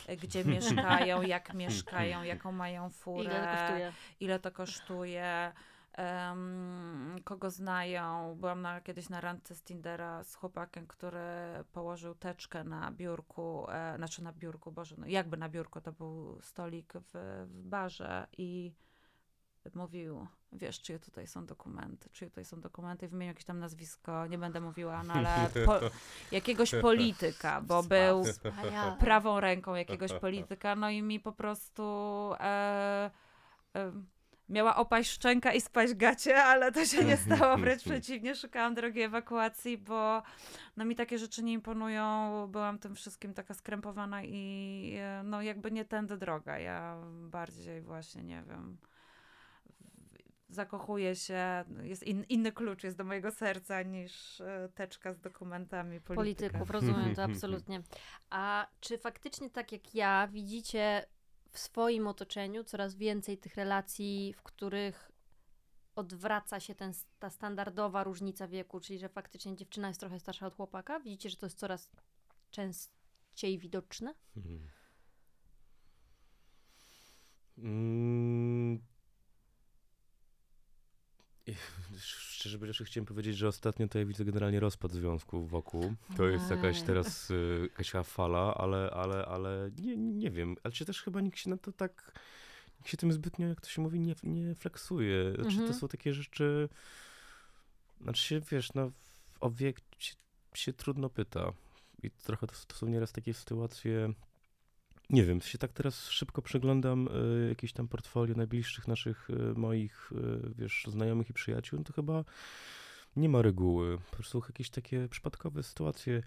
e, 0.07 0.17
gdzie 0.17 0.45
mieszkają, 0.55 1.21
jak 1.21 1.53
mieszkają, 1.53 2.23
jaką 2.33 2.51
mają 2.51 2.89
furę, 2.89 3.23
Ile 3.23 3.41
to 3.41 3.57
kosztuje? 3.57 3.93
ile 4.19 4.39
to 4.39 4.51
kosztuje, 4.51 5.51
em, 5.93 7.15
kogo 7.23 7.51
znają. 7.51 8.35
Byłam 8.39 8.61
na, 8.61 8.81
kiedyś 8.81 9.09
na 9.09 9.21
randce 9.21 9.55
z 9.55 9.63
Tindera 9.63 10.23
z 10.23 10.35
chłopakiem, 10.35 10.87
który 10.87 11.19
położył 11.71 12.15
teczkę 12.15 12.63
na 12.63 12.91
biurku, 12.91 13.65
e, 13.69 13.97
znaczy 13.97 14.23
na 14.23 14.33
biurku, 14.33 14.71
Boże, 14.71 14.95
no 14.97 15.07
jakby 15.07 15.37
na 15.37 15.49
biurku, 15.49 15.81
to 15.81 15.91
był 15.91 16.41
stolik 16.41 16.93
w, 16.93 17.45
w 17.47 17.63
barze 17.63 18.27
i 18.37 18.73
mówił, 19.75 20.27
wiesz, 20.51 20.81
czyje 20.81 20.99
tutaj 20.99 21.27
są 21.27 21.45
dokumenty, 21.45 22.09
czyje 22.09 22.29
tutaj 22.29 22.45
są 22.45 22.61
dokumenty, 22.61 23.07
wymienił 23.07 23.31
jakieś 23.31 23.45
tam 23.45 23.59
nazwisko, 23.59 24.27
nie 24.27 24.37
będę 24.37 24.61
mówiła, 24.61 25.03
no 25.03 25.13
ale 25.13 25.49
po, 25.65 25.79
jakiegoś 26.31 26.71
polityka, 26.81 27.61
bo 27.61 27.83
był 27.83 28.23
prawą 28.99 29.39
ręką 29.39 29.75
jakiegoś 29.75 30.13
polityka, 30.13 30.75
no 30.75 30.89
i 30.89 31.01
mi 31.01 31.19
po 31.19 31.31
prostu 31.31 31.83
e, 32.39 33.11
e, 33.75 33.91
miała 34.49 34.75
opaść 34.75 35.11
szczęka 35.11 35.53
i 35.53 35.61
spaść 35.61 35.93
gacie, 35.93 36.43
ale 36.43 36.71
to 36.71 36.85
się 36.85 37.05
nie 37.05 37.17
stało, 37.17 37.57
wręcz 37.57 37.83
przeciwnie, 37.89 38.35
szukałam 38.35 38.75
drogi 38.75 39.01
ewakuacji, 39.01 39.77
bo 39.77 40.23
no 40.77 40.85
mi 40.85 40.95
takie 40.95 41.17
rzeczy 41.17 41.43
nie 41.43 41.53
imponują, 41.53 42.47
byłam 42.51 42.79
tym 42.79 42.95
wszystkim 42.95 43.33
taka 43.33 43.53
skrępowana 43.53 44.23
i 44.23 44.95
e, 44.99 45.21
no 45.23 45.41
jakby 45.41 45.71
nie 45.71 45.85
tędy 45.85 46.17
droga, 46.17 46.59
ja 46.59 46.97
bardziej 47.29 47.81
właśnie, 47.81 48.23
nie 48.23 48.43
wiem, 48.47 48.77
zakochuję 50.53 51.15
się, 51.15 51.63
jest 51.83 52.03
in, 52.03 52.25
inny 52.29 52.51
klucz 52.51 52.83
jest 52.83 52.97
do 52.97 53.03
mojego 53.03 53.31
serca 53.31 53.81
niż 53.81 54.41
e, 54.41 54.69
teczka 54.75 55.13
z 55.13 55.19
dokumentami 55.19 56.01
polityka. 56.01 56.15
polityków, 56.15 56.69
rozumiem 56.69 57.15
to 57.15 57.23
absolutnie. 57.23 57.81
A 58.29 58.67
czy 58.79 58.97
faktycznie 58.97 59.49
tak 59.49 59.71
jak 59.71 59.95
ja 59.95 60.27
widzicie 60.27 61.05
w 61.51 61.59
swoim 61.59 62.07
otoczeniu 62.07 62.63
coraz 62.63 62.95
więcej 62.95 63.37
tych 63.37 63.55
relacji, 63.55 64.33
w 64.37 64.43
których 64.43 65.11
odwraca 65.95 66.59
się 66.59 66.75
ten, 66.75 66.93
ta 67.19 67.29
standardowa 67.29 68.03
różnica 68.03 68.47
wieku, 68.47 68.79
czyli 68.79 68.99
że 68.99 69.09
faktycznie 69.09 69.55
dziewczyna 69.55 69.87
jest 69.87 69.99
trochę 69.99 70.19
starsza 70.19 70.47
od 70.47 70.55
chłopaka? 70.55 70.99
Widzicie, 70.99 71.29
że 71.29 71.37
to 71.37 71.45
jest 71.45 71.59
coraz 71.59 71.91
częściej 72.51 73.59
widoczne? 73.59 74.13
Mhm. 74.37 74.67
Mm. 77.57 78.52
Szczerze 81.97 82.57
powiedziawszy, 82.57 82.85
chciałem 82.85 83.05
powiedzieć, 83.05 83.37
że 83.37 83.47
ostatnio 83.47 83.87
to 83.87 83.99
ja 83.99 84.05
widzę 84.05 84.25
generalnie 84.25 84.59
rozpad 84.59 84.91
związków 84.91 85.49
wokół. 85.49 85.93
To 86.17 86.25
jest 86.27 86.49
jakaś 86.49 86.81
teraz 86.81 87.31
y, 87.31 87.69
jakaś 87.77 87.91
fala, 88.07 88.53
ale, 88.55 88.89
ale, 88.91 89.25
ale 89.25 89.71
nie, 89.79 89.97
nie 89.97 90.31
wiem. 90.31 90.55
Ale 90.63 90.71
czy 90.71 90.85
też 90.85 91.01
chyba 91.01 91.21
nikt 91.21 91.39
się 91.39 91.49
na 91.49 91.57
to 91.57 91.71
tak, 91.71 92.19
nikt 92.79 92.89
się 92.89 92.97
tym 92.97 93.11
zbytnio, 93.11 93.47
jak 93.47 93.61
to 93.61 93.69
się 93.69 93.81
mówi, 93.81 93.99
nie, 93.99 94.15
nie 94.23 94.55
flexuje. 94.55 95.33
Znaczy 95.35 95.49
Mhm. 95.49 95.67
to 95.67 95.73
są 95.73 95.87
takie 95.87 96.13
rzeczy, 96.13 96.69
znaczy 98.01 98.23
się, 98.23 98.41
wiesz, 98.51 98.73
no 98.73 98.91
o 99.39 99.49
wiek 99.51 99.81
się, 99.99 100.15
się 100.53 100.73
trudno 100.73 101.09
pyta. 101.09 101.53
I 102.03 102.11
trochę 102.11 102.47
to, 102.47 102.53
to 102.67 102.75
są 102.75 102.87
nieraz 102.87 103.11
takie 103.11 103.33
sytuacje, 103.33 104.13
nie 105.09 105.23
wiem, 105.23 105.41
się 105.41 105.57
tak 105.57 105.73
teraz 105.73 106.09
szybko 106.09 106.41
przeglądam 106.41 107.07
y, 107.07 107.49
jakieś 107.49 107.73
tam 107.73 107.87
portfolio 107.87 108.35
najbliższych 108.35 108.87
naszych 108.87 109.29
y, 109.29 109.33
moich, 109.55 110.11
y, 110.11 110.53
wiesz, 110.57 110.85
znajomych 110.87 111.29
i 111.29 111.33
przyjaciół, 111.33 111.79
no 111.79 111.85
to 111.85 111.93
chyba 111.93 112.23
nie 113.15 113.29
ma 113.29 113.41
reguły. 113.41 113.97
Po 113.97 114.15
prostu 114.15 114.43
jakieś 114.47 114.69
takie 114.69 115.07
przypadkowe 115.09 115.63
sytuacje. 115.63 116.23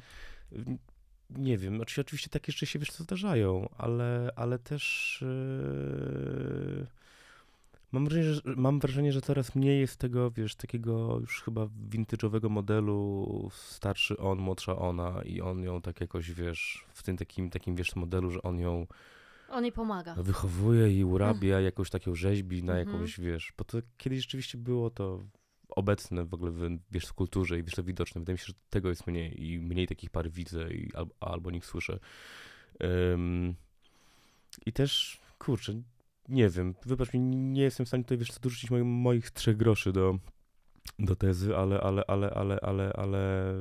Nie 1.30 1.58
wiem, 1.58 1.76
znaczy 1.76 2.00
oczywiście 2.00 2.30
takie 2.30 2.52
rzeczy 2.52 2.66
się, 2.66 2.78
wiesz, 2.78 2.90
co 2.90 3.04
zdarzają, 3.04 3.68
ale, 3.78 4.30
ale 4.36 4.58
też 4.58 5.22
y, 5.22 6.86
mam, 7.92 8.04
wrażenie, 8.04 8.34
że, 8.34 8.40
mam 8.56 8.78
wrażenie, 8.80 9.12
że 9.12 9.20
coraz 9.20 9.54
mniej 9.54 9.80
jest 9.80 9.96
tego, 9.96 10.30
wiesz, 10.30 10.54
takiego 10.56 11.18
już 11.20 11.42
chyba 11.42 11.66
vintage'owego 11.90 12.50
modelu 12.50 13.50
starszy 13.52 14.16
on, 14.18 14.38
młodsza 14.38 14.76
ona 14.78 15.22
i 15.24 15.40
on 15.40 15.62
ją 15.62 15.82
tak 15.82 16.00
jakoś, 16.00 16.30
wiesz, 16.32 16.84
w 16.88 17.02
tym 17.02 17.16
takim, 17.16 17.50
takim 17.50 17.76
wiesz, 17.76 17.96
modelu, 17.96 18.30
że 18.30 18.42
on 18.42 18.58
ją 18.58 18.86
On 19.50 19.64
jej 19.64 19.72
pomaga. 19.72 20.14
wychowuje 20.14 20.98
i 20.98 21.04
urabia, 21.04 21.60
jakąś 21.60 21.90
taką 21.90 22.14
rzeźbi 22.14 22.62
na 22.62 22.78
Mhm. 22.78 22.88
jakąś, 22.88 23.20
wiesz, 23.20 23.52
bo 23.58 23.64
to 23.64 23.78
kiedyś 23.96 24.20
rzeczywiście 24.20 24.58
było 24.58 24.90
to 24.90 25.24
obecne 25.68 26.24
w 26.24 26.34
ogóle, 26.34 26.50
w, 26.50 26.78
wiesz, 26.90 27.04
w 27.04 27.12
kulturze 27.12 27.58
i 27.58 27.62
wiesz, 27.62 27.74
to 27.74 27.82
widoczne. 27.82 28.20
Wydaje 28.20 28.34
mi 28.34 28.38
się, 28.38 28.46
że 28.46 28.52
tego 28.70 28.88
jest 28.88 29.06
mniej 29.06 29.44
i 29.52 29.58
mniej 29.58 29.86
takich 29.86 30.10
par 30.10 30.30
widzę 30.30 30.72
i, 30.74 30.94
al, 30.94 31.06
albo 31.20 31.50
nich 31.50 31.66
słyszę. 31.66 31.98
Ym, 33.12 33.54
I 34.66 34.72
też, 34.72 35.20
kurczę, 35.38 35.82
nie 36.28 36.48
wiem, 36.48 36.74
wybacz 36.86 37.12
mi, 37.12 37.20
nie 37.20 37.62
jestem 37.62 37.86
w 37.86 37.88
stanie 37.88 38.04
tutaj, 38.04 38.18
wiesz, 38.18 38.30
co, 38.30 38.40
dorzucić 38.40 38.70
moich, 38.70 38.84
moich 38.84 39.30
trzech 39.30 39.56
groszy 39.56 39.92
do, 39.92 40.18
do 40.98 41.16
tezy, 41.16 41.56
ale, 41.56 41.80
ale, 41.80 42.04
ale, 42.06 42.30
ale, 42.30 42.60
ale, 42.60 42.92
ale... 42.96 43.54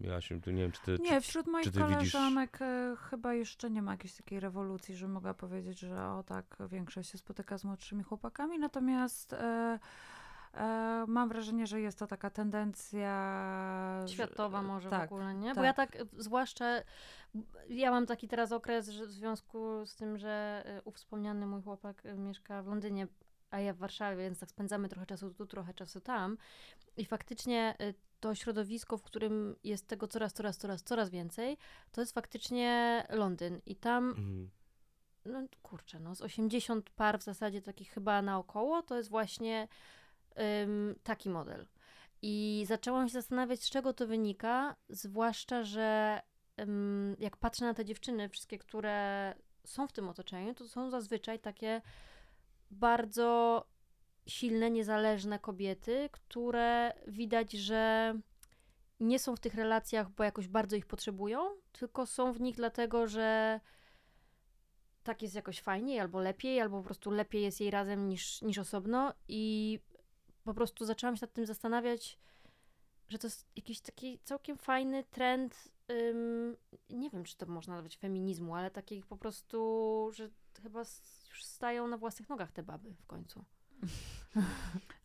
Ja 0.00 0.20
się, 0.20 0.40
tu 0.40 0.50
nie 0.50 0.62
wiem, 0.62 0.72
czy 0.72 0.82
ty... 0.82 0.96
Nie, 1.00 1.20
wśród 1.20 1.46
moich 1.46 1.64
ty 1.64 1.70
widzisz- 1.70 1.82
koleżanek 1.82 2.58
e, 2.62 2.96
chyba 3.10 3.34
jeszcze 3.34 3.70
nie 3.70 3.82
ma 3.82 3.92
jakiejś 3.92 4.14
takiej 4.14 4.40
rewolucji, 4.40 4.96
że 4.96 5.08
mogę 5.08 5.34
powiedzieć, 5.34 5.78
że 5.78 6.06
o 6.06 6.22
tak, 6.22 6.56
większość 6.70 7.10
się 7.10 7.18
spotyka 7.18 7.58
z 7.58 7.64
młodszymi 7.64 8.02
chłopakami, 8.02 8.58
natomiast 8.58 9.32
e, 9.32 9.78
mam 11.06 11.28
wrażenie, 11.28 11.66
że 11.66 11.80
jest 11.80 11.98
to 11.98 12.06
taka 12.06 12.30
tendencja... 12.30 14.02
że- 14.04 14.14
Światowa 14.14 14.62
może 14.62 14.90
tak, 14.90 15.10
w 15.10 15.12
ogóle, 15.12 15.34
nie? 15.34 15.48
Bo 15.48 15.54
tak. 15.54 15.64
ja 15.64 15.72
tak, 15.72 15.96
y, 15.96 16.06
zwłaszcza, 16.18 16.66
ja 17.68 17.90
mam 17.90 18.06
taki 18.06 18.28
teraz 18.28 18.52
okres, 18.52 18.88
że 18.88 19.06
w 19.06 19.10
związku 19.10 19.86
z 19.86 19.96
tym, 19.96 20.18
że 20.18 20.64
ów 20.84 20.96
wspomniany 20.96 21.46
mój 21.46 21.62
chłopak 21.62 22.02
mieszka 22.16 22.62
w 22.62 22.66
Londynie, 22.66 23.06
a 23.50 23.60
ja 23.60 23.72
w 23.72 23.76
Warszawie, 23.78 24.16
więc 24.16 24.40
tak 24.40 24.50
spędzamy 24.50 24.88
trochę 24.88 25.06
czasu 25.06 25.34
tu, 25.34 25.46
trochę 25.46 25.74
czasu 25.74 26.00
tam. 26.00 26.36
I 26.96 27.04
faktycznie 27.04 27.74
to 28.20 28.34
środowisko, 28.34 28.98
w 28.98 29.02
którym 29.02 29.56
jest 29.64 29.86
tego 29.86 30.08
coraz, 30.08 30.32
coraz, 30.32 30.56
coraz, 30.56 30.82
coraz 30.82 31.10
więcej, 31.10 31.56
to 31.92 32.00
jest 32.00 32.12
faktycznie 32.14 33.04
Londyn. 33.10 33.60
I 33.66 33.76
tam 33.76 34.08
Mhm. 34.08 34.50
no 35.24 35.42
kurczę, 35.62 36.00
no 36.00 36.14
z 36.14 36.22
80 36.22 36.90
par 36.90 37.18
w 37.18 37.22
zasadzie 37.22 37.62
takich 37.62 37.90
chyba 37.90 38.22
naokoło, 38.22 38.82
to 38.82 38.96
jest 38.96 39.10
właśnie 39.10 39.68
taki 41.02 41.30
model. 41.30 41.66
I 42.22 42.64
zaczęłam 42.68 43.08
się 43.08 43.12
zastanawiać, 43.12 43.62
z 43.62 43.70
czego 43.70 43.92
to 43.92 44.06
wynika, 44.06 44.76
zwłaszcza, 44.88 45.64
że 45.64 46.20
jak 47.18 47.36
patrzę 47.36 47.64
na 47.64 47.74
te 47.74 47.84
dziewczyny, 47.84 48.28
wszystkie, 48.28 48.58
które 48.58 49.34
są 49.64 49.88
w 49.88 49.92
tym 49.92 50.08
otoczeniu, 50.08 50.54
to 50.54 50.68
są 50.68 50.90
zazwyczaj 50.90 51.40
takie 51.40 51.82
bardzo 52.70 53.64
silne, 54.26 54.70
niezależne 54.70 55.38
kobiety, 55.38 56.08
które 56.12 56.92
widać, 57.06 57.52
że 57.52 58.14
nie 59.00 59.18
są 59.18 59.36
w 59.36 59.40
tych 59.40 59.54
relacjach, 59.54 60.10
bo 60.10 60.24
jakoś 60.24 60.48
bardzo 60.48 60.76
ich 60.76 60.86
potrzebują, 60.86 61.40
tylko 61.72 62.06
są 62.06 62.32
w 62.32 62.40
nich 62.40 62.56
dlatego, 62.56 63.06
że 63.06 63.60
tak 65.02 65.22
jest 65.22 65.34
jakoś 65.34 65.60
fajniej, 65.60 66.00
albo 66.00 66.20
lepiej, 66.20 66.60
albo 66.60 66.78
po 66.78 66.84
prostu 66.84 67.10
lepiej 67.10 67.42
jest 67.42 67.60
jej 67.60 67.70
razem 67.70 68.08
niż, 68.08 68.42
niż 68.42 68.58
osobno. 68.58 69.14
I 69.28 69.78
po 70.44 70.54
prostu 70.54 70.84
zaczęłam 70.84 71.16
się 71.16 71.26
nad 71.26 71.32
tym 71.32 71.46
zastanawiać, 71.46 72.18
że 73.08 73.18
to 73.18 73.26
jest 73.26 73.46
jakiś 73.56 73.80
taki 73.80 74.18
całkiem 74.24 74.58
fajny 74.58 75.04
trend. 75.04 75.68
Ym, 75.90 76.56
nie 76.90 77.10
wiem, 77.10 77.24
czy 77.24 77.36
to 77.36 77.46
można 77.46 77.74
nazwać 77.74 77.96
feminizmu, 77.96 78.54
ale 78.54 78.70
takich 78.70 79.06
po 79.06 79.16
prostu, 79.16 80.10
że 80.12 80.30
chyba 80.62 80.80
już 81.30 81.44
stają 81.44 81.88
na 81.88 81.96
własnych 81.96 82.28
nogach 82.28 82.52
te 82.52 82.62
baby 82.62 82.94
w 82.94 83.06
końcu. 83.06 83.44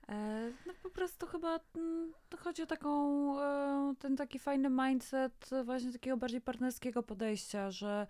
E, 0.09 0.51
No 0.65 0.73
po 0.83 0.89
prostu 0.89 1.27
chyba 1.27 1.59
mm, 1.75 2.13
chodzi 2.39 2.63
o 2.63 2.65
taką, 2.65 3.41
e, 3.41 3.95
ten 3.99 4.17
taki 4.17 4.39
fajny 4.39 4.69
mindset 4.69 5.53
e, 5.53 5.63
właśnie 5.63 5.93
takiego 5.93 6.17
bardziej 6.17 6.41
partnerskiego 6.41 7.03
podejścia, 7.03 7.71
że 7.71 8.07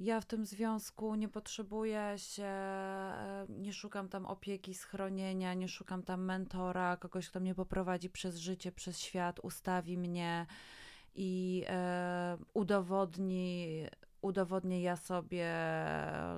ja 0.00 0.20
w 0.20 0.26
tym 0.26 0.46
związku 0.46 1.14
nie 1.14 1.28
potrzebuję 1.28 2.14
się, 2.16 2.44
e, 2.44 3.46
nie 3.48 3.72
szukam 3.72 4.08
tam 4.08 4.26
opieki, 4.26 4.74
schronienia, 4.74 5.54
nie 5.54 5.68
szukam 5.68 6.02
tam 6.02 6.24
mentora, 6.24 6.96
kogoś, 6.96 7.28
kto 7.28 7.40
mnie 7.40 7.54
poprowadzi 7.54 8.10
przez 8.10 8.36
życie, 8.36 8.72
przez 8.72 8.98
świat, 8.98 9.40
ustawi 9.40 9.98
mnie 9.98 10.46
i 11.14 11.64
e, 11.68 12.38
udowodni, 12.54 13.86
udowodnię 14.20 14.82
ja 14.82 14.96
sobie, 14.96 15.54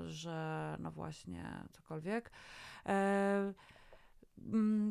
że 0.06 0.76
no 0.80 0.90
właśnie 0.90 1.64
cokolwiek. 1.70 2.30
E, 2.86 3.52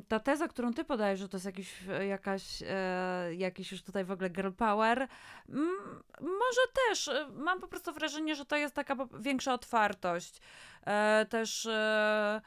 ta 0.08 0.20
teza, 0.20 0.48
którą 0.48 0.74
ty 0.74 0.84
podajesz, 0.84 1.20
że 1.20 1.30
to 1.30 1.38
jest 1.38 1.46
jakiś, 1.46 1.74
jakaś, 2.08 2.64
e, 2.68 3.36
jakiś 3.36 3.72
już 3.72 3.84
tutaj 3.84 4.06
w 4.06 4.12
ogóle 4.12 4.30
girl 4.30 4.52
power, 4.52 5.08
mm, 5.50 5.76
może 6.22 6.62
też. 6.88 7.08
e, 7.08 7.28
Mam 7.34 7.60
po 7.60 7.68
prostu 7.68 7.94
wrażenie, 7.94 8.36
że 8.36 8.46
to 8.46 8.56
jest 8.56 8.76
taka 8.76 8.96
większa 9.20 9.54
otwartość. 9.54 10.42
E, 10.86 11.26
też 11.30 11.66
e, 11.66 11.72
e, 11.72 12.42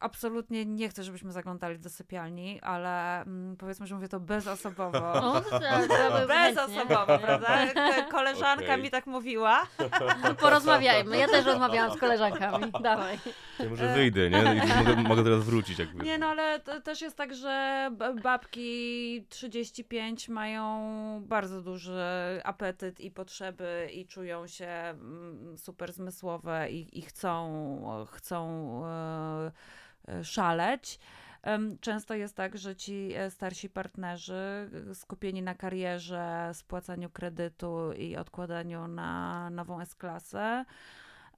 absolutnie 0.00 0.66
nie 0.66 0.88
chcę, 0.88 1.02
żebyśmy 1.02 1.32
zaglądali 1.32 1.78
do 1.78 1.90
sypialni, 1.90 2.60
ale 2.60 3.22
mm, 3.22 3.56
powiedzmy, 3.56 3.86
że 3.86 3.94
mówię 3.94 4.08
to 4.08 4.20
bezosobowo. 4.20 5.12
O, 5.12 5.40
to. 5.40 5.60
Bezosobowo, 6.28 7.18
prawda? 7.18 7.66
Ko- 7.74 8.10
Koleżanka 8.10 8.64
Okej. 8.64 8.82
mi 8.82 8.90
tak 8.90 9.06
mówiła. 9.06 9.62
Porozmawiajmy. 10.40 11.16
Ja 11.16 11.28
też 11.28 11.44
rozmawiałam 11.46 11.96
z 11.96 12.00
koleżankami. 12.00 12.72
Dawaj. 12.82 13.18
Ja 13.58 13.68
może 13.70 13.94
wyjdę, 13.94 14.30
nie? 14.30 14.42
I 14.42 14.84
mogę, 14.84 14.96
mogę 14.96 15.24
teraz 15.24 15.44
wrócić 15.44 15.78
jakby. 15.78 16.04
Nie, 16.04 16.18
no 16.18 16.26
ale 16.26 16.60
to 16.60 16.80
też 16.80 17.00
jest 17.00 17.16
tak, 17.16 17.34
że 17.34 17.90
babki 18.22 19.26
35 19.28 20.28
mają 20.28 20.72
bardzo 21.26 21.62
duży 21.62 22.02
apetyt 22.44 23.00
i 23.00 23.10
potrzeby 23.10 23.88
i 23.92 24.06
czują 24.06 24.46
się 24.46 24.66
mm, 24.66 25.58
super 25.58 25.92
zmysłowe 25.92 26.70
i, 26.70 26.98
i 26.98 27.02
chcą, 27.02 28.06
chcą 28.12 28.46
e, 28.86 28.88
e, 28.88 28.91
szaleć. 30.22 30.98
Em, 31.42 31.78
Często 31.80 32.14
jest 32.14 32.36
tak, 32.36 32.58
że 32.58 32.76
ci 32.76 33.12
e, 33.14 33.30
starsi 33.30 33.70
partnerzy 33.70 34.70
e, 34.90 34.94
skupieni 34.94 35.42
na 35.42 35.54
karierze, 35.54 36.50
spłacaniu 36.52 37.10
kredytu 37.10 37.92
i 37.92 38.16
odkładaniu 38.16 38.88
na 38.88 39.50
nową 39.50 39.80
S-klasę, 39.80 40.64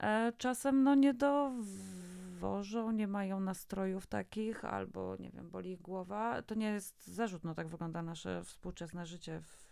e, 0.00 0.32
czasem 0.38 0.82
no 0.82 0.94
nie 0.94 1.14
dowożą, 1.14 2.90
nie 2.90 3.08
mają 3.08 3.40
nastrojów 3.40 4.06
takich, 4.06 4.64
albo 4.64 5.16
nie 5.18 5.30
wiem, 5.30 5.50
boli 5.50 5.70
ich 5.70 5.80
głowa. 5.80 6.42
To 6.42 6.54
nie 6.54 6.70
jest 6.70 7.06
zarzut, 7.06 7.44
no 7.44 7.54
tak 7.54 7.68
wygląda 7.68 8.02
nasze 8.02 8.44
współczesne 8.44 9.06
życie 9.06 9.40
w, 9.40 9.64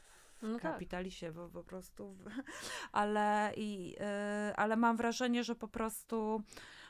No 0.42 0.58
tak. 0.58 0.72
kapitalisie, 0.72 1.32
bo 1.32 1.48
po 1.48 1.62
prostu, 1.62 2.16
ale, 2.92 3.52
i, 3.56 3.96
ale 4.56 4.76
mam 4.76 4.96
wrażenie, 4.96 5.44
że 5.44 5.54
po 5.54 5.68
prostu 5.68 6.42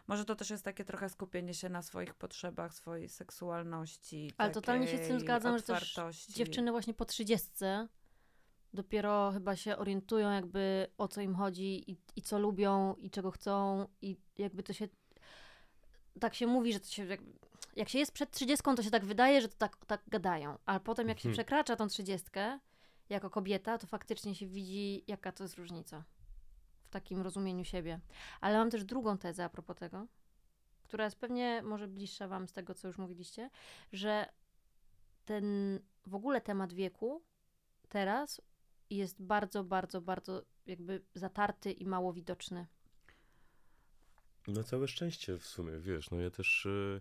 może 0.06 0.24
to 0.24 0.34
też 0.36 0.50
jest 0.50 0.64
takie 0.64 0.84
trochę 0.84 1.08
skupienie 1.08 1.54
się 1.54 1.68
na 1.68 1.82
swoich 1.82 2.14
potrzebach, 2.14 2.74
swojej 2.74 3.08
seksualności. 3.08 4.32
Ale 4.38 4.50
totalnie 4.50 4.88
się 4.88 5.04
z 5.04 5.08
tym 5.08 5.20
zgadzam, 5.20 5.58
że 5.58 5.62
też 5.62 5.82
otwartości. 5.82 6.32
Dziewczyny 6.32 6.70
właśnie 6.70 6.94
po 6.94 7.04
trzydziestce 7.04 7.88
dopiero 8.74 9.30
chyba 9.32 9.56
się 9.56 9.76
orientują 9.76 10.30
jakby 10.30 10.86
o 10.98 11.08
co 11.08 11.20
im 11.20 11.34
chodzi 11.34 11.90
i, 11.90 11.96
i 12.16 12.22
co 12.22 12.38
lubią 12.38 12.94
i 12.94 13.10
czego 13.10 13.30
chcą 13.30 13.86
i 14.02 14.16
jakby 14.38 14.62
to 14.62 14.72
się 14.72 14.88
tak 16.20 16.34
się 16.34 16.46
mówi, 16.46 16.72
że 16.72 16.80
to 16.80 16.86
się 16.86 17.04
jakby, 17.04 17.32
jak 17.76 17.88
się 17.88 17.98
jest 17.98 18.12
przed 18.12 18.30
trzydziestką, 18.30 18.74
to 18.74 18.82
się 18.82 18.90
tak 18.90 19.04
wydaje, 19.04 19.40
że 19.40 19.48
to 19.48 19.56
tak, 19.58 19.76
tak 19.86 20.02
gadają, 20.08 20.58
ale 20.66 20.80
potem 20.80 21.08
jak 21.08 21.18
się 21.18 21.28
Mhm. 21.28 21.32
przekracza 21.32 21.76
tą 21.76 21.88
trzydziestkę 21.88 22.58
jako 23.08 23.30
kobieta, 23.30 23.78
to 23.78 23.86
faktycznie 23.86 24.34
się 24.34 24.46
widzi 24.46 25.04
jaka 25.06 25.32
to 25.32 25.44
jest 25.44 25.54
różnica 25.54 26.04
takim 26.92 27.20
rozumieniu 27.20 27.64
siebie. 27.64 28.00
Ale 28.40 28.58
mam 28.58 28.70
też 28.70 28.84
drugą 28.84 29.18
tezę 29.18 29.44
a 29.44 29.48
propos 29.48 29.76
tego, 29.76 30.06
która 30.84 31.04
jest 31.04 31.16
pewnie 31.16 31.62
może 31.62 31.88
bliższa 31.88 32.28
wam 32.28 32.48
z 32.48 32.52
tego, 32.52 32.74
co 32.74 32.88
już 32.88 32.98
mówiliście, 32.98 33.50
że 33.92 34.28
ten 35.24 35.78
w 36.06 36.14
ogóle 36.14 36.40
temat 36.40 36.72
wieku 36.72 37.22
teraz 37.88 38.40
jest 38.90 39.22
bardzo, 39.22 39.64
bardzo, 39.64 40.00
bardzo 40.00 40.42
jakby 40.66 41.02
zatarty 41.14 41.72
i 41.72 41.86
mało 41.86 42.12
widoczny. 42.12 42.66
No 44.48 44.62
całe 44.62 44.88
szczęście 44.88 45.38
w 45.38 45.46
sumie, 45.46 45.78
wiesz, 45.78 46.10
no 46.10 46.20
ja 46.20 46.30
też, 46.30 46.66
e, 46.66 47.00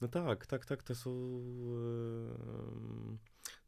no 0.00 0.08
tak, 0.08 0.46
tak, 0.46 0.66
tak, 0.66 0.82
to 0.82 0.94
są, 0.94 1.10
e, 1.10 3.16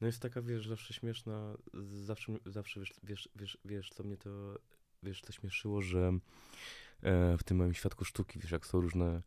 no 0.01 0.07
jest 0.07 0.23
taka, 0.23 0.43
wiesz, 0.43 0.69
zawsze 0.69 0.95
śmieszna, 0.95 1.57
zawsze, 1.93 2.33
zawsze 2.47 2.81
wiesz, 2.81 2.95
wiesz, 3.03 3.29
wiesz, 3.37 3.59
wiesz, 3.65 3.91
co 3.91 4.03
mnie 4.03 4.17
to, 4.17 4.31
wiesz, 5.05 5.23
to 5.23 5.33
śmieszyło, 5.33 5.83
że 5.83 6.13
e, 7.03 7.39
w 7.39 7.43
tym 7.45 7.57
moim 7.57 7.75
świadku 7.75 8.05
sztuki, 8.05 8.39
wiesz, 8.39 8.51
jak 8.51 8.67
są 8.67 8.81
różne 8.81 9.23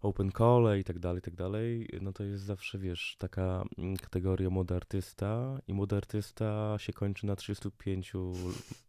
open 0.00 0.32
call 0.32 0.78
i 0.80 0.84
tak 0.84 0.98
dalej, 0.98 1.18
i 1.18 1.22
tak 1.22 1.34
dalej, 1.34 1.88
no 2.00 2.12
to 2.12 2.24
jest 2.24 2.44
zawsze, 2.44 2.78
wiesz, 2.78 3.16
taka 3.18 3.64
mm, 3.78 3.96
kategoria 3.96 4.50
młody 4.50 4.74
artysta 4.74 5.58
i 5.68 5.74
młody 5.74 5.96
artysta 5.96 6.74
się 6.78 6.92
kończy 6.92 7.26
na 7.26 7.36
35 7.36 8.12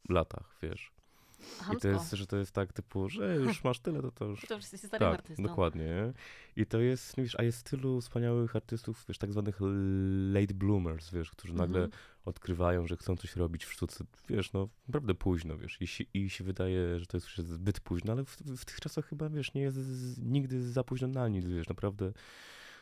latach, 0.10 0.58
wiesz. 0.62 0.97
I 1.40 1.60
to 1.60 1.64
Hamsko. 1.64 1.88
jest, 1.88 2.12
że 2.12 2.28
to 2.28 2.38
jest 2.38 2.52
tak 2.52 2.74
typu, 2.74 3.10
że 3.10 3.36
już 3.46 3.64
masz 3.64 3.80
tyle, 3.80 4.02
to 4.02 4.12
to 4.12 4.26
już 4.26 4.42
To 4.48 4.54
już 4.56 4.64
jesteś 4.64 4.80
starym 4.82 5.08
tak, 5.12 5.20
artystą. 5.20 5.44
dokładnie. 5.44 6.14
I 6.56 6.66
to 6.66 6.80
jest, 6.80 7.16
wiesz, 7.18 7.36
a 7.40 7.44
jest 7.44 7.70
tylu 7.70 8.02
wspaniałych 8.02 8.56
artystów, 8.56 9.06
wiesz, 9.08 9.18
tak 9.18 9.32
zwanych 9.32 9.58
late 10.34 10.54
bloomers, 10.54 11.12
wiesz, 11.12 11.32
którzy 11.32 11.54
nagle 11.54 11.84
Mhm. 11.84 12.02
odkrywają, 12.26 12.88
że 12.88 12.98
chcą 12.98 13.16
coś 13.18 13.36
robić 13.36 13.66
w 13.66 13.74
sztuce, 13.74 14.04
wiesz, 14.30 14.54
no 14.54 14.70
naprawdę 14.88 15.16
późno, 15.16 15.58
wiesz, 15.58 15.82
i, 15.82 15.88
się- 15.88 16.04
i 16.14 16.30
się 16.30 16.44
wydaje, 16.44 17.00
że 17.00 17.06
to 17.06 17.18
jest 17.18 17.28
zbyt 17.38 17.80
późno, 17.80 18.12
ale 18.14 18.26
w, 18.26 18.38
w 18.58 18.66
tych 18.66 18.80
czasach 18.80 19.06
chyba, 19.06 19.30
wiesz, 19.30 19.54
nie 19.54 19.62
jest 19.62 19.78
z, 19.78 20.20
nigdy 20.20 20.72
za 20.72 20.84
późno 20.84 21.08
na 21.08 21.28
nic, 21.28 21.46
wiesz, 21.48 21.70
naprawdę 21.70 22.14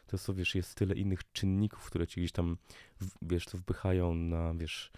to 0.07 0.17
są, 0.17 0.33
wiesz, 0.33 0.55
jest 0.55 0.75
tyle 0.75 0.95
innych 0.95 1.31
czynników, 1.31 1.85
które 1.85 2.07
ci 2.07 2.21
gdzieś 2.21 2.31
tam, 2.31 2.57
wiesz, 3.21 3.45
to 3.45 3.57
wpychają 3.57 4.13
na, 4.13 4.53
wiesz, 4.53 4.91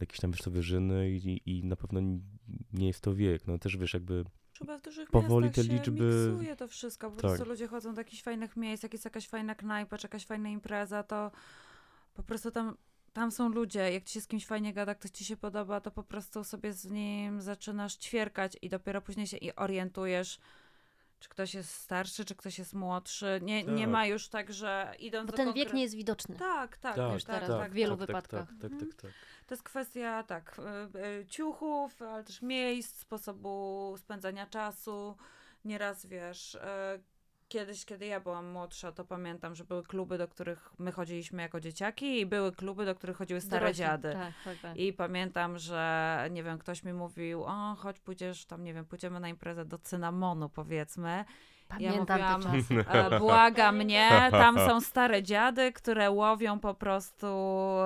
jakieś 0.00 0.20
tam, 0.20 0.30
wiesz, 0.30 0.42
to 0.42 0.50
wyżyny 0.50 1.10
i, 1.10 1.58
i 1.58 1.64
na 1.64 1.76
pewno 1.76 2.00
nie 2.72 2.86
jest 2.86 3.00
to 3.00 3.14
wiek, 3.14 3.46
no 3.46 3.58
też, 3.58 3.76
wiesz, 3.76 3.94
jakby 3.94 4.24
Chyba 4.58 4.78
w 4.78 4.82
dużych 4.82 5.10
powoli 5.10 5.50
te 5.50 5.64
się 5.64 5.68
liczby- 5.72 6.30
miksuje 6.30 6.56
to 6.56 6.68
wszystko. 6.68 7.10
Po 7.10 7.16
Tak. 7.16 7.20
prostu 7.30 7.44
ludzie 7.48 7.68
chodzą 7.68 7.94
do 7.94 8.00
jakichś 8.00 8.22
fajnych 8.22 8.56
miejsc, 8.56 8.82
jak 8.82 8.92
jest 8.92 9.04
jakaś 9.04 9.28
fajna 9.28 9.54
knajpa, 9.54 9.98
czy 9.98 10.04
jakaś 10.04 10.26
fajna 10.26 10.48
impreza, 10.48 11.02
to 11.02 11.30
po 12.14 12.22
prostu 12.22 12.50
tam, 12.50 12.76
tam 13.12 13.30
są 13.30 13.48
ludzie. 13.48 13.92
Jak 13.92 14.04
ci 14.04 14.12
się 14.14 14.20
z 14.20 14.26
kimś 14.26 14.46
fajnie 14.46 14.72
gada, 14.72 14.94
ktoś 14.94 15.10
ci 15.10 15.24
się 15.24 15.36
podoba, 15.36 15.80
to 15.80 15.90
po 15.90 16.02
prostu 16.02 16.44
sobie 16.44 16.72
z 16.72 16.84
nim 16.90 17.40
zaczynasz 17.40 17.96
ćwierkać 17.96 18.56
i 18.62 18.68
dopiero 18.68 19.02
później 19.02 19.26
się 19.26 19.36
i 19.36 19.54
orientujesz, 19.56 20.38
czy 21.20 21.28
ktoś 21.28 21.54
jest 21.54 21.74
starszy, 21.74 22.24
czy 22.24 22.34
ktoś 22.34 22.58
jest 22.58 22.74
młodszy. 22.74 23.40
Nie, 23.42 23.64
nie 23.64 23.84
Tak. 23.84 23.92
ma 23.92 24.06
już 24.06 24.28
tak, 24.28 24.52
że 24.52 24.94
idąc 24.98 25.26
Bo 25.26 25.36
do 25.36 25.36
ten 25.36 25.52
wiek 25.52 25.72
nie 25.72 25.82
jest 25.82 25.94
widoczny. 25.94 26.36
Tak, 26.36 26.76
tak, 26.76 26.96
Tak, 26.96 27.12
już 27.12 27.24
tak, 27.24 27.40
teraz 27.40 27.58
tak, 27.58 27.70
w 27.70 27.74
wielu 27.74 27.96
tak, 27.96 28.06
wypadkach. 28.06 28.48
Tak, 28.48 28.58
tak, 28.60 28.72
Mhm. 28.72 28.90
tak, 28.92 29.00
tak. 29.02 29.10
to 29.46 29.54
jest 29.54 29.62
kwestia, 29.62 30.22
tak, 30.22 30.56
y, 30.94 30.98
y, 30.98 31.26
ciuchów, 31.26 32.02
ale 32.02 32.24
też 32.24 32.42
miejsc, 32.42 32.98
sposobu 32.98 33.94
spędzania 33.98 34.46
czasu. 34.46 35.16
Nieraz, 35.64 36.06
wiesz, 36.06 36.54
y, 36.54 36.60
kiedyś, 37.54 37.84
kiedy 37.84 38.06
ja 38.06 38.20
byłam 38.20 38.50
młodsza, 38.50 38.92
to 38.92 39.04
pamiętam, 39.04 39.54
że 39.54 39.64
były 39.64 39.82
kluby, 39.82 40.18
do 40.18 40.28
których 40.28 40.70
my 40.78 40.92
chodziliśmy 40.92 41.42
jako 41.42 41.60
dzieciaki 41.60 42.20
i 42.20 42.26
były 42.26 42.52
kluby, 42.52 42.84
do 42.84 42.94
których 42.94 43.16
chodziły 43.16 43.40
stare 43.40 43.60
Dorośli. 43.60 43.78
dziady. 43.78 44.12
Tak, 44.12 44.32
tak, 44.44 44.58
tak. 44.58 44.76
I 44.76 44.92
pamiętam, 44.92 45.58
że, 45.58 46.28
nie 46.30 46.42
wiem, 46.42 46.58
ktoś 46.58 46.84
mi 46.84 46.92
mówił, 46.92 47.44
o, 47.44 47.74
chodź, 47.78 48.00
pójdziesz 48.00 48.46
tam, 48.46 48.64
nie 48.64 48.74
wiem, 48.74 48.84
pójdziemy 48.84 49.20
na 49.20 49.28
imprezę 49.28 49.64
do 49.64 49.78
cynamonu, 49.78 50.48
powiedzmy. 50.48 51.24
Pamiętam 51.68 52.20
ja 52.20 52.38
mówiłam. 52.38 52.86
E, 52.88 53.18
Błaga 53.18 53.72
mnie, 53.82 54.10
tam 54.30 54.58
są 54.58 54.80
stare 54.80 55.22
dziady, 55.22 55.72
które 55.72 56.10
łowią 56.10 56.60
po 56.60 56.74
prostu 56.74 57.26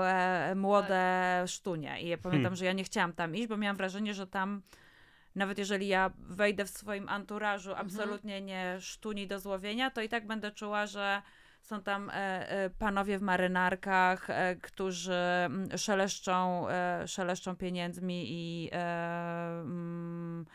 e, 0.02 0.54
młode 0.56 1.44
sztunie. 1.46 2.02
I 2.02 2.08
ja 2.08 2.18
pamiętam, 2.18 2.42
Hmm. 2.42 2.56
że 2.56 2.64
ja 2.64 2.72
nie 2.72 2.84
chciałam 2.84 3.12
tam 3.12 3.36
iść, 3.36 3.46
bo 3.46 3.56
miałam 3.56 3.76
wrażenie, 3.76 4.14
że 4.14 4.26
tam 4.26 4.62
nawet 5.38 5.58
jeżeli 5.58 5.88
ja 5.88 6.10
wejdę 6.18 6.64
w 6.64 6.70
swoim 6.70 7.08
anturażu 7.08 7.74
absolutnie 7.74 8.40
nie 8.40 8.76
sztuni 8.80 9.26
do 9.26 9.38
złowienia, 9.38 9.90
to 9.90 10.02
i 10.02 10.08
tak 10.08 10.26
będę 10.26 10.50
czuła, 10.50 10.86
że 10.86 11.22
są 11.62 11.82
tam 11.82 12.10
e, 12.10 12.14
e, 12.50 12.70
panowie 12.70 13.18
w 13.18 13.22
marynarkach, 13.22 14.30
e, 14.30 14.56
którzy 14.56 15.12
mm, 15.14 15.78
szeleszczą, 15.78 16.66
szeleszczą 17.06 17.56
pieniędzmi 17.56 18.24
i 18.28 18.70
mm, 18.72 20.46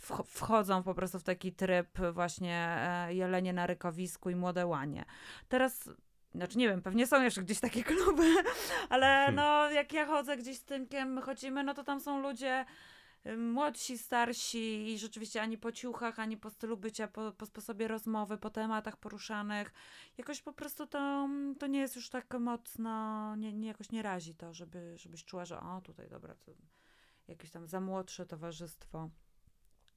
wch- 0.00 0.24
wchodzą 0.26 0.82
po 0.82 0.94
prostu 0.94 1.18
w 1.18 1.22
taki 1.22 1.52
tryb 1.52 1.98
właśnie 2.12 2.78
jelenie 3.08 3.52
na 3.52 3.66
rykowisku 3.66 4.30
i 4.30 4.36
młode 4.36 4.66
łanie. 4.66 5.04
Teraz, 5.48 5.90
znaczy 6.34 6.58
nie 6.58 6.68
wiem, 6.68 6.82
pewnie 6.82 7.06
są 7.06 7.22
jeszcze 7.22 7.42
gdzieś 7.42 7.60
takie 7.60 7.84
kluby, 7.94 8.34
ale 8.88 9.06
Hmm. 9.06 9.34
no 9.34 9.70
jak 9.70 9.92
ja 9.92 10.06
chodzę 10.06 10.36
gdzieś 10.36 10.56
z 10.56 10.64
Tymkiem, 10.64 11.12
my 11.12 11.22
chodzimy, 11.22 11.64
no 11.64 11.74
to 11.74 11.84
tam 11.84 12.00
są 12.00 12.20
ludzie 12.20 12.64
młodsi, 13.36 13.98
starsi 13.98 14.92
i 14.92 14.98
rzeczywiście 14.98 15.42
ani 15.42 15.58
po 15.58 15.72
ciuchach, 15.72 16.18
ani 16.18 16.36
po 16.36 16.50
stylu 16.50 16.76
bycia, 16.76 17.08
po, 17.08 17.32
po 17.32 17.46
sposobie 17.46 17.88
rozmowy, 17.88 18.38
po 18.38 18.50
tematach 18.50 18.96
poruszanych. 18.96 19.72
Jakoś 20.18 20.42
po 20.42 20.52
prostu 20.52 20.86
to, 20.86 21.28
to 21.58 21.66
nie 21.66 21.80
jest 21.80 21.96
już 21.96 22.10
tak 22.10 22.40
mocno, 22.40 23.36
nie, 23.36 23.52
nie 23.52 23.68
jakoś 23.68 23.90
nie 23.90 24.02
razi 24.02 24.34
to, 24.34 24.54
żeby, 24.54 24.98
żebyś 24.98 25.24
czuła, 25.24 25.44
że 25.44 25.60
o 25.60 25.80
tutaj 25.80 26.08
dobra, 26.08 26.34
to 26.34 26.52
jakieś 27.28 27.50
tam 27.50 27.66
za 27.66 27.80
młodsze 27.80 28.26
towarzystwo. 28.26 29.10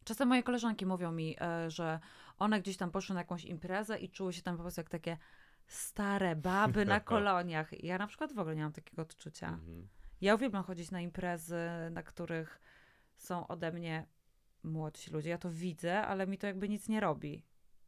Czasem 0.03 0.27
moje 0.27 0.43
koleżanki 0.43 0.85
mówią 0.85 1.11
mi, 1.11 1.35
e, 1.41 1.71
że 1.71 1.99
one 2.37 2.61
gdzieś 2.61 2.77
tam 2.77 2.91
poszły 2.91 3.13
na 3.13 3.21
jakąś 3.21 3.45
imprezę 3.45 3.99
i 3.99 4.09
czuły 4.09 4.33
się 4.33 4.41
tam 4.41 4.57
po 4.57 4.63
prostu 4.63 4.81
jak 4.81 4.89
takie 4.89 5.17
stare 5.67 6.35
baby 6.35 6.85
na 6.85 6.99
koloniach. 7.13 7.83
Ja 7.83 7.97
na 7.97 8.07
przykład 8.07 8.33
w 8.33 8.39
ogóle 8.39 8.55
nie 8.55 8.63
mam 8.63 8.71
takiego 8.71 9.01
odczucia. 9.01 9.47
Mhm. 9.47 9.87
Ja 10.21 10.35
uwielbiam 10.35 10.63
chodzić 10.63 10.91
na 10.91 11.01
imprezy, 11.01 11.59
na 11.91 12.03
których 12.03 12.59
są 13.17 13.47
ode 13.47 13.71
mnie 13.71 14.07
młodsi 14.63 15.11
ludzie. 15.11 15.29
Ja 15.29 15.37
to 15.37 15.51
widzę, 15.51 16.01
ale 16.01 16.27
mi 16.27 16.37
to 16.37 16.47
jakby 16.47 16.69
nic 16.69 16.89
nie 16.89 16.99
robi. 16.99 17.43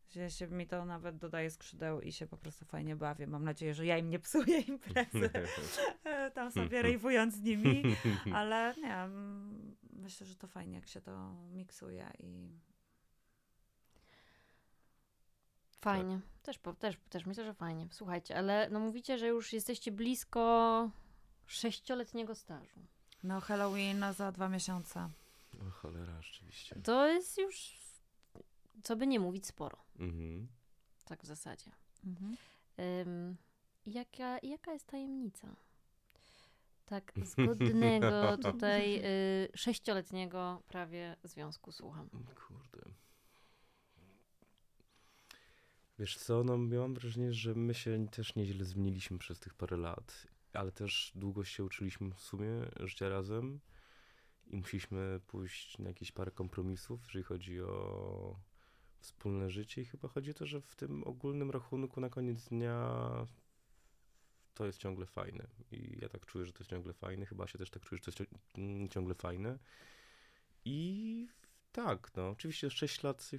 Że 0.10 0.32
się 0.32 0.48
mi 0.48 0.68
to 0.68 0.86
nawet 0.86 1.18
dodaje 1.18 1.50
skrzydeł 1.50 2.02
i 2.02 2.12
się 2.12 2.28
po 2.28 2.38
prostu 2.38 2.66
fajnie 2.66 2.96
bawię. 2.96 3.28
Mam 3.28 3.44
nadzieję, 3.44 3.74
że 3.74 3.86
ja 3.86 3.98
im 3.98 4.10
nie 4.10 4.20
psuję 4.20 4.60
imprezy. 4.60 5.30
Tam 6.36 6.52
sobie 6.52 6.82
rejwując 6.82 7.36
z 7.36 7.42
nimi, 7.42 7.84
ale 8.34 8.76
nie, 8.78 8.96
mm, 8.96 9.76
myślę, 9.94 10.28
że 10.28 10.36
to 10.36 10.48
fajnie, 10.48 10.76
jak 10.76 10.88
się 10.88 11.02
to 11.02 11.34
miksuje 11.52 12.12
i 12.20 12.60
Fajnie. 15.82 16.20
Też, 16.44 16.60
po- 16.60 16.74
też, 16.74 16.98
też 17.10 17.26
myślę, 17.26 17.46
że 17.46 17.54
fajnie. 17.54 17.88
Słuchajcie, 17.92 18.38
ale 18.38 18.70
no 18.72 18.80
mówicie, 18.80 19.18
że 19.18 19.28
już 19.28 19.54
jesteście 19.54 19.92
blisko 19.92 20.90
sześcioletniego 21.46 22.36
stażu. 22.36 22.80
No 23.24 23.42
Halloween 23.42 24.06
za 24.18 24.32
dwa 24.32 24.50
miesiące. 24.50 25.10
O 25.68 25.72
cholera, 25.72 26.22
rzeczywiście. 26.22 26.76
To 26.84 27.08
jest 27.08 27.38
już, 27.38 27.80
co 28.84 28.96
by 28.96 29.08
nie 29.08 29.20
mówić, 29.20 29.46
sporo. 29.46 29.78
Mhm. 30.00 30.48
Tak 31.06 31.24
w 31.24 31.26
zasadzie. 31.26 31.72
Mhm. 32.06 32.38
Ym, 32.80 33.38
jaka, 33.86 34.40
jaka 34.44 34.74
jest 34.74 34.88
tajemnica? 34.88 35.56
Tak 36.86 37.14
zgodnego 37.32 38.38
tutaj 38.38 39.02
y, 39.06 39.50
sześcioletniego 39.56 40.62
prawie 40.68 41.16
związku 41.24 41.72
słucham. 41.72 42.10
Kurde. 42.48 42.92
Wiesz 46.00 46.18
co, 46.18 46.44
no 46.44 46.54
ja 46.54 46.80
mam 46.80 46.94
wrażenie, 46.94 47.34
że 47.34 47.56
my 47.56 47.74
się 47.74 48.08
też 48.08 48.36
nieźle 48.36 48.66
zmieniliśmy 48.66 49.20
przez 49.20 49.40
tych 49.40 49.54
parę 49.54 49.78
lat, 49.78 50.28
ale 50.54 50.72
też 50.72 51.12
długo 51.16 51.44
się 51.44 51.64
uczyliśmy 51.64 52.12
w 52.14 52.20
sumie 52.20 52.50
życia 52.80 53.10
razem 53.10 53.60
i 54.48 54.58
musieliśmy 54.58 55.20
pójść 55.28 55.78
na 55.78 55.88
jakieś 55.88 56.12
parę 56.12 56.32
kompromisów, 56.32 57.02
jeżeli 57.02 57.24
chodzi 57.24 57.62
o 57.62 58.40
wspólne 59.00 59.50
życie 59.50 59.82
i 59.82 59.86
chyba 59.86 60.08
chodzi 60.08 60.32
o 60.32 60.34
to, 60.34 60.46
że 60.46 60.62
w 60.62 60.76
tym 60.76 61.04
ogólnym 61.04 61.52
rachunku 61.52 62.02
na 62.02 62.10
koniec 62.10 62.48
dnia 62.48 63.28
to 64.54 64.66
jest 64.66 64.80
ciągle 64.80 65.06
fajne. 65.06 65.48
I 65.72 65.98
ja 66.02 66.10
tak 66.10 66.26
czuję, 66.26 66.46
że 66.46 66.54
to 66.54 66.60
jest 66.60 66.70
ciągle 66.70 66.94
fajne, 66.94 67.26
chyba 67.26 67.48
się 67.48 67.58
też 67.58 67.70
tak 67.70 67.84
czuję, 67.84 68.02
że 68.06 68.12
to 68.12 68.24
jest 68.24 68.34
mm, 68.58 68.90
ciągle 68.90 69.16
fajne. 69.16 69.60
I 70.66 71.28
tak, 71.72 72.12
no. 72.16 72.30
Oczywiście 72.30 72.70
6 72.70 73.04
lat 73.04 73.32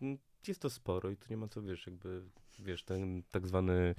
mm, 0.00 0.18
jest 0.48 0.60
to 0.60 0.70
sporo 0.70 1.10
i 1.10 1.16
tu 1.16 1.26
nie 1.30 1.36
ma 1.36 1.48
co, 1.48 1.62
wiesz, 1.62 1.86
jakby, 1.86 2.22
wiesz, 2.58 2.84
ten 2.84 3.22
tak 3.22 3.46
zwany 3.46 3.94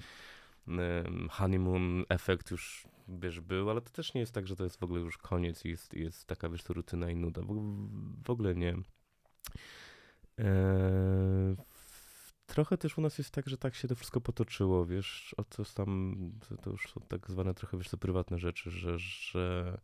honeymoon 1.30 2.04
efekt 2.08 2.50
już, 2.50 2.86
wiesz, 3.08 3.40
był, 3.40 3.70
ale 3.70 3.80
to 3.80 3.90
też 3.90 4.14
nie 4.14 4.20
jest 4.20 4.32
tak, 4.32 4.46
że 4.46 4.56
to 4.56 4.64
jest 4.64 4.80
w 4.80 4.82
ogóle 4.82 5.00
już 5.00 5.18
koniec 5.18 5.64
i 5.64 5.68
jest, 5.68 5.94
jest 5.94 6.26
taka, 6.26 6.48
wiesz, 6.48 6.62
to 6.62 6.74
rutyna 6.74 7.10
i 7.10 7.16
nuda, 7.16 7.42
w, 7.42 7.46
w 8.24 8.30
ogóle 8.30 8.54
nie. 8.54 8.76
Eee, 10.38 11.56
trochę 12.46 12.78
też 12.78 12.98
u 12.98 13.00
nas 13.00 13.18
jest 13.18 13.30
tak, 13.30 13.48
że 13.48 13.58
tak 13.58 13.74
się 13.74 13.88
to 13.88 13.94
wszystko 13.94 14.20
potoczyło, 14.20 14.86
wiesz, 14.86 15.34
o 15.36 15.44
co 15.44 15.64
tam, 15.64 16.16
to, 16.48 16.56
to 16.56 16.70
już 16.70 16.92
są 16.92 17.00
tak 17.00 17.30
zwane 17.30 17.54
trochę, 17.54 17.78
wiesz, 17.78 17.88
to 17.88 17.96
prywatne 17.96 18.38
rzeczy, 18.38 18.70
że, 18.70 18.98
że 18.98 19.78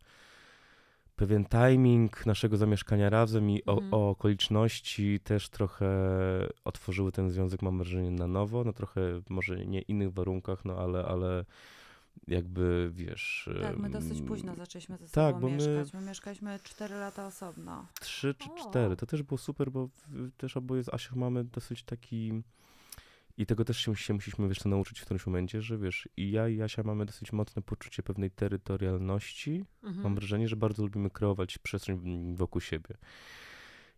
pewien 1.16 1.44
timing 1.44 2.26
naszego 2.26 2.56
zamieszkania 2.56 3.10
razem 3.10 3.50
i 3.50 3.64
o, 3.66 3.72
Mhm. 3.72 3.94
o 3.94 4.10
okoliczności 4.10 5.20
też 5.20 5.48
trochę 5.48 5.88
otworzyły 6.64 7.12
ten 7.12 7.30
związek, 7.30 7.62
mam 7.62 7.78
wrażenie, 7.78 8.10
na 8.10 8.26
nowo, 8.26 8.64
na 8.64 8.72
trochę 8.72 9.00
może 9.28 9.66
nie 9.66 9.80
innych 9.80 10.12
warunkach, 10.12 10.64
no 10.64 10.76
ale, 10.78 11.04
ale 11.04 11.44
jakby, 12.28 12.90
wiesz... 12.94 13.50
Tak, 13.62 13.78
my 13.78 13.90
dosyć 13.90 14.22
późno 14.22 14.54
zaczęliśmy 14.54 14.96
ze 14.96 15.08
tak, 15.08 15.34
sobą 15.34 15.40
bo 15.40 15.48
my- 15.48 15.56
mieszkać. 15.56 15.92
My 15.94 16.00
mieszkaliśmy 16.08 16.58
4 16.62 16.94
lata 16.94 17.26
osobno. 17.26 17.86
Trzy 18.00 18.34
czy 18.34 18.50
O. 18.50 18.54
cztery. 18.70 18.96
To 18.96 19.06
też 19.06 19.22
było 19.22 19.38
super, 19.38 19.70
bo 19.70 19.88
też 20.36 20.56
oboje 20.56 20.84
z 20.84 20.88
Asią 20.94 21.16
mamy 21.16 21.44
dosyć 21.44 21.82
taki. 21.82 22.42
I 23.38 23.46
tego 23.46 23.64
też 23.64 23.78
się, 23.78 23.96
się 23.96 24.14
musieliśmy 24.14 24.48
wiesz, 24.48 24.58
co 24.58 24.68
nauczyć 24.68 25.00
w 25.00 25.04
którymś 25.04 25.26
momencie, 25.26 25.62
że 25.62 25.78
wiesz, 25.78 26.08
i 26.16 26.30
ja 26.30 26.48
i 26.48 26.62
Asia 26.62 26.82
mamy 26.82 27.06
dosyć 27.06 27.32
mocne 27.32 27.62
poczucie 27.62 28.02
pewnej 28.02 28.30
terytorialności. 28.30 29.64
Mhm. 29.82 30.02
Mam 30.02 30.14
wrażenie, 30.14 30.48
że 30.48 30.56
bardzo 30.56 30.82
lubimy 30.82 31.10
kreować 31.10 31.58
przestrzeń 31.58 32.34
wokół 32.36 32.60
siebie. 32.60 32.96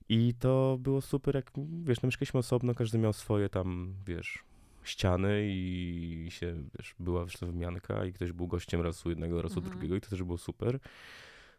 I 0.09 0.35
to 0.39 0.79
było 0.81 1.01
super, 1.01 1.35
jak 1.35 1.51
wiesz, 1.83 2.03
no 2.03 2.07
mieszkaliśmy 2.07 2.41
osobno, 2.41 2.75
każdy 2.75 2.99
miał 2.99 3.13
swoje 3.13 3.49
tam, 3.49 3.95
wiesz, 4.07 4.45
ściany 4.83 5.47
i 5.49 6.27
się, 6.31 6.65
wiesz, 6.79 6.95
była 6.99 7.25
wiesz, 7.25 7.37
to 7.37 7.47
wymianka 7.47 8.05
i 8.05 8.13
ktoś 8.13 8.33
był 8.33 8.47
gościem 8.47 8.81
raz 8.81 9.07
u 9.07 9.11
jednego, 9.11 9.43
raz 9.43 9.53
u 9.53 9.59
Mhm. 9.59 9.73
drugiego 9.73 9.97
i 9.97 10.01
to 10.01 10.11
też 10.11 10.23
było 10.23 10.39
super. 10.39 10.79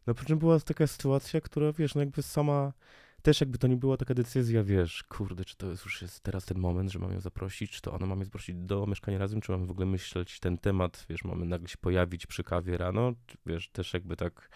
No 0.07 0.13
po 0.13 0.25
czym 0.25 0.39
była 0.39 0.59
taka 0.59 0.87
sytuacja, 0.87 1.41
która, 1.41 1.73
wiesz, 1.73 1.95
no 1.95 2.01
jakby 2.01 2.23
sama, 2.23 2.73
też 3.21 3.41
jakby 3.41 3.57
to 3.57 3.67
nie 3.67 3.77
była 3.77 3.97
taka 3.97 4.13
decyzja, 4.13 4.63
wiesz, 4.63 5.03
kurde, 5.03 5.45
czy 5.45 5.57
to 5.57 5.69
jest 5.69 5.85
już 5.85 6.01
jest 6.01 6.21
teraz 6.21 6.45
ten 6.45 6.59
moment, 6.59 6.91
że 6.91 6.99
mamy 6.99 7.13
ją 7.13 7.19
zaprosić, 7.21 7.71
czy 7.71 7.81
to 7.81 7.93
ona 7.93 8.05
mamy 8.05 8.25
zaprosić 8.25 8.55
do 8.55 8.85
mieszkania 8.85 9.17
razem, 9.17 9.41
czy 9.41 9.51
mamy 9.51 9.65
w 9.65 9.71
ogóle 9.71 9.85
myśleć 9.85 10.39
ten 10.39 10.57
temat, 10.57 11.05
wiesz, 11.09 11.23
mamy 11.23 11.45
nagle 11.45 11.67
się 11.67 11.77
pojawić 11.77 12.25
przy 12.25 12.43
kawie 12.43 12.77
rano, 12.77 13.13
wiesz, 13.45 13.69
też 13.69 13.93
jakby 13.93 14.15
tak 14.15 14.49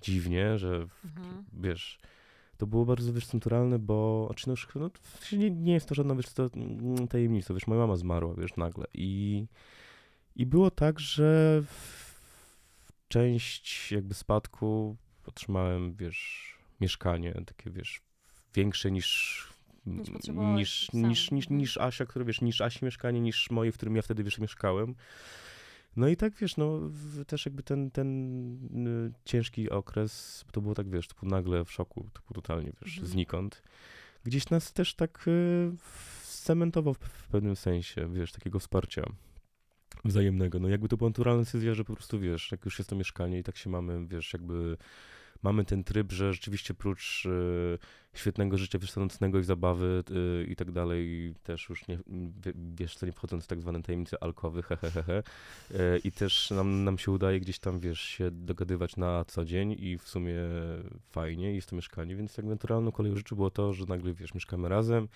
dziwnie, 0.00 0.58
że 0.58 0.86
Mhm. 1.04 1.44
wiesz, 1.52 1.98
to 2.56 2.66
było 2.66 2.84
bardzo, 2.86 3.12
wiesz, 3.12 3.32
naturalne, 3.32 3.78
bo, 3.78 4.26
znaczy, 4.26 4.48
no, 4.48 4.52
już, 4.52 4.68
no 4.74 4.90
w 5.02 5.32
nie, 5.32 5.50
nie 5.50 5.72
jest 5.72 5.88
to 5.88 5.94
żadna, 5.94 6.14
wiesz, 6.14 6.32
to 6.32 6.48
mm, 6.54 7.08
tajemnica, 7.08 7.54
wiesz, 7.54 7.66
moja 7.66 7.80
mama 7.80 7.96
zmarła, 7.96 8.34
wiesz, 8.34 8.56
nagle 8.56 8.84
i, 8.94 9.46
i 10.36 10.46
było 10.46 10.70
tak, 10.70 11.00
że 11.00 11.62
w 11.62 12.18
część 13.08 13.92
jakby 13.92 14.14
spadku 14.14 14.96
otrzymałem, 15.26 15.94
wiesz, 15.94 16.57
mieszkanie 16.80 17.42
takie, 17.46 17.70
wiesz, 17.70 18.00
większe 18.54 18.90
niż 18.90 19.42
Niż 19.86 20.08
niż, 20.56 20.92
niż, 20.92 21.30
niż, 21.30 21.44
Mhm. 21.46 21.58
niż 21.60 21.78
Asia, 21.78 22.06
które, 22.06 22.24
wiesz, 22.24 22.40
niż 22.40 22.60
Asi 22.60 22.84
mieszkanie, 22.84 23.20
niż 23.20 23.50
moje, 23.50 23.72
w 23.72 23.74
którym 23.74 23.96
ja 23.96 24.02
wtedy, 24.02 24.24
wiesz, 24.24 24.38
mieszkałem. 24.38 24.94
No 25.96 26.08
i 26.08 26.16
tak, 26.16 26.34
wiesz, 26.34 26.56
no 26.56 26.80
też 27.26 27.46
jakby 27.46 27.62
ten, 27.62 27.90
ten 27.90 28.86
y, 28.86 29.12
ciężki 29.24 29.70
okres, 29.70 30.44
to 30.52 30.60
było 30.60 30.74
tak, 30.74 30.90
wiesz, 30.90 31.08
było 31.20 31.30
nagle 31.30 31.64
w 31.64 31.72
szoku, 31.72 32.00
było 32.00 32.34
totalnie, 32.34 32.72
wiesz, 32.82 32.92
Mhm. 32.94 33.06
znikąd. 33.12 33.62
Gdzieś 34.24 34.50
nas 34.50 34.72
też 34.72 34.94
tak 34.94 35.24
y, 35.28 35.70
scementował 36.22 36.94
w, 36.94 36.98
w 36.98 37.28
pewnym 37.28 37.56
sensie, 37.56 38.12
wiesz, 38.14 38.32
takiego 38.32 38.58
wsparcia 38.58 39.02
wzajemnego. 40.04 40.58
No 40.58 40.68
jakby 40.68 40.88
to 40.88 40.96
była 40.96 41.10
naturalna 41.10 41.42
decyzja, 41.42 41.74
że 41.74 41.84
po 41.84 41.94
prostu, 41.94 42.20
wiesz, 42.20 42.52
jak 42.52 42.64
już 42.64 42.78
jest 42.78 42.90
to 42.90 42.96
mieszkanie 42.96 43.38
i 43.38 43.42
tak 43.42 43.56
się 43.56 43.70
mamy, 43.70 44.06
wiesz, 44.06 44.32
jakby 44.32 44.76
mamy 45.42 45.64
ten 45.64 45.84
tryb, 45.84 46.12
że 46.12 46.32
rzeczywiście 46.32 46.74
prócz 46.74 47.26
y, 47.26 47.78
świetnego 48.14 48.58
życia 48.58 48.78
wiesz, 48.78 48.92
co, 48.92 49.00
nocnego 49.00 49.38
i 49.38 49.44
zabawy 49.44 50.02
y, 50.10 50.44
i 50.44 50.56
tak 50.56 50.72
dalej, 50.72 51.34
też 51.42 51.68
już 51.68 51.88
nie, 51.88 51.98
wie- 52.44 52.52
wiesz 52.74 52.96
co, 52.96 53.06
nie 53.06 53.12
wchodząc 53.12 53.44
w 53.44 53.46
tak 53.46 53.60
zwane 53.60 53.82
tajemnice 53.82 54.22
alkowy, 54.22 54.62
he, 54.62 54.76
he, 54.76 54.90
he, 54.90 55.02
he. 55.02 55.22
Y, 55.70 55.98
I 56.04 56.12
też 56.12 56.50
nam, 56.50 56.84
nam 56.84 56.98
się 56.98 57.12
udaje 57.12 57.40
gdzieś 57.40 57.58
tam, 57.58 57.80
wiesz, 57.80 58.00
się 58.00 58.30
dogadywać 58.30 58.96
na 58.96 59.24
co 59.24 59.44
dzień 59.44 59.76
i 59.78 59.98
w 59.98 60.08
sumie 60.08 60.34
fajnie, 61.10 61.54
jest 61.54 61.70
to 61.70 61.76
mieszkanie, 61.76 62.16
więc 62.16 62.34
tak 62.34 62.44
naturalną 62.44 62.92
koleją 62.92 63.16
rzeczy 63.16 63.34
było 63.34 63.50
to, 63.50 63.72
że 63.72 63.84
nagle, 63.84 64.14
wiesz, 64.14 64.34
mieszkamy 64.34 64.68
razem. 64.68 65.08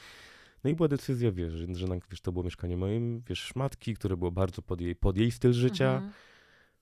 No 0.64 0.70
i 0.70 0.74
była 0.74 0.88
decyzja, 0.88 1.32
wiesz, 1.32 1.52
że, 1.52 1.74
że 1.74 1.86
wiesz, 2.10 2.20
to 2.20 2.32
było 2.32 2.44
mieszkanie 2.44 2.76
moim, 2.76 3.22
wiesz, 3.28 3.54
matki, 3.54 3.94
które 3.94 4.16
było 4.16 4.30
bardzo 4.30 4.62
pod 4.62 4.80
jej, 4.80 4.96
pod 4.96 5.16
jej 5.16 5.30
styl 5.30 5.52
życia. 5.52 5.94
Mhm. 5.94 6.12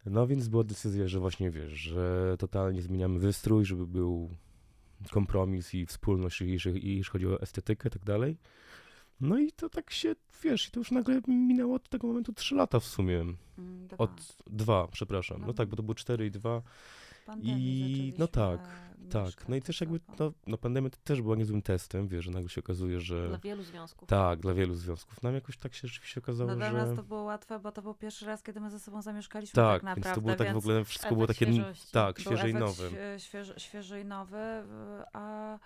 No 0.06 0.26
więc 0.26 0.48
była 0.48 0.64
decyzja, 0.64 1.08
że 1.08 1.20
właśnie 1.20 1.50
wiesz, 1.50 1.72
że 1.72 2.36
totalnie 2.38 2.82
zmieniamy 2.82 3.18
wystrój, 3.18 3.64
żeby 3.64 3.86
był 3.86 4.30
kompromis 5.10 5.74
i 5.74 5.86
wspólność, 5.86 6.40
jeśli, 6.40 7.02
chodzi 7.04 7.26
o 7.26 7.40
estetykę 7.42 7.88
i 7.88 7.92
tak 7.92 8.04
dalej. 8.04 8.36
No 9.20 9.38
i 9.38 9.52
to 9.52 9.68
tak 9.68 9.90
się, 9.90 10.14
wiesz, 10.42 10.68
i 10.68 10.70
to 10.70 10.80
już 10.80 10.90
nagle 10.90 11.20
minęło 11.28 11.74
od 11.76 11.88
tego 11.88 12.06
momentu 12.06 12.32
trzy 12.32 12.54
lata 12.54 12.80
w 12.80 12.84
sumie. 12.84 13.20
Mm, 13.20 13.36
dwa. 13.88 13.96
Od 13.98 14.36
dwa, 14.46 14.88
przepraszam. 14.88 15.40
No 15.40 15.46
No. 15.46 15.52
tak, 15.52 15.68
bo 15.68 15.76
to 15.76 15.82
było 15.82 15.94
cztery 15.94 16.26
i 16.26 16.30
dwa. 16.30 16.62
Pandemii 17.30 18.08
i- 18.08 18.14
no 18.18 18.28
tak, 18.28 18.60
Tak, 19.10 19.24
mieszkać 19.24 19.48
no 19.48 19.56
i 19.56 19.62
też 19.62 19.80
jakby, 19.80 20.00
no, 20.18 20.32
no 20.46 20.58
pandemia 20.58 20.90
to 20.90 20.98
też 21.04 21.22
była 21.22 21.36
niezłym 21.36 21.62
testem, 21.62 22.08
wiesz, 22.08 22.24
że 22.24 22.30
nagle 22.30 22.48
się 22.48 22.60
okazuje, 22.60 23.00
że... 23.00 23.28
Dla 23.28 23.38
wielu 23.38 23.62
związków. 23.62 24.08
Tak, 24.08 24.40
dla 24.40 24.54
wielu 24.54 24.74
związków. 24.74 25.22
Nam 25.22 25.34
jakoś 25.34 25.56
tak 25.56 25.74
się 25.74 25.88
rzeczywiście 25.88 26.20
okazało, 26.20 26.50
No 26.50 26.56
dla 26.56 26.70
że... 26.70 26.76
nas 26.76 26.96
to 26.96 27.02
było 27.02 27.22
łatwe, 27.22 27.58
bo 27.58 27.72
to 27.72 27.82
był 27.82 27.94
pierwszy 27.94 28.26
raz, 28.26 28.42
kiedy 28.42 28.60
my 28.60 28.70
ze 28.70 28.80
sobą 28.80 29.02
zamieszkaliśmy 29.02 29.54
Tak, 29.54 29.72
tak 29.72 29.82
naprawdę, 29.82 30.02
więc 30.08 30.14
to 30.14 30.20
było 30.20 30.36
tak 30.36 30.54
w 30.54 30.56
ogóle, 30.56 30.84
wszystko 30.84 31.14
było 31.14 31.26
takie, 31.26 31.46
świeżości. 31.52 31.92
tak, 31.92 32.18
świeże 32.20 32.50
i 32.50 32.54
nowe. 32.54 32.72
świe- 32.90 33.18
Świeży, 33.18 33.54
świeży 33.56 34.00
i 34.00 34.04
nowy, 34.04 34.38
a 35.12 35.58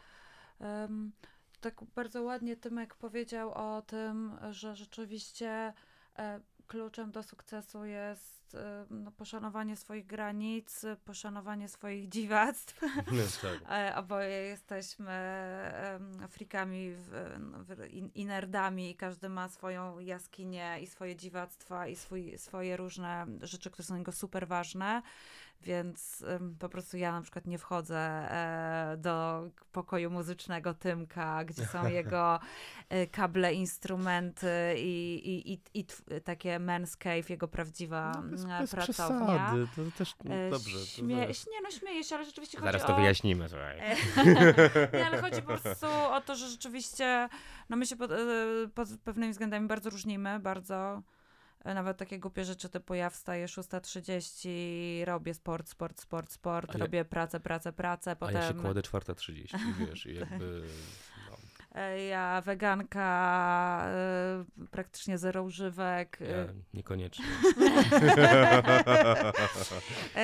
em, 0.60 1.12
tak 1.60 1.84
bardzo 1.94 2.22
ładnie 2.22 2.56
Tymek 2.56 2.94
powiedział 2.94 3.52
o 3.54 3.82
tym, 3.82 4.32
że 4.50 4.76
rzeczywiście 4.76 5.72
e, 6.18 6.40
kluczem 6.66 7.12
do 7.12 7.22
sukcesu 7.22 7.84
jest 7.84 8.54
e, 8.54 8.86
no, 8.90 9.10
poszanowanie 9.10 9.76
swoich 9.76 10.06
granic, 10.06 10.82
poszanowanie 11.04 11.68
swoich 11.68 12.08
dziwactw. 12.08 12.80
No, 13.12 13.22
tak. 13.42 13.70
E, 13.70 13.96
Oboje 13.96 14.42
jesteśmy 14.42 15.12
frikami 16.28 16.90
w, 16.90 17.10
w, 17.68 17.86
i, 17.90 18.10
i 18.14 18.26
nerdami 18.26 18.90
i 18.90 18.96
każdy 18.96 19.28
ma 19.28 19.48
swoją 19.48 19.98
jaskinię 19.98 20.78
i 20.82 20.86
swoje 20.86 21.16
dziwactwa 21.16 21.86
i 21.86 21.96
swój, 21.96 22.38
swoje 22.38 22.76
różne 22.76 23.26
rzeczy, 23.42 23.70
które 23.70 23.84
są 23.84 23.94
dla 23.94 23.98
niego 23.98 24.12
super 24.12 24.48
ważne. 24.48 25.02
Więc 25.64 26.24
po 26.58 26.68
prostu 26.68 26.96
ja 26.96 27.12
na 27.12 27.20
przykład 27.22 27.46
nie 27.46 27.58
wchodzę 27.58 27.98
e, 27.98 28.96
do 28.98 29.44
pokoju 29.72 30.10
muzycznego 30.10 30.74
Tymka, 30.74 31.44
gdzie 31.44 31.66
są 31.66 31.88
jego 32.00 32.40
e, 32.88 33.06
kable, 33.06 33.54
instrumenty 33.54 34.74
i, 34.76 35.14
i, 35.24 35.52
i, 35.52 35.60
i 35.74 35.84
takie 36.24 36.58
men's 36.58 36.96
cave, 36.96 37.30
jego 37.30 37.48
prawdziwa 37.48 38.12
no, 38.16 38.22
bez, 38.22 38.44
bez 38.44 38.70
pracownia. 38.70 39.52
Przesady. 39.52 39.90
To 39.90 39.98
też 39.98 40.14
no, 40.24 40.34
dobrze. 40.50 40.78
To 40.78 40.84
Śmie 40.84 41.16
zaraz... 41.16 41.46
Nie, 41.46 41.60
no 41.62 41.70
śmieję 41.70 42.04
się, 42.04 42.16
ale 42.16 42.24
rzeczywiście 42.24 42.58
chodzi 42.58 42.66
zaraz 42.66 42.82
o... 42.82 42.86
to 42.86 42.96
wyjaśnimy, 42.96 43.48
słuchaj. 43.48 43.78
nie, 44.92 45.06
ale 45.06 45.20
chodzi 45.20 45.42
po 45.42 45.58
prostu 45.58 45.86
o 46.10 46.20
to, 46.20 46.36
że 46.36 46.48
rzeczywiście 46.48 47.28
no 47.68 47.76
my 47.76 47.86
się 47.86 47.96
pod, 47.96 48.10
pod 48.74 48.88
pewnymi 49.04 49.32
względami 49.32 49.66
bardzo 49.66 49.90
różnimy, 49.90 50.40
bardzo 50.40 51.02
nawet 51.64 51.96
takie 51.96 52.18
głupie 52.18 52.44
rzeczy 52.44 52.68
typu 52.68 52.94
ja 52.94 53.10
wstaję 53.10 53.46
6.30, 53.46 55.04
robię 55.04 55.34
sport, 55.34 55.68
sport, 55.68 56.00
sport, 56.00 56.32
sport, 56.32 56.74
robię 56.74 57.04
pracę, 57.04 57.40
pracę, 57.40 57.72
pracę, 57.72 58.16
potem... 58.16 58.36
A 58.36 58.40
ja 58.40 58.48
się 58.48 58.54
kładę 58.54 58.80
4.30, 58.80 59.58
wiesz, 59.78 60.06
i 60.06 60.14
jakby... 60.14 60.62
Ja 62.08 62.40
weganka, 62.40 63.86
y, 64.60 64.68
praktycznie 64.68 65.18
zero 65.18 65.42
używek. 65.42 66.18
Ja 66.20 66.36
e. 66.36 66.54
niekoniecznie. 66.74 67.24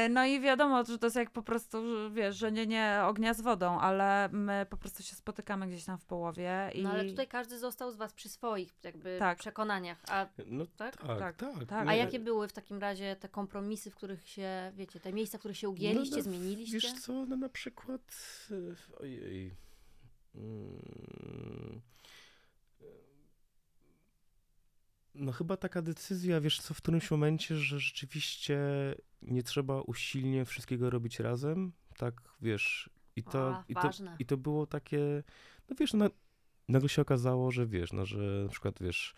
no 0.10 0.26
i 0.26 0.40
wiadomo, 0.40 0.84
że 0.84 0.98
to 0.98 1.06
jest 1.06 1.16
jak 1.16 1.30
po 1.30 1.42
prostu, 1.42 1.82
wiesz, 2.12 2.36
że 2.36 2.52
nie, 2.52 2.66
nie 2.66 3.00
ognia 3.04 3.34
z 3.34 3.40
wodą, 3.40 3.80
ale 3.80 4.28
my 4.32 4.66
po 4.70 4.76
prostu 4.76 5.02
się 5.02 5.16
spotykamy 5.16 5.66
gdzieś 5.66 5.84
tam 5.84 5.98
w 5.98 6.04
połowie. 6.04 6.70
I... 6.74 6.82
No 6.82 6.90
ale 6.90 7.04
tutaj 7.04 7.28
każdy 7.28 7.58
został 7.58 7.90
z 7.90 7.96
was 7.96 8.12
przy 8.12 8.28
swoich 8.28 8.72
jakby 8.82 9.16
tak. 9.18 9.38
przekonaniach. 9.38 9.98
A, 10.08 10.26
no, 10.46 10.66
tak? 10.76 10.96
Tak, 10.96 11.18
tak. 11.18 11.36
tak, 11.36 11.64
tak. 11.68 11.88
A 11.88 11.94
jakie 11.94 12.18
były 12.18 12.48
w 12.48 12.52
takim 12.52 12.78
razie 12.78 13.16
te 13.16 13.28
kompromisy, 13.28 13.90
w 13.90 13.94
których 13.94 14.28
się, 14.28 14.72
wiecie, 14.76 15.00
te 15.00 15.12
miejsca, 15.12 15.38
w 15.38 15.40
których 15.40 15.56
się 15.56 15.68
ugięliście, 15.68 16.16
no, 16.16 16.22
no, 16.24 16.30
zmieniliście? 16.30 16.78
Wiesz 16.78 16.92
co, 16.92 17.12
no 17.12 17.36
na 17.36 17.48
przykład, 17.48 18.00
ojej. 19.00 19.69
No 25.14 25.32
chyba 25.32 25.56
taka 25.56 25.82
decyzja, 25.82 26.40
wiesz 26.40 26.60
co, 26.60 26.74
w 26.74 26.76
którymś 26.76 27.10
momencie, 27.10 27.56
że 27.56 27.80
rzeczywiście 27.80 28.58
nie 29.22 29.42
trzeba 29.42 29.80
usilnie 29.80 30.44
wszystkiego 30.44 30.90
robić 30.90 31.20
razem, 31.20 31.72
tak, 31.96 32.20
wiesz, 32.42 32.90
i 33.16 33.22
to, 33.22 33.56
A, 33.56 33.64
i 33.68 33.74
to, 33.74 33.90
i 34.18 34.26
to 34.26 34.36
było 34.36 34.66
takie, 34.66 35.22
no 35.68 35.76
wiesz, 35.80 35.92
no, 35.92 36.10
nagle 36.68 36.88
się 36.88 37.02
okazało, 37.02 37.50
że 37.50 37.66
wiesz, 37.66 37.92
no, 37.92 38.06
że 38.06 38.18
na 38.44 38.48
przykład, 38.48 38.74
wiesz, 38.80 39.14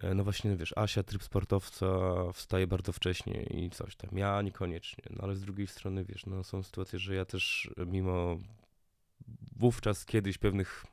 e, 0.00 0.14
no 0.14 0.24
właśnie, 0.24 0.56
wiesz, 0.56 0.72
Asia, 0.76 1.02
tryb 1.02 1.22
sportowca, 1.22 1.86
wstaje 2.32 2.66
bardzo 2.66 2.92
wcześnie 2.92 3.42
i 3.42 3.70
coś 3.70 3.96
tam, 3.96 4.18
ja 4.18 4.42
niekoniecznie, 4.42 5.04
no 5.10 5.22
ale 5.22 5.36
z 5.36 5.40
drugiej 5.40 5.66
strony, 5.66 6.04
wiesz, 6.04 6.26
no 6.26 6.44
są 6.44 6.62
sytuacje, 6.62 6.98
że 6.98 7.14
ja 7.14 7.24
też 7.24 7.70
mimo 7.86 8.36
wówczas 9.56 10.04
kiedyś 10.04 10.38
pewnych 10.38 10.86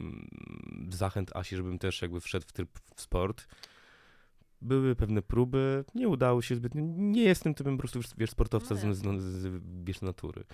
mm, 0.00 0.88
zachęt 0.90 1.36
Asi, 1.36 1.56
żebym 1.56 1.78
też 1.78 2.02
jakby 2.02 2.20
wszedł 2.20 2.46
w 2.46 2.52
tryb 2.52 2.78
w 2.94 3.00
sport. 3.00 3.46
Były 4.62 4.96
pewne 4.96 5.22
próby, 5.22 5.84
nie 5.94 6.08
udało 6.08 6.42
się 6.42 6.56
zbytnio. 6.56 6.82
Nie 6.96 7.22
jestem 7.22 7.54
typem 7.54 7.76
po 7.76 7.80
prostu, 7.80 8.00
wiesz, 8.18 8.30
sportowca 8.30 8.74
no 8.84 8.94
z, 8.94 8.98
z, 8.98 9.22
z, 9.22 9.62
wiesz, 9.84 10.00
natury. 10.00 10.44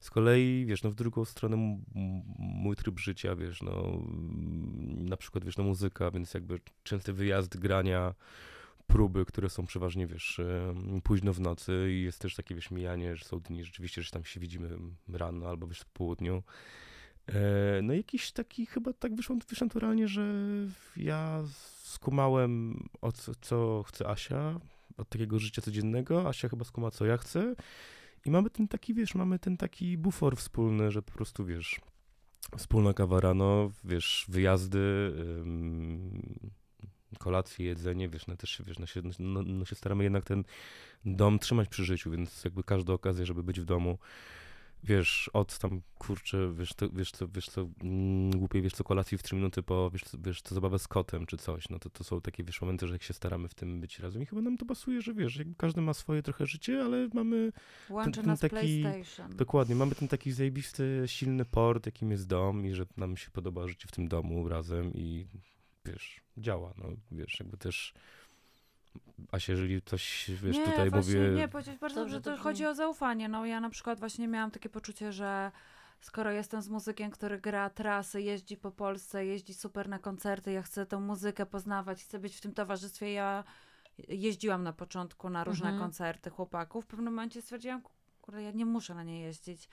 Z 0.00 0.10
kolei, 0.10 0.66
wiesz, 0.66 0.82
no 0.82 0.90
w 0.90 0.94
drugą 0.94 1.24
stronę 1.24 1.80
mój 2.38 2.76
tryb 2.76 2.98
życia, 2.98 3.36
wiesz, 3.36 3.62
no 3.62 4.02
na 4.96 5.16
przykład, 5.16 5.44
wiesz, 5.44 5.56
no 5.56 5.64
muzyka, 5.64 6.10
więc 6.10 6.34
jakby 6.34 6.60
częste 6.82 7.12
wyjazd, 7.12 7.56
grania, 7.56 8.14
próby, 8.86 9.24
które 9.24 9.48
są 9.48 9.66
przeważnie, 9.66 10.06
wiesz, 10.06 10.40
późno 11.02 11.32
w 11.32 11.40
nocy 11.40 11.88
i 11.90 12.02
jest 12.02 12.20
też 12.20 12.34
takie, 12.34 12.54
wiesz, 12.54 12.70
mijanie, 12.70 13.16
że 13.16 13.24
są 13.24 13.40
dni 13.40 13.64
rzeczywiście, 13.64 14.02
że 14.02 14.10
tam 14.10 14.24
się 14.24 14.40
widzimy 14.40 14.78
rano 15.12 15.48
albo, 15.48 15.66
wiesz, 15.66 15.84
po 15.84 15.90
południu. 15.92 16.42
E, 17.28 17.82
no 17.82 17.94
jakiś 17.94 18.32
taki, 18.32 18.66
chyba 18.66 18.92
tak 18.92 19.14
wyszło, 19.14 19.36
wyszło 19.48 19.64
naturalnie, 19.64 20.08
że 20.08 20.34
ja 20.96 21.42
skumałem 21.82 22.84
o 23.00 23.12
co, 23.12 23.32
co 23.40 23.84
chce 23.88 24.08
Asia, 24.08 24.60
od 24.96 25.08
takiego 25.08 25.38
życia 25.38 25.62
codziennego, 25.62 26.28
Asia 26.28 26.48
chyba 26.48 26.64
skuma, 26.64 26.90
co 26.90 27.06
ja 27.06 27.16
chcę. 27.16 27.54
I 28.24 28.30
mamy 28.30 28.50
ten 28.50 28.68
taki, 28.68 28.94
wiesz, 28.94 29.14
mamy 29.14 29.38
ten 29.38 29.56
taki 29.56 29.98
bufor 29.98 30.36
wspólny, 30.36 30.90
że 30.90 31.02
po 31.02 31.12
prostu, 31.12 31.44
wiesz, 31.44 31.80
wspólna 32.56 32.92
kawa 32.92 33.20
rano, 33.20 33.70
wiesz, 33.84 34.26
wyjazdy, 34.28 35.12
kolacje, 37.18 37.66
jedzenie, 37.66 38.08
wiesz, 38.08 38.26
no 38.26 38.36
też 38.36 38.62
wiesz, 38.66 38.78
no 38.78 38.86
się, 38.86 39.02
no, 39.18 39.42
no 39.42 39.64
się 39.64 39.76
staramy 39.76 40.04
jednak 40.04 40.24
ten 40.24 40.44
dom 41.04 41.38
trzymać 41.38 41.68
przy 41.68 41.84
życiu, 41.84 42.10
więc 42.10 42.44
jakby 42.44 42.62
każda 42.64 42.92
okazja, 42.92 43.24
żeby 43.24 43.42
być 43.42 43.60
w 43.60 43.64
domu, 43.64 43.98
wiesz, 44.84 45.30
od 45.32 45.58
tam, 45.58 45.80
kurczę, 45.98 46.52
wiesz, 46.54 46.74
to, 46.74 46.90
wiesz 46.90 47.10
co, 47.10 47.28
wiesz 47.28 47.46
co, 47.46 47.68
mm, 47.82 48.30
głupiej, 48.30 48.62
wiesz 48.62 48.72
co, 48.72 48.84
kolacji 48.84 49.18
w 49.18 49.22
3 49.22 49.36
minuty 49.36 49.62
po, 49.62 49.90
wiesz, 49.90 50.02
co, 50.02 50.18
wiesz 50.20 50.42
co, 50.42 50.54
zabawę 50.54 50.78
z 50.78 50.88
kotem 50.88 51.26
czy 51.26 51.36
coś, 51.36 51.68
no 51.68 51.78
to 51.78 51.90
to 51.90 52.04
są 52.04 52.20
takie, 52.20 52.44
wiesz, 52.44 52.60
momenty, 52.60 52.86
że 52.86 52.92
jak 52.92 53.02
się 53.02 53.14
staramy 53.14 53.48
w 53.48 53.54
tym 53.54 53.80
być 53.80 53.98
razem 53.98 54.22
i 54.22 54.26
chyba 54.26 54.42
nam 54.42 54.56
to 54.56 54.66
pasuje, 54.66 55.00
że 55.00 55.14
wiesz, 55.14 55.36
jakby 55.36 55.54
każdy 55.54 55.80
ma 55.80 55.94
swoje 55.94 56.22
trochę 56.22 56.46
życie, 56.46 56.84
ale 56.84 57.08
mamy 57.14 57.52
Łączy 57.90 58.04
ten, 58.04 58.22
ten 58.22 58.26
nas 58.26 58.40
taki, 58.40 58.54
PlayStation. 58.54 59.36
dokładnie, 59.36 59.74
mamy 59.74 59.94
ten 59.94 60.08
taki 60.08 60.32
zajebisty, 60.32 61.02
silny 61.06 61.44
port, 61.44 61.86
jakim 61.86 62.10
jest 62.10 62.26
dom 62.26 62.66
i 62.66 62.74
że 62.74 62.86
nam 62.96 63.16
się 63.16 63.30
podoba 63.30 63.68
życie 63.68 63.88
w 63.88 63.92
tym 63.92 64.08
domu 64.08 64.48
razem 64.48 64.92
i 64.94 65.26
wiesz, 65.84 66.20
działa, 66.36 66.74
no 66.78 66.84
wiesz, 67.10 67.40
jakby 67.40 67.56
też 67.56 67.94
Asia, 69.32 69.52
jeżeli 69.52 69.82
coś, 69.82 70.30
wiesz, 70.42 70.56
nie, 70.56 70.64
tutaj 70.64 70.90
właśnie, 70.90 71.14
mówię... 71.14 71.30
Nie, 71.30 71.48
powiedzieć 71.48 71.78
bardzo 71.78 72.00
dobrze, 72.00 72.20
to, 72.20 72.36
to 72.36 72.42
chodzi 72.42 72.66
o 72.66 72.74
zaufanie, 72.74 73.28
no 73.28 73.46
ja 73.46 73.60
na 73.60 73.70
przykład 73.70 73.98
właśnie 74.00 74.28
miałam 74.28 74.50
takie 74.50 74.68
poczucie, 74.68 75.12
że 75.12 75.52
skoro 76.00 76.30
jestem 76.30 76.62
z 76.62 76.68
muzykiem, 76.68 77.10
który 77.10 77.40
gra 77.40 77.70
trasy, 77.70 78.22
jeździ 78.22 78.56
po 78.56 78.70
Polsce, 78.70 79.26
jeździ 79.26 79.54
super 79.54 79.88
na 79.88 79.98
koncerty, 79.98 80.52
ja 80.52 80.62
chcę 80.62 80.86
tę 80.86 81.00
muzykę 81.00 81.46
poznawać, 81.46 82.02
chcę 82.02 82.18
być 82.18 82.36
w 82.36 82.40
tym 82.40 82.54
towarzystwie, 82.54 83.12
ja 83.12 83.44
jeździłam 84.08 84.62
na 84.62 84.72
początku 84.72 85.30
na 85.30 85.44
różne 85.44 85.68
mhm. 85.68 85.82
koncerty 85.82 86.30
chłopaków, 86.30 86.84
w 86.84 86.88
pewnym 86.88 87.14
momencie 87.14 87.42
stwierdziłam, 87.42 87.82
kurde, 88.22 88.42
ja 88.42 88.50
nie 88.50 88.66
muszę 88.66 88.94
na 88.94 89.02
nie 89.02 89.20
jeździć. 89.20 89.68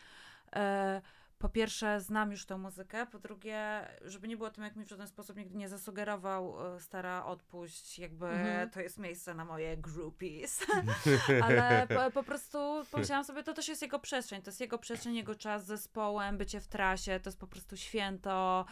E, 0.56 1.02
po 1.46 1.50
pierwsze, 1.50 2.02
znam 2.02 2.32
już 2.32 2.46
tę 2.46 2.58
muzykę, 2.58 3.06
po 3.06 3.20
drugie, 3.20 3.88
żeby 4.02 4.28
nie 4.28 4.38
było 4.38 4.50
tym, 4.50 4.64
jak 4.64 4.76
mi 4.76 4.86
w 4.86 4.90
żaden 4.90 5.08
sposób 5.08 5.38
nigdy 5.38 5.58
nie 5.58 5.70
zasugerował, 5.70 6.76
e, 6.76 6.80
stara 6.80 7.26
odpuść, 7.26 8.00
jakby 8.00 8.28
mhm. 8.28 8.70
to 8.70 8.82
jest 8.82 9.00
miejsce 9.00 9.34
na 9.34 9.46
moje 9.46 9.78
groupies. 9.78 10.66
Ale 11.44 11.88
po, 11.88 12.12
po, 12.12 12.24
prostu 12.24 12.58
pomyślałam 12.92 13.26
sobie, 13.26 13.44
to 13.44 13.54
też 13.54 13.68
jest 13.68 13.82
jego 13.82 14.00
przestrzeń, 14.00 14.42
to 14.42 14.50
jest 14.50 14.62
jego 14.62 14.78
przestrzeń, 14.78 15.16
jego 15.16 15.36
czas 15.36 15.64
z 15.64 15.68
zespołem, 15.68 16.38
bycie 16.38 16.62
w 16.62 16.68
trasie, 16.68 17.20
to 17.20 17.30
jest 17.30 17.40
po 17.40 17.48
prostu 17.48 17.78
święto, 17.78 18.66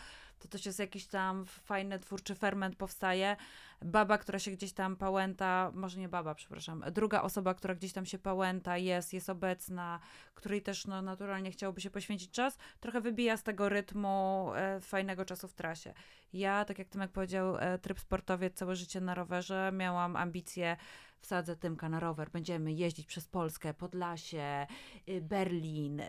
to 0.43 0.49
też 0.49 0.65
jest 0.65 0.79
jakiś 0.79 1.07
tam 1.07 1.45
fajny 1.45 1.99
twórczy 1.99 2.35
ferment 2.35 2.75
powstaje. 2.75 3.35
Baba, 3.81 4.17
która 4.17 4.39
się 4.39 4.51
gdzieś 4.51 4.73
tam 4.73 4.95
pałęta, 4.95 5.71
może 5.73 5.99
nie 5.99 6.09
baba, 6.09 6.35
przepraszam, 6.35 6.83
druga 6.91 7.21
osoba, 7.21 7.53
która 7.53 7.75
gdzieś 7.75 7.93
tam 7.93 8.05
się 8.05 8.19
pałęta, 8.19 8.77
jest, 8.77 9.13
jest 9.13 9.29
obecna, 9.29 9.99
której 10.33 10.61
też 10.61 10.87
no, 10.87 11.01
naturalnie 11.01 11.51
chciałoby 11.51 11.81
się 11.81 11.89
poświęcić 11.89 12.31
czas, 12.31 12.57
trochę 12.79 13.01
wybija 13.01 13.37
z 13.37 13.43
tego 13.43 13.69
rytmu 13.69 14.49
e, 14.55 14.81
fajnego 14.81 15.25
czasu 15.25 15.47
w 15.47 15.53
trasie. 15.53 15.93
Ja, 16.33 16.65
tak 16.65 16.79
jak 16.79 16.89
Tymek 16.89 17.11
powiedział, 17.11 17.57
e, 17.57 17.79
tryb 17.79 17.99
sportowiec, 17.99 18.53
całe 18.53 18.75
życie 18.75 19.01
na 19.01 19.15
rowerze, 19.15 19.71
miałam 19.73 20.15
ambicje 20.15 20.77
wsadzę 21.23 21.55
Tymka 21.55 21.89
na 21.89 21.99
rower, 21.99 22.29
będziemy 22.31 22.73
jeździć 22.73 23.07
przez 23.07 23.27
Polskę, 23.27 23.73
Podlasie, 23.73 24.67
y, 25.09 25.21
Berlin, 25.21 25.99
y, 25.99 26.05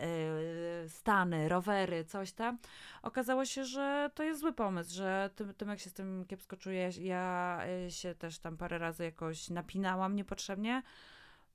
Stany, 0.87 1.49
rowery, 1.49 2.05
coś 2.05 2.31
tam. 2.31 2.57
Okazało 3.01 3.45
się, 3.45 3.65
że 3.65 4.11
to 4.15 4.23
jest 4.23 4.41
zły 4.41 4.53
pomysł, 4.53 4.95
że 4.95 5.29
Tymek 5.57 5.79
się 5.79 5.89
z 5.89 5.93
tym 5.93 6.25
kiepsko 6.25 6.57
czuje. 6.57 6.89
Ja 6.99 7.61
y, 7.87 7.91
się 7.91 8.15
też 8.15 8.39
tam 8.39 8.57
parę 8.57 8.77
razy 8.77 9.03
jakoś 9.03 9.49
napinałam 9.49 10.15
niepotrzebnie. 10.15 10.83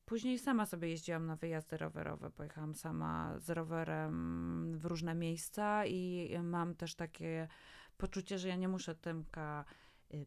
Później 0.04 0.38
sama 0.38 0.66
sobie 0.66 0.88
jeździłam 0.88 1.26
na 1.26 1.36
wyjazdy 1.36 1.76
rowerowe. 1.76 2.30
Pojechałam 2.30 2.74
sama 2.74 3.38
z 3.38 3.50
rowerem 3.50 4.78
w 4.78 4.84
różne 4.84 5.14
miejsca 5.14 5.86
i 5.86 6.30
mam 6.42 6.74
też 6.74 6.94
takie 6.94 7.48
poczucie, 7.96 8.38
że 8.38 8.48
ja 8.48 8.56
nie 8.56 8.68
muszę 8.68 8.94
Tymka 8.94 9.64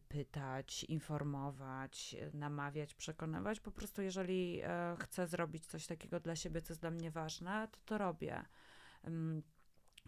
pytać, 0.08 0.84
informować, 0.84 2.16
y, 2.34 2.36
namawiać, 2.36 2.94
przekonywać. 2.94 3.60
Po 3.60 3.70
prostu, 3.70 4.02
jeżeli 4.02 4.60
e, 4.62 4.96
chcę 5.00 5.26
zrobić 5.26 5.66
coś 5.66 5.86
takiego 5.86 6.20
dla 6.20 6.36
siebie, 6.36 6.62
co 6.62 6.72
jest 6.72 6.80
dla 6.80 6.90
mnie 6.90 7.10
ważne, 7.10 7.68
to 7.72 7.78
to 7.84 7.98
robię. 7.98 8.44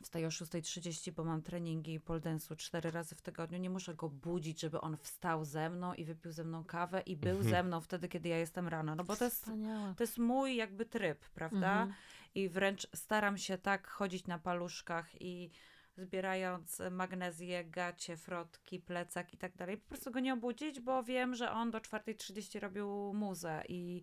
Wstaję 0.03 0.27
o 0.27 0.31
6.30, 0.31 1.12
bo 1.12 1.24
mam 1.24 1.43
treningi 1.43 2.01
pole 2.01 2.20
dance'u 2.20 2.57
cztery 2.57 2.91
razy 2.91 3.14
w 3.14 3.22
tygodniu. 3.22 3.59
Nie 3.59 3.70
muszę 3.70 3.95
go 3.95 4.09
budzić, 4.09 4.61
żeby 4.61 4.81
on 4.81 4.97
wstał 4.97 5.45
ze 5.45 5.70
mną 5.70 5.95
i 5.95 6.05
wypił 6.05 6.33
ze 6.33 6.45
mną 6.45 6.64
kawę 6.64 7.01
i 7.01 7.16
był 7.16 7.37
mhm. 7.37 7.51
ze 7.51 7.62
mną 7.62 7.81
wtedy, 7.81 8.09
kiedy 8.09 8.29
ja 8.29 8.39
jestem 8.39 8.68
rano. 8.68 8.95
No 8.95 9.05
bo 9.05 9.16
to 9.16 9.24
jest, 9.24 9.51
to 9.97 10.03
jest 10.03 10.18
mój 10.18 10.57
jakby 10.57 10.87
tryb, 10.87 11.29
prawda? 11.29 11.72
Mhm. 11.83 11.93
I 12.35 12.49
wręcz 12.49 12.89
staram 12.95 13.39
się 13.39 13.59
tak 13.59 13.89
chodzić 13.89 14.27
na 14.27 14.39
paluszkach 14.39 15.22
i 15.22 15.51
zbierając 15.97 16.82
magnezję, 16.90 17.64
gacie, 17.64 18.16
frotki, 18.16 18.80
plecak 18.80 19.34
i 19.34 19.36
tak 19.36 19.57
dalej. 19.57 19.78
Po 19.78 19.88
prostu 19.88 20.11
go 20.11 20.20
nie 20.20 20.34
obudzić, 20.34 20.80
bo 20.80 21.03
wiem, 21.03 21.34
że 21.34 21.51
on 21.51 21.70
do 21.70 21.78
4.30 21.78 22.61
robił 22.61 23.12
muzę 23.14 23.62
i 23.68 24.03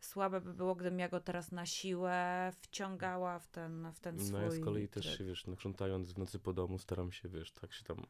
słabe 0.00 0.40
by 0.40 0.54
było, 0.54 0.74
gdybym 0.74 0.98
ja 0.98 1.08
go 1.08 1.20
teraz 1.20 1.52
na 1.52 1.66
siłę 1.66 2.52
wciągała 2.60 3.38
w 3.38 3.48
ten, 3.48 3.92
w 3.92 4.00
ten 4.00 4.18
swój 4.18 4.32
No 4.32 4.42
ja 4.42 4.50
z 4.50 4.60
kolei 4.60 4.88
też 4.88 5.18
się, 5.18 5.24
wiesz, 5.24 5.46
no, 5.46 5.56
krzątając 5.56 6.12
w 6.12 6.18
nocy 6.18 6.38
po 6.38 6.52
domu 6.52 6.78
staram 6.78 7.12
się, 7.12 7.28
wiesz, 7.28 7.52
tak 7.52 7.72
się 7.72 7.84
tam 7.84 8.06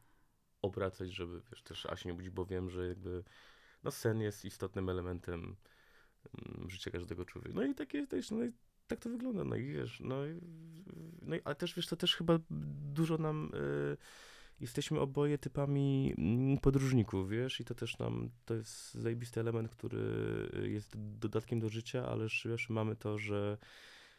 obracać, 0.62 1.12
żeby, 1.12 1.42
wiesz, 1.50 1.62
też 1.62 1.86
Asi 1.86 2.08
nie 2.08 2.14
budzić, 2.14 2.30
bo 2.30 2.46
wiem, 2.46 2.70
że 2.70 2.88
jakby, 2.88 3.24
no 3.82 3.90
sen 3.90 4.20
jest 4.20 4.44
istotnym 4.44 4.88
elementem 4.88 5.56
mm, 6.38 6.70
życia 6.70 6.90
każdego 6.90 7.24
człowieka. 7.24 7.54
No 7.54 7.62
i 7.62 7.74
takie 7.74 8.06
też, 8.06 8.30
no 8.30 8.44
i 8.44 8.52
tak 8.90 9.00
to 9.00 9.10
wygląda, 9.10 9.44
no 9.44 9.56
i 9.56 9.64
wiesz, 9.64 10.00
no 10.00 10.26
i, 10.26 10.40
no 11.22 11.36
i 11.36 11.40
ale 11.44 11.54
też, 11.54 11.74
wiesz, 11.74 11.86
to 11.86 11.96
też 11.96 12.16
chyba 12.16 12.38
dużo 12.92 13.18
nam, 13.18 13.50
y, 13.54 13.96
jesteśmy 14.60 15.00
oboje 15.00 15.38
typami 15.38 16.14
mm, 16.18 16.58
podróżników, 16.58 17.28
wiesz, 17.28 17.60
i 17.60 17.64
to 17.64 17.74
też 17.74 17.98
nam, 17.98 18.30
to 18.44 18.54
jest 18.54 18.94
zajebisty 18.94 19.40
element, 19.40 19.68
który 19.68 19.98
jest 20.62 20.92
dodatkiem 20.96 21.60
do 21.60 21.68
życia, 21.68 22.06
ale 22.06 22.26
wiesz, 22.44 22.68
mamy 22.68 22.96
to, 22.96 23.18
że 23.18 23.58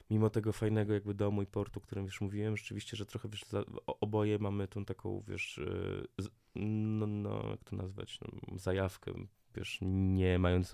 mimo 0.10 0.30
tego 0.30 0.52
fajnego 0.52 0.94
jakby 0.94 1.14
domu 1.14 1.42
i 1.42 1.46
portu, 1.46 1.80
o 1.80 1.84
którym 1.84 2.06
już 2.06 2.22
mówiłem, 2.22 2.58
rzeczywiście, 2.58 2.98
że 2.98 3.06
trochę, 3.06 3.30
wiesz, 3.30 3.46
oboje 3.86 4.40
mamy 4.40 4.68
tą 4.68 4.86
taką, 4.86 5.24
wiesz, 5.28 5.58
y, 5.58 6.08
no, 6.56 7.08
no, 7.08 7.48
jak 7.50 7.64
to 7.64 7.76
nazwać, 7.76 8.20
no, 8.22 8.58
zajawkę, 8.58 9.14
wiesz, 9.56 9.80
nie 9.82 10.40
mając 10.40 10.74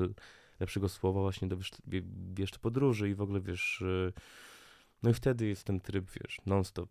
lepszego 0.60 0.89
słowa 0.89 1.22
właśnie 1.22 1.47
do, 1.47 1.58
wiesz, 1.58 1.72
wie- 1.88 2.01
wiesz, 2.34 2.51
to 2.51 2.60
podróży 2.60 3.10
i 3.10 3.16
w 3.16 3.22
ogóle, 3.22 3.39
wiesz, 3.41 3.82
y, 3.82 4.14
no 5.03 5.10
i 5.10 5.14
wtedy 5.14 5.45
jest 5.45 5.64
ten 5.64 5.82
tryb, 5.82 6.12
wiesz, 6.12 6.38
non-stop 6.45 6.89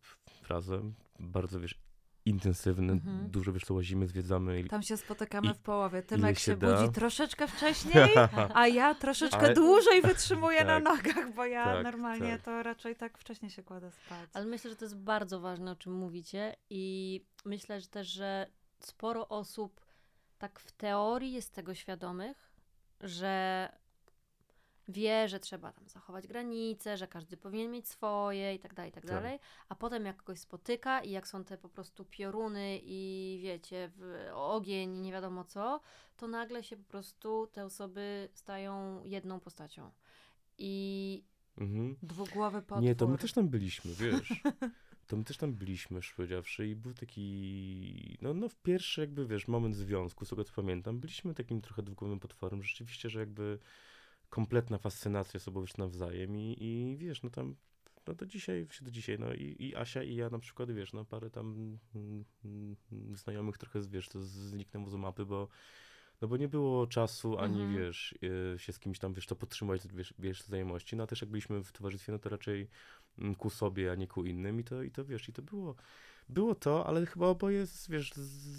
razem, 0.49 0.95
bardzo, 1.19 1.61
wiesz, 1.61 1.79
intensywny, 2.25 2.93
Mhm. 2.93 3.31
dużo, 3.31 3.53
wiesz, 3.53 3.65
to 3.65 3.75
łazimy, 3.75 4.07
zwiedzamy 4.07 4.61
i 4.61 4.65
Tam 4.69 4.83
się 4.83 4.97
spotykamy 4.97 5.51
I- 5.51 5.55
w 5.55 5.59
połowie. 5.59 6.03
Tymek 6.03 6.39
się 6.39 6.45
się 6.45 6.57
da. 6.57 6.77
budzi 6.81 6.93
troszeczkę 6.93 7.49
wcześniej, 7.49 7.95
a 8.55 8.67
ja 8.69 8.95
troszeczkę 8.95 9.39
Ale- 9.39 9.55
dłużej 9.55 10.03
wytrzymuję 10.03 10.65
na 10.65 10.81
Tak. 10.81 10.85
nogach, 11.07 11.35
bo 11.35 11.45
ja 11.45 11.65
Tak, 11.65 11.85
normalnie 11.85 12.33
tak. 12.33 12.43
to 12.43 12.63
raczej 12.63 12.97
tak 12.97 13.19
wcześnie 13.19 13.51
się 13.51 13.63
kładę 13.63 13.91
spać. 13.91 14.31
Ale 14.35 14.47
myślę, 14.47 14.71
że 14.71 14.77
to 14.77 14.85
jest 14.85 14.97
bardzo 14.99 15.41
ważne, 15.41 15.71
o 15.71 15.77
czym 15.77 15.93
mówicie 15.95 16.57
i 16.71 17.21
myślę 17.45 17.81
że 17.81 17.87
też, 17.89 18.09
że 18.09 18.47
sporo 18.81 19.29
osób 19.29 19.81
tak 20.39 20.61
w 20.61 20.73
teorii 20.73 21.33
jest 21.33 21.55
tego 21.55 21.75
świadomych, 21.75 22.46
że 23.01 23.69
wie, 24.89 25.29
że 25.29 25.41
trzeba 25.41 25.73
tam 25.73 25.89
zachować 25.89 26.27
granice, 26.27 26.97
że 26.97 27.07
każdy 27.07 27.37
powinien 27.37 27.71
mieć 27.71 27.89
swoje 27.89 28.55
i 28.55 28.59
tak 28.59 28.75
dalej, 28.75 28.91
i 28.91 28.93
tak 28.95 29.05
Tak. 29.05 29.13
dalej, 29.13 29.39
a 29.69 29.75
potem 29.75 30.07
jak 30.07 30.17
kogoś 30.17 30.39
spotyka 30.41 31.01
i 31.03 31.11
jak 31.11 31.29
są 31.29 31.45
te 31.45 31.59
po 31.59 31.69
prostu 31.69 32.05
pioruny 32.05 32.81
i 32.83 33.39
wiecie, 33.43 33.91
ogień 34.35 34.97
i 34.97 35.01
nie 35.01 35.13
wiadomo 35.13 35.45
co, 35.45 35.81
to 36.17 36.29
nagle 36.29 36.63
się 36.63 36.77
po 36.77 36.85
prostu 36.85 37.47
te 37.53 37.65
osoby 37.65 38.29
stają 38.33 39.05
jedną 39.05 39.41
postacią. 39.41 39.91
I 40.59 41.25
mhm. 41.59 41.97
Dwugłowy 42.03 42.63
potwór. 42.63 42.83
Nie, 42.83 42.95
to 42.95 43.09
my 43.09 43.19
też 43.19 43.33
tam 43.33 43.49
byliśmy, 43.49 43.95
wiesz. 43.95 44.33
To 45.07 45.17
my 45.17 45.25
też 45.25 45.37
tam 45.37 45.55
byliśmy, 45.55 46.01
powiedziawszy, 46.17 46.69
i 46.69 46.77
był 46.77 46.95
taki, 46.95 48.19
no, 48.23 48.35
no 48.35 48.49
w 48.49 48.57
pierwszy 48.57 49.01
jakby, 49.01 49.27
wiesz, 49.27 49.49
moment 49.49 49.77
związku, 49.77 50.25
z 50.25 50.29
tego 50.29 50.45
co 50.45 50.53
pamiętam, 50.53 51.01
byliśmy 51.01 51.35
takim 51.35 51.61
trochę 51.61 51.83
dwugłowym 51.83 52.21
potworem, 52.21 52.63
rzeczywiście, 52.63 53.11
że 53.11 53.21
jakby 53.21 53.59
kompletna 54.31 54.79
fascynacja 54.79 55.41
sobą 55.41 55.61
już 55.61 55.77
nawzajem 55.77 56.37
i, 56.37 56.57
i 56.61 56.97
wiesz, 56.97 57.23
no 57.23 57.31
tam, 57.31 57.57
no 58.07 58.15
do 58.15 58.27
dzisiaj, 58.27 58.67
do 58.81 58.91
dzisiaj, 58.91 59.19
no 59.19 59.35
i, 59.35 59.57
i 59.59 59.77
Asia 59.77 60.03
i 60.03 60.15
ja 60.15 60.31
na 60.31 60.39
przykład, 60.39 60.73
wiesz, 60.73 60.93
no 60.93 61.05
parę 61.05 61.31
tam 61.31 61.79
mm, 61.95 62.25
mm, 62.45 62.77
znajomych 63.17 63.59
trochę, 63.59 63.81
wiesz, 63.81 64.09
to 64.09 64.23
zniknęło 64.23 64.91
z 64.91 64.95
mapy, 64.95 65.27
bo 65.27 65.49
no 66.21 66.29
bo 66.29 66.37
nie 66.37 66.49
było 66.49 66.87
czasu, 66.87 67.39
ani 67.39 67.63
Mhm. 67.63 67.79
wiesz, 67.79 68.15
y, 68.55 68.59
się 68.59 68.73
z 68.73 68.79
kimś 68.79 68.99
tam, 68.99 69.15
wiesz, 69.15 69.27
to 69.27 69.37
podtrzymać, 69.37 69.81
wiesz, 69.95 70.15
wiesz, 70.19 70.43
znajomości. 70.43 70.97
No 70.97 71.05
a 71.05 71.07
też 71.07 71.21
jak 71.21 71.31
byliśmy 71.31 71.63
w 71.65 71.73
towarzystwie, 71.73 72.13
no 72.13 72.19
to 72.19 72.29
raczej 72.29 72.69
ku 73.39 73.51
sobie, 73.51 73.93
a 73.93 73.95
nie 73.95 74.07
ku 74.07 74.25
innym 74.25 74.61
i 74.61 74.65
to, 74.65 74.83
i 74.83 74.91
to 74.91 75.05
wiesz, 75.05 75.29
i 75.29 75.33
to 75.33 75.43
było, 75.43 75.75
było 76.29 76.55
to, 76.55 76.87
ale 76.87 77.07
chyba 77.07 77.27
oboje, 77.27 77.67
wiesz, 77.89 78.13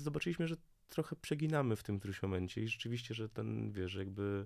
zobaczyliśmy, 0.03 0.47
że 0.47 0.55
trochę 0.89 1.16
przeginamy 1.16 1.76
w 1.76 1.84
tym 1.84 1.99
którymś 1.99 2.22
momencie 2.22 2.62
i 2.62 2.68
rzeczywiście, 2.68 3.14
że 3.14 3.30
ten, 3.30 3.72
wiesz, 3.72 3.95
jakby, 3.95 4.45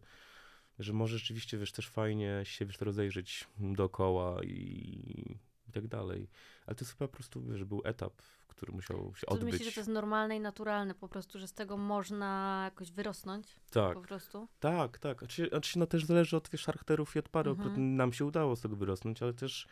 że 0.80 0.94
może 0.94 1.18
rzeczywiście, 1.18 1.58
wiesz, 1.58 1.72
też 1.72 1.90
fajnie 1.90 2.42
się, 2.44 2.66
wiesz, 2.66 2.82
rozejrzeć 2.82 3.48
dookoła 3.60 4.44
i, 4.44 5.38
i 5.68 5.72
tak 5.72 5.88
dalej. 5.88 6.30
Ale 6.66 6.76
to 6.76 6.86
jest 6.86 6.98
chyba 6.98 7.08
po 7.08 7.14
prostu, 7.14 7.42
wiesz, 7.44 7.64
był 7.64 7.82
etap, 7.84 8.14
który 8.48 8.74
musiał 8.74 9.16
się 9.16 9.20
czy 9.20 9.26
odbyć. 9.26 9.52
myślisz, 9.52 9.70
że 9.70 9.76
to 9.76 9.80
jest 9.80 9.90
normalne 9.90 10.36
i 10.36 10.40
naturalne 10.40 10.96
po 10.96 11.08
prostu, 11.08 11.40
że 11.40 11.48
z 11.48 11.54
tego 11.54 11.78
można 11.78 12.62
jakoś 12.66 12.92
wyrosnąć 12.92 13.48
Tak. 13.72 13.94
po 13.94 14.02
prostu? 14.02 14.48
Tak, 14.60 15.00
tak. 15.00 15.20
Znaczy, 15.20 15.48
znaczy 15.50 15.80
no 15.80 15.86
też 15.86 16.06
zależy 16.06 16.38
od 16.38 16.50
wiesz, 16.50 16.66
charakterów 16.66 17.16
i 17.16 17.20
od 17.20 17.30
pary. 17.30 17.52
Mhm. 17.52 17.96
Nam 17.96 18.14
się 18.14 18.26
udało 18.26 18.56
z 18.56 18.62
tego 18.62 18.76
wyrosnąć, 18.76 19.22
ale 19.22 19.34
też 19.34 19.68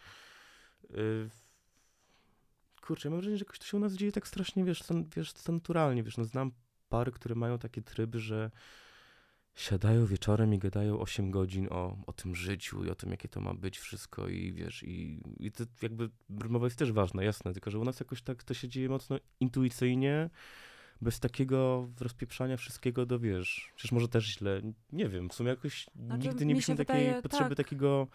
kurczę, 2.82 3.08
ja 3.08 3.12
mam 3.12 3.20
wrażenie, 3.20 3.38
że 3.38 3.46
jakoś 3.46 3.60
to 3.60 3.66
się 3.66 3.78
u 3.78 3.80
nas 3.80 3.94
dzieje 3.94 4.12
tak 4.12 4.28
strasznie, 4.28 4.66
wiesz, 4.66 4.84
to, 4.84 4.94
wiesz, 5.16 5.34
naturalnie, 5.48 6.04
wiesz, 6.04 6.18
no 6.18 6.24
znam 6.26 6.52
pary, 6.90 7.12
które 7.12 7.36
mają 7.36 7.60
takie 7.60 7.82
tryby, 7.82 8.20
że 8.20 8.52
siadają 9.56 10.06
wieczorem 10.06 10.54
i 10.54 10.60
gadają 10.60 11.00
8 11.00 11.32
godzin 11.32 11.68
o, 11.72 11.98
o 12.08 12.14
tym 12.14 12.36
życiu 12.36 12.86
i 12.86 12.90
o 12.90 12.96
tym, 12.96 13.12
jakie 13.12 13.28
to 13.28 13.42
ma 13.42 13.54
być 13.54 13.80
wszystko 13.80 14.28
i 14.28 14.54
wiesz, 14.54 14.84
i, 14.84 15.22
i 15.40 15.52
to 15.52 15.64
jakby 15.82 16.10
rozmowa 16.40 16.66
jest 16.66 16.78
też 16.78 16.92
ważna, 16.92 17.24
jasne, 17.24 17.54
tylko 17.54 17.72
że 17.72 17.80
u 17.80 17.84
nas 17.84 18.00
jakoś 18.00 18.22
tak 18.22 18.44
to 18.44 18.54
się 18.54 18.68
dzieje 18.68 18.90
mocno 18.90 19.18
intuicyjnie, 19.40 20.30
bez 21.02 21.20
takiego 21.20 21.90
rozpieprzania 22.00 22.58
wszystkiego 22.58 23.06
do, 23.06 23.20
wiesz, 23.20 23.72
przecież 23.76 23.92
może 23.92 24.08
też 24.08 24.26
źle, 24.26 24.62
nie 24.92 25.10
wiem, 25.10 25.30
w 25.30 25.34
sumie 25.34 25.50
jakoś 25.50 25.88
Znaczy, 25.96 26.28
nigdy 26.28 26.46
nie 26.46 26.54
mieliśmy 26.54 26.76
takiej 26.76 27.06
wydaje, 27.06 27.22
potrzeby 27.22 27.56
tak. 27.56 27.66
takiego 27.66 28.08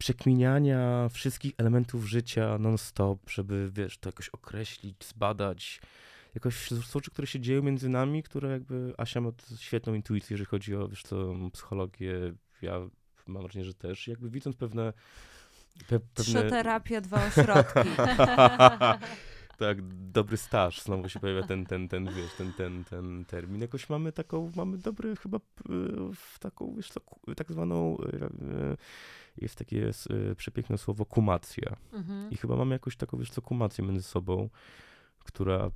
przekminiania 0.00 1.08
wszystkich 1.08 1.52
elementów 1.58 2.04
życia 2.04 2.58
non-stop, 2.58 3.30
żeby, 3.30 3.70
wiesz, 3.72 3.98
to 3.98 4.08
jakoś 4.08 4.28
określić, 4.28 5.04
zbadać. 5.04 5.80
Jakoś 6.34 6.68
rzeczy, 6.68 7.10
które 7.10 7.26
się 7.26 7.40
dzieją 7.40 7.62
między 7.62 7.88
nami, 7.88 8.22
które 8.22 8.50
jakby 8.50 8.94
Asia 8.98 9.20
ma 9.20 9.30
świetną 9.58 9.94
intuicję, 9.94 10.34
jeżeli 10.34 10.46
chodzi 10.46 10.76
o, 10.76 10.88
wiesz 10.88 11.02
co, 11.02 11.34
psychologię. 11.52 12.12
Ja 12.62 12.80
mam 13.26 13.42
wrażenie, 13.42 13.64
że 13.64 13.74
też. 13.74 14.08
Jakby 14.08 14.30
widząc 14.30 14.56
pewne... 14.56 14.92
Pe, 15.88 16.00
Trzy 16.14 16.32
pewne... 16.32 16.50
terapie, 16.50 17.00
dwa 17.00 17.26
ośrodki. 17.26 17.88
tak, 19.58 19.78
dobry 20.12 20.36
staż, 20.36 20.82
znowu 20.82 21.08
się 21.08 21.20
pojawia 21.20 21.42
ten, 21.42 21.66
ten, 21.66 21.88
ten, 21.88 22.04
wiesz, 22.04 22.34
ten, 22.38 22.52
ten, 22.52 22.84
ten 22.84 23.24
termin. 23.24 23.60
Jakoś 23.60 23.88
mamy 23.88 24.12
taką, 24.12 24.52
mamy 24.56 24.78
dobry 24.78 25.16
chyba 25.16 25.38
w 26.14 26.38
taką, 26.38 26.74
wiesz 26.76 26.88
co, 26.88 27.00
tak 27.36 27.52
zwaną, 27.52 27.96
e, 27.98 28.24
e, 28.24 28.30
jest 29.42 29.56
takie 29.56 29.88
s- 29.88 30.08
e, 30.30 30.34
przepiękne 30.34 30.78
słowo 30.78 31.04
kumacja. 31.04 31.76
Mhm. 31.92 32.30
I 32.30 32.36
chyba 32.36 32.56
mamy 32.56 32.74
jakąś 32.74 32.96
taką, 32.96 33.18
wiesz 33.18 33.30
co, 33.30 33.42
kumację 33.42 33.84
między 33.84 34.02
sobą, 34.02 34.48
która 35.24 35.70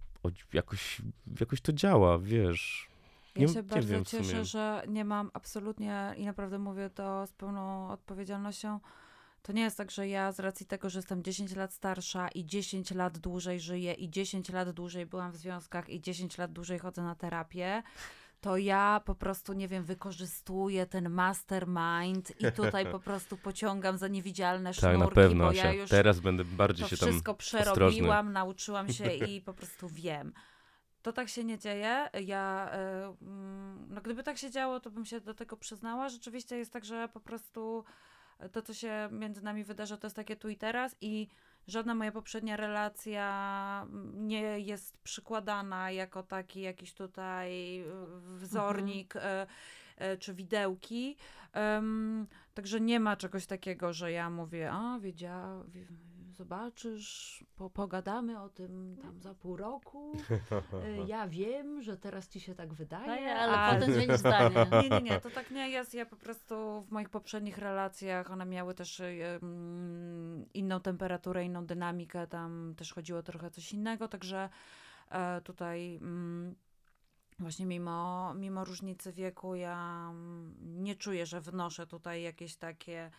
jakoś, 0.53 1.03
jakoś 1.41 1.61
to 1.61 1.73
działa, 1.73 2.19
wiesz. 2.19 2.89
Ja 3.37 3.43
Nie- 3.47 3.49
się 3.55 3.63
bardzo 3.63 3.89
wiem 3.89 4.05
cieszę, 4.05 4.45
że 4.45 4.83
nie 4.89 5.05
mam 5.05 5.31
absolutnie 5.35 6.15
i 6.17 6.25
naprawdę 6.25 6.59
mówię 6.59 6.91
to 6.91 7.27
z 7.27 7.33
pełną 7.33 7.89
odpowiedzialnością. 7.91 8.81
To 9.43 9.53
nie 9.53 9.63
jest 9.63 9.77
tak, 9.77 9.91
że 9.91 10.09
ja 10.09 10.33
z 10.33 10.41
racji 10.41 10.67
tego, 10.67 10.91
że 10.91 10.99
jestem 10.99 11.23
10 11.23 11.57
lat 11.57 11.73
starsza 11.75 12.29
i 12.29 12.45
10 12.47 12.91
lat 12.91 13.19
dłużej 13.19 13.61
żyję 13.61 13.93
i 13.93 14.11
10 14.11 14.49
lat 14.53 14.71
dłużej 14.71 15.07
byłam 15.07 15.33
w 15.33 15.37
związkach 15.37 15.89
i 15.89 16.01
10 16.01 16.39
lat 16.39 16.53
dłużej 16.53 16.79
chodzę 16.79 17.03
na 17.03 17.15
terapię, 17.15 17.83
to 18.45 18.57
ja 18.57 19.01
po 19.05 19.15
prostu, 19.15 19.53
nie 19.53 19.69
wiem, 19.69 19.85
wykorzystuję 19.85 20.87
ten 20.87 21.11
mastermind 21.11 22.41
i 22.41 22.53
tutaj 22.53 22.87
po 22.87 23.01
prostu 23.09 23.37
pociągam 23.37 23.99
za 23.99 24.09
niewidzialne 24.09 24.75
sznurki, 24.75 24.99
Tak, 24.99 25.09
na 25.09 25.15
pewno, 25.15 25.45
bo 25.45 25.53
ja 25.53 25.73
już 25.73 25.91
Teraz 25.91 26.21
będę 26.21 26.45
bardziej 26.45 26.89
się 26.89 26.97
tam 26.97 27.09
wszystko 27.09 27.35
przerobiłam, 27.35 28.33
nauczyłam 28.33 28.93
się 28.93 29.13
i 29.31 29.41
po 29.41 29.55
prostu 29.55 29.89
wiem. 29.89 30.33
To 31.03 31.13
tak 31.13 31.29
się 31.29 31.45
nie 31.45 31.59
dzieje. 31.59 32.09
Ja, 32.25 32.71
e, 32.73 33.17
mm, 33.23 33.87
no 33.91 34.01
gdyby 34.01 34.23
tak 34.23 34.39
się 34.39 34.51
działo, 34.51 34.81
to 34.81 34.91
bym 34.91 35.05
się 35.05 35.21
do 35.21 35.35
tego 35.35 35.57
przyznała. 35.57 36.09
Rzeczywiście 36.09 36.57
jest 36.57 36.73
tak, 36.73 36.85
że 36.85 37.09
po 37.09 37.21
prostu 37.21 37.85
to, 38.53 38.63
co 38.63 38.75
się 38.75 39.09
między 39.13 39.43
nami 39.43 39.65
wydarza, 39.65 39.97
to 39.97 40.07
jest 40.07 40.17
takie 40.17 40.37
tu 40.37 40.49
i 40.49 40.57
teraz 40.57 40.97
i 41.01 41.29
żadna 41.67 41.95
moja 41.95 42.13
poprzednia 42.13 42.57
relacja 42.57 43.87
nie 44.15 44.61
jest 44.61 44.99
przykładana 44.99 45.91
jako 45.91 46.23
taki 46.23 46.61
jakiś 46.61 46.93
tutaj 46.95 47.81
e, 47.81 47.85
wzornik 48.37 49.17
e, 49.17 49.47
e, 49.97 50.17
czy 50.17 50.35
widełki. 50.35 51.17
Także 52.55 52.81
nie 52.81 53.01
ma 53.01 53.17
czegoś 53.17 53.47
takiego, 53.47 53.93
że 53.93 54.13
ja 54.13 54.31
mówię, 54.31 54.73
a 54.73 54.99
wiedziała, 55.01 55.65
wi- 55.65 55.87
zobaczysz, 56.35 57.45
po, 57.57 57.71
pogadamy 57.71 58.41
o 58.41 58.49
tym 58.49 58.97
tam 59.03 59.21
za 59.21 59.35
pół 59.35 59.57
roku. 59.57 60.13
E, 60.73 61.07
Ja 61.15 61.29
wiem, 61.29 61.83
że 61.83 61.97
teraz 61.97 62.29
ci 62.29 62.41
się 62.41 62.55
tak 62.55 62.75
wydaje, 62.75 63.07
Daję, 63.07 63.37
ale 63.37 63.53
a- 63.53 63.75
potem 63.75 63.95
zmienisz 63.95 64.19
zdanie. 64.19 64.67
nie, 64.83 64.89
nie, 64.89 65.01
nie, 65.03 65.21
to 65.21 65.31
tak 65.31 65.51
nie 65.51 65.71
jest. 65.71 65.95
Ja 65.95 66.07
po 66.07 66.17
prostu 66.17 66.81
w 66.81 66.91
moich 66.91 67.09
poprzednich 67.09 67.59
relacjach 67.59 68.31
one 68.31 68.47
miały 68.47 68.75
też 68.75 69.01
y, 69.01 69.05
mm, 69.43 70.47
inną 70.55 70.81
temperaturę, 70.81 71.45
inną 71.45 71.67
dynamikę, 71.67 72.27
tam 72.27 72.75
też 72.77 72.93
chodziło 72.93 73.23
trochę 73.23 73.51
coś 73.51 73.73
innego, 73.73 74.09
także 74.09 74.49
e, 75.11 75.41
tutaj 75.41 75.97
mm, 75.97 76.55
właśnie 77.39 77.67
mimo, 77.67 78.35
mimo 78.35 78.65
różnicy 78.65 79.13
wieku, 79.13 79.55
ja 79.55 80.09
mm, 80.11 80.55
nie 80.83 80.95
czuję, 80.95 81.27
że 81.27 81.41
wnoszę 81.41 81.87
tutaj 81.87 82.23
jakieś 82.23 82.57
takie 82.57 83.11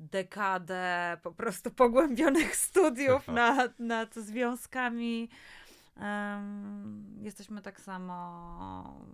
dekadę 0.00 1.18
po 1.22 1.32
prostu 1.32 1.70
pogłębionych 1.70 2.56
studiów 2.56 3.28
nad, 3.28 3.80
nad 3.80 4.14
związkami. 4.14 5.28
Um, 5.96 7.18
jesteśmy 7.22 7.62
tak 7.62 7.80
samo 7.80 9.06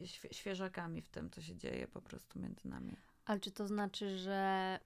świe- 0.00 0.32
świeżakami 0.32 1.02
w 1.02 1.08
tym, 1.08 1.30
co 1.30 1.42
się 1.42 1.56
dzieje 1.56 1.88
po 1.88 2.02
prostu 2.02 2.38
między 2.38 2.68
nami. 2.68 2.96
Ale 3.24 3.40
czy 3.40 3.50
to 3.50 3.66
znaczy, 3.66 4.18
że 4.18 4.78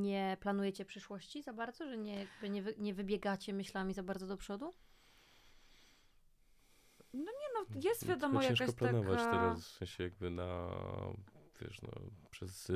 nie 0.00 0.36
planujecie 0.40 0.84
przyszłości 0.84 1.42
za 1.42 1.52
bardzo, 1.52 1.88
że 1.88 1.98
nie, 1.98 2.14
jakby 2.14 2.50
nie, 2.50 2.62
wy, 2.62 2.74
nie 2.78 2.94
wybiegacie 2.94 3.52
myślami 3.52 3.94
za 3.94 4.02
bardzo 4.02 4.26
do 4.26 4.36
przodu? 4.36 4.74
No 7.12 7.32
nie 7.32 7.48
no, 7.54 7.80
jest 7.80 8.06
wiadomo 8.06 8.40
Tylko 8.40 8.52
jakaś 8.52 8.58
ciężko 8.58 8.78
planować 8.78 9.18
taka... 9.18 9.30
teraz, 9.30 9.68
w 9.68 9.72
sensie 9.72 10.02
jakby 10.02 10.30
na, 10.30 10.68
wiesz, 11.60 11.82
no, 11.82 11.88
przez 12.30 12.72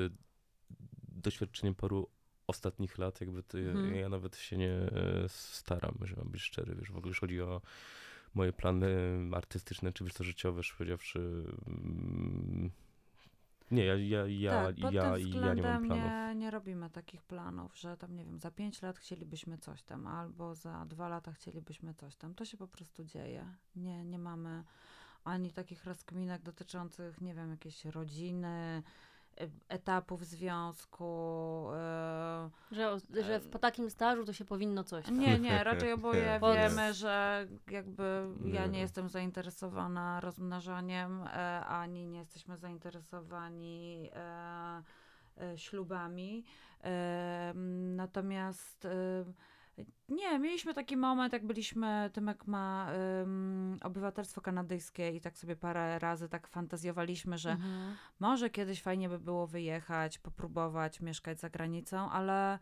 y, 1.17 1.21
doświadczenie 1.21 1.73
paru 1.73 2.07
ostatnich 2.47 2.97
lat, 2.97 3.21
jakby 3.21 3.43
to 3.43 3.57
Mhm. 3.59 3.95
ja 3.95 4.09
nawet 4.09 4.37
się 4.37 4.57
nie 4.57 4.71
e, 4.71 5.29
staram, 5.29 5.95
że 6.01 6.15
mam 6.15 6.29
być 6.29 6.41
szczery, 6.41 6.75
wiesz, 6.75 6.91
w 6.91 6.97
ogóle 6.97 7.09
już 7.09 7.19
chodzi 7.19 7.41
o 7.41 7.61
moje 8.33 8.53
plany 8.53 8.87
artystyczne, 9.33 9.93
czy 9.93 10.03
wiesz 10.03 10.13
co, 10.13 10.23
życiowe, 10.23 10.63
szczerze 10.63 10.77
powiedziawszy, 10.77 11.43
mm, 11.67 12.71
nie, 13.71 13.85
ja, 13.85 13.95
ja, 13.95 14.27
ja, 14.27 14.51
tak, 14.81 14.93
ja, 14.93 15.17
ja 15.17 15.53
nie 15.53 15.61
mam 15.61 15.85
planów. 15.85 16.03
nie, 16.03 16.35
nie 16.35 16.51
robimy 16.51 16.89
takich 16.89 17.23
planów, 17.23 17.77
że 17.77 17.97
tam, 17.97 18.15
nie 18.15 18.25
wiem, 18.25 18.39
za 18.39 18.51
pięć 18.51 18.81
lat 18.81 18.97
chcielibyśmy 18.99 19.57
coś 19.57 19.83
tam, 19.83 20.07
albo 20.07 20.55
za 20.55 20.85
dwa 20.85 21.09
lata 21.09 21.31
chcielibyśmy 21.31 21.93
coś 21.93 22.15
tam. 22.15 22.35
To 22.35 22.45
się 22.45 22.57
po 22.57 22.67
prostu 22.67 23.03
dzieje. 23.03 23.45
Nie, 23.75 24.03
nie 24.05 24.19
mamy 24.19 24.63
ani 25.23 25.51
takich 25.53 25.85
rozkminek 25.85 26.41
dotyczących, 26.41 27.21
nie 27.21 27.33
wiem, 27.33 27.51
jakiejś 27.51 27.85
rodziny, 27.85 28.83
etapów 29.69 30.25
związku. 30.25 31.03
e, 31.73 32.49
Że, 32.71 32.97
że 33.23 33.39
w, 33.39 33.49
po 33.49 33.59
takim 33.59 33.89
stażu 33.89 34.25
to 34.25 34.33
się 34.33 34.45
powinno 34.45 34.83
coś 34.83 35.05
tam. 35.05 35.19
Nie, 35.19 35.39
nie, 35.39 35.63
raczej 35.63 35.91
oboje 35.93 36.39
wiemy, 36.55 36.93
że 36.93 37.47
jakby 37.71 38.27
ja 38.45 38.65
Nie. 38.67 38.79
jestem 38.79 39.09
zainteresowana 39.09 40.19
rozmnażaniem, 40.19 41.21
e, 41.23 41.65
ani 41.65 42.07
nie 42.07 42.19
jesteśmy 42.19 42.57
zainteresowani 42.57 44.09
e, 44.15 44.83
e, 45.41 45.57
ślubami. 45.57 46.43
E, 46.83 47.53
natomiast 47.95 48.85
e, 48.85 48.89
nie, 50.09 50.39
mieliśmy 50.39 50.73
taki 50.73 50.97
moment, 50.97 51.33
jak 51.33 51.45
byliśmy, 51.45 52.09
Tymek 52.13 52.47
ma 52.47 52.91
em, 52.91 53.77
obywatelstwo 53.83 54.41
kanadyjskie 54.41 55.11
i 55.11 55.21
tak 55.21 55.37
sobie 55.37 55.55
parę 55.55 55.99
razy 55.99 56.29
tak 56.29 56.47
fantazjowaliśmy, 56.47 57.37
że 57.37 57.51
Mhm. 57.51 57.95
może 58.19 58.49
kiedyś 58.49 58.81
fajnie 58.81 59.09
by 59.09 59.19
było 59.19 59.47
wyjechać, 59.47 60.19
popróbować 60.19 61.01
mieszkać 61.01 61.39
za 61.39 61.49
granicą, 61.49 62.09
ale 62.11 62.59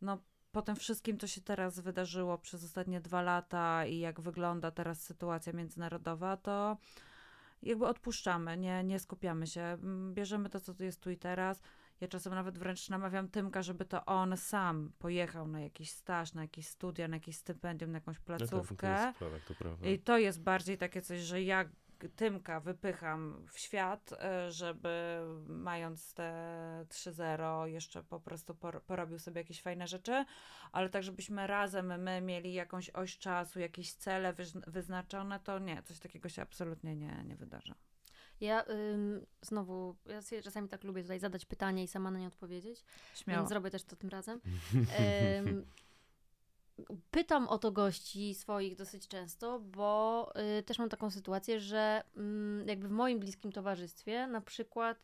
no 0.00 0.18
po 0.52 0.62
tym 0.62 0.76
wszystkim, 0.76 1.18
co 1.18 1.26
się 1.26 1.40
teraz 1.40 1.80
wydarzyło 1.80 2.38
przez 2.38 2.64
ostatnie 2.64 3.00
dwa 3.00 3.22
lata 3.22 3.86
i 3.86 3.98
jak 3.98 4.20
wygląda 4.20 4.70
teraz 4.70 5.02
sytuacja 5.02 5.52
międzynarodowa, 5.52 6.36
to 6.36 6.76
jakby 7.62 7.86
odpuszczamy, 7.86 8.56
nie, 8.56 8.84
nie 8.84 8.98
skupiamy 8.98 9.46
się. 9.46 9.78
Bierzemy 10.12 10.50
to, 10.50 10.60
co 10.60 10.74
tu 10.74 10.84
jest 10.84 11.00
tu 11.00 11.10
i 11.10 11.16
teraz. 11.16 11.62
Ja 12.00 12.08
czasem 12.08 12.34
nawet 12.34 12.58
wręcz 12.58 12.88
namawiam 12.88 13.28
Tymka, 13.28 13.62
żeby 13.62 13.84
to 13.84 14.04
on 14.06 14.36
sam 14.36 14.92
pojechał 14.98 15.48
na 15.48 15.60
jakiś 15.60 15.90
staż, 15.90 16.34
na 16.34 16.42
jakieś 16.42 16.66
studia, 16.66 17.08
na 17.08 17.16
jakieś 17.16 17.36
stypendium, 17.36 17.90
na 17.92 17.96
jakąś 17.96 18.16
No 18.16 18.20
to 18.20 18.26
placówkę. 18.46 19.12
sprawa, 19.16 19.36
to 19.48 19.54
prawda. 19.54 19.88
I 19.88 19.98
to 19.98 20.18
jest 20.18 20.42
bardziej 20.42 20.78
takie 20.78 21.02
coś, 21.02 21.18
że 21.20 21.42
ja 21.42 21.64
Tymka 22.16 22.60
wypycham 22.60 23.46
w 23.50 23.58
świat, 23.58 24.12
e, 24.12 24.50
żeby 24.50 25.20
mając 25.46 26.14
te 26.14 26.32
3-0 26.88 27.64
jeszcze 27.66 28.02
po 28.04 28.20
prostu 28.20 28.54
por- 28.54 28.82
porobił 28.82 29.18
sobie 29.18 29.40
jakieś 29.40 29.62
fajne 29.62 29.86
rzeczy, 29.86 30.24
ale 30.72 30.88
tak, 30.88 31.02
żebyśmy 31.02 31.46
razem 31.46 32.02
my 32.02 32.20
mieli 32.20 32.52
jakąś 32.52 32.90
oś 32.90 33.18
czasu, 33.18 33.60
jakieś 33.60 33.92
cele 33.92 34.32
wyzn- 34.32 34.70
wyznaczone, 34.70 35.40
to 35.40 35.58
nie, 35.58 35.82
coś 35.82 35.98
takiego 35.98 36.28
się 36.28 36.42
absolutnie 36.42 36.96
nie, 36.96 37.24
nie 37.24 37.36
wydarza. 37.36 37.74
Ja 38.40 38.64
ym, 38.68 39.26
znowu, 39.42 39.96
ja 40.06 40.22
sobie 40.22 40.42
czasami 40.42 40.68
tak 40.68 40.84
lubię 40.84 41.02
tutaj 41.02 41.18
zadać 41.20 41.44
pytanie 41.44 41.84
i 41.84 41.88
sama 41.88 42.10
na 42.10 42.18
nie 42.18 42.26
odpowiedzieć, 42.26 42.84
Śmiało. 43.14 43.38
więc 43.40 43.48
zrobię 43.48 43.70
też 43.70 43.84
to 43.84 43.96
tym 43.96 44.10
razem. 44.10 44.40
Ym, 45.46 45.66
pytam 47.10 47.48
o 47.48 47.58
to 47.58 47.72
gości 47.72 48.34
swoich 48.34 48.76
dosyć 48.76 49.08
często, 49.08 49.60
bo 49.60 50.32
y, 50.58 50.62
też 50.62 50.78
mam 50.78 50.88
taką 50.88 51.10
sytuację, 51.10 51.60
że 51.60 52.02
mm, 52.16 52.68
jakby 52.68 52.88
w 52.88 52.90
moim 52.90 53.18
bliskim 53.18 53.52
towarzystwie 53.52 54.26
na 54.26 54.40
przykład 54.40 54.98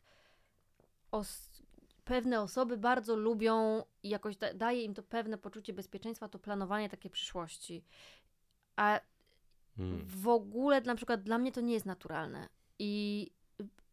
os- 1.10 1.62
pewne 2.04 2.40
osoby 2.40 2.76
bardzo 2.76 3.16
lubią 3.16 3.82
i 4.02 4.08
jakoś 4.08 4.36
da- 4.36 4.54
daje 4.54 4.82
im 4.84 4.94
to 4.94 5.02
pewne 5.02 5.38
poczucie 5.38 5.72
bezpieczeństwa, 5.72 6.28
to 6.28 6.38
planowanie 6.38 6.88
takie 6.88 7.10
przyszłości. 7.10 7.84
A 8.76 9.00
Mm. 9.78 10.04
w 10.06 10.28
ogóle 10.28 10.80
na 10.80 10.94
przykład 10.94 11.22
dla 11.22 11.38
mnie 11.38 11.52
to 11.52 11.60
nie 11.60 11.74
jest 11.74 11.86
naturalne. 11.86 12.48
I 12.78 13.30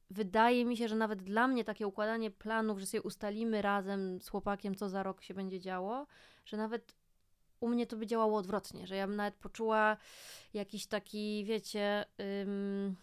wydaje 0.09 0.65
mi 0.65 0.77
się, 0.77 0.87
że 0.87 0.95
nawet 0.95 1.23
dla 1.23 1.47
mnie 1.47 1.63
takie 1.63 1.87
układanie 1.87 2.31
planów, 2.31 2.79
że 2.79 2.85
sobie 2.85 3.01
ustalimy 3.01 3.61
razem 3.61 4.21
z 4.21 4.29
chłopakiem, 4.29 4.75
co 4.75 4.89
za 4.89 5.03
rok 5.03 5.21
się 5.23 5.33
będzie 5.33 5.59
działo, 5.59 6.07
że 6.45 6.57
nawet 6.57 6.95
u 7.59 7.69
mnie 7.69 7.87
to 7.87 7.97
by 7.97 8.07
działało 8.07 8.37
odwrotnie, 8.37 8.87
że 8.87 8.95
ja 8.95 9.07
bym 9.07 9.15
nawet 9.15 9.35
poczuła 9.35 9.97
jakiś 10.53 10.87
taki, 10.87 11.45
wiecie, 11.45 12.05
ym, 12.41 12.95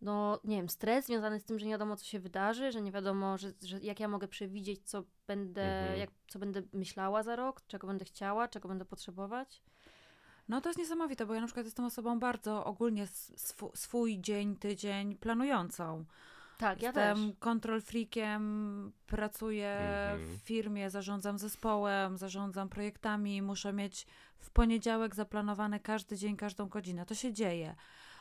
no 0.00 0.40
nie 0.44 0.56
wiem, 0.56 0.68
stres 0.68 1.06
związany 1.06 1.40
z 1.40 1.44
tym, 1.44 1.58
że 1.58 1.66
nie 1.66 1.72
wiadomo, 1.72 1.96
co 1.96 2.04
się 2.04 2.18
wydarzy, 2.18 2.72
że 2.72 2.82
nie 2.82 2.92
wiadomo, 2.92 3.38
że, 3.38 3.52
że 3.62 3.78
jak 3.80 4.00
ja 4.00 4.08
mogę 4.08 4.28
przewidzieć, 4.28 4.88
co 4.88 5.04
będę, 5.26 5.62
Mhm. 5.62 5.98
jak, 5.98 6.10
co 6.28 6.38
będę 6.38 6.62
myślała 6.72 7.22
za 7.22 7.36
rok, 7.36 7.62
czego 7.66 7.86
będę 7.86 8.04
chciała, 8.04 8.48
czego 8.48 8.68
będę 8.68 8.84
potrzebować. 8.84 9.62
No 10.48 10.60
to 10.60 10.68
jest 10.68 10.78
niesamowite, 10.78 11.26
bo 11.26 11.34
ja 11.34 11.40
na 11.40 11.46
przykład 11.46 11.66
jestem 11.66 11.84
osobą 11.84 12.18
bardzo 12.18 12.64
ogólnie 12.64 13.02
sw- 13.02 13.72
swój 13.74 14.20
dzień, 14.20 14.56
tydzień 14.56 15.16
planującą. 15.16 16.04
Tak, 16.58 16.82
ja 16.82 16.92
też. 16.92 17.18
Jestem 17.18 17.36
control 17.36 17.82
freakiem, 17.82 18.92
pracuję 19.06 19.78
Mhm. 20.12 20.36
w 20.36 20.40
firmie, 20.40 20.90
zarządzam 20.90 21.38
zespołem, 21.38 22.18
zarządzam 22.18 22.68
projektami, 22.68 23.42
muszę 23.42 23.72
mieć 23.72 24.06
w 24.38 24.50
poniedziałek 24.50 25.14
zaplanowany 25.14 25.80
każdy 25.80 26.16
dzień, 26.16 26.36
każdą 26.36 26.68
godzinę. 26.68 27.06
To 27.06 27.14
się 27.14 27.32
dzieje. 27.32 27.74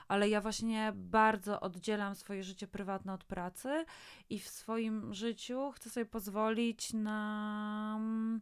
Ale 0.07 0.29
ja 0.29 0.41
właśnie 0.41 0.93
bardzo 0.95 1.59
oddzielam 1.59 2.15
swoje 2.15 2.43
życie 2.43 2.67
prywatne 2.67 3.13
od 3.13 3.23
pracy 3.23 3.85
i 4.29 4.39
w 4.39 4.47
swoim 4.49 5.13
życiu 5.13 5.71
chcę 5.71 5.89
sobie 5.89 6.05
pozwolić 6.05 6.93
na 6.93 7.95
mm, 7.97 8.39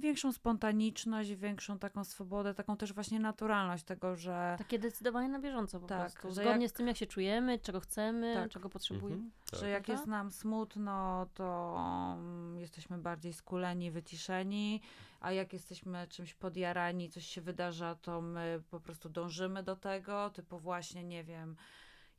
większą 0.00 0.32
spontaniczność, 0.32 1.34
większą 1.34 1.78
taką 1.78 2.04
swobodę, 2.04 2.54
taką 2.54 2.76
też 2.76 2.92
właśnie 2.92 3.20
naturalność 3.20 3.84
tego, 3.84 4.16
że 4.16 4.54
Takie 4.58 4.78
decydowanie 4.78 5.28
na 5.28 5.38
bieżąco 5.38 5.80
po 5.80 5.86
Tak, 5.86 6.00
prostu. 6.12 6.30
Zgodnie 6.30 6.62
jak- 6.62 6.70
z 6.70 6.72
tym, 6.72 6.86
jak 6.86 6.96
się 6.96 7.06
czujemy, 7.06 7.58
czego 7.58 7.80
chcemy, 7.80 8.34
Tak. 8.34 8.50
czego 8.50 8.68
potrzebujemy. 8.70 9.14
Mhm, 9.22 9.32
tak. 9.50 9.60
że 9.60 9.68
jak 9.68 9.88
jest 9.88 10.06
nam 10.06 10.30
smutno, 10.30 11.26
to 11.34 11.76
mm, 12.18 12.58
jesteśmy 12.58 12.98
bardziej 12.98 13.32
skuleni, 13.32 13.90
wyciszeni, 13.90 14.80
a 15.20 15.32
jak 15.32 15.52
jesteśmy 15.52 16.06
czymś 16.08 16.34
podjarani, 16.34 17.10
coś 17.10 17.26
się 17.26 17.40
wydarza, 17.40 17.94
to 17.94 18.20
my 18.20 18.62
po 18.70 18.80
prostu 18.80 19.08
dążymy 19.08 19.62
do 19.62 19.76
tego, 19.76 20.30
typu 20.30 20.58
właśnie, 20.58 21.04
nie 21.04 21.24
wiem, 21.24 21.56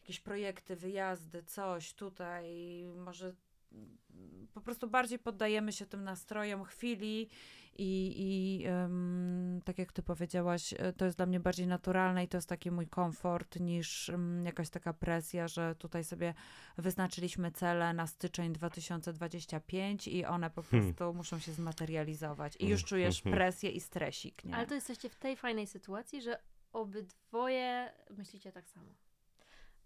jakieś 0.01 0.19
projekty, 0.19 0.75
wyjazdy, 0.75 1.43
coś 1.43 1.93
tutaj, 1.93 2.45
może 2.95 3.33
mm, 3.71 3.97
po 4.53 4.61
prostu 4.61 4.89
bardziej 4.89 5.19
poddajemy 5.19 5.71
się 5.71 5.85
tym 5.85 6.03
nastrojom 6.03 6.63
chwili 6.63 7.29
i, 7.77 8.13
i 8.17 8.65
em, 8.65 9.61
tak 9.65 9.77
jak 9.77 9.91
ty 9.91 10.03
powiedziałaś, 10.03 10.73
e, 10.77 10.93
to 10.93 11.05
jest 11.05 11.17
dla 11.17 11.25
mnie 11.25 11.39
bardziej 11.39 11.67
naturalne 11.67 12.23
i 12.23 12.27
to 12.27 12.37
jest 12.37 12.49
taki 12.49 12.71
mój 12.71 12.87
komfort 12.87 13.59
niż 13.59 14.09
em, 14.09 14.45
jakaś 14.45 14.69
taka 14.69 14.93
presja, 14.93 15.47
że 15.47 15.75
tutaj 15.75 16.03
sobie 16.03 16.33
wyznaczyliśmy 16.77 17.51
cele 17.51 17.93
na 17.93 18.07
styczeń 18.07 18.53
2025 18.53 20.07
i 20.07 20.25
one 20.25 20.49
po 20.49 20.61
Hmm. 20.63 20.93
prostu 20.93 21.13
muszą 21.13 21.39
się 21.39 21.51
zmaterializować 21.53 22.55
i 22.59 22.67
już 22.67 22.83
czujesz 22.83 23.17
Mhm. 23.17 23.35
presję 23.35 23.69
i 23.69 23.79
stresik, 23.79 24.43
nie? 24.45 24.55
Ale 24.55 24.67
to 24.67 24.75
jesteście 24.75 25.09
w 25.09 25.15
tej 25.15 25.35
fajnej 25.37 25.67
sytuacji, 25.67 26.21
że 26.21 26.39
obydwoje 26.73 27.93
myślicie 28.17 28.51
tak 28.51 28.69
samo. 28.69 28.89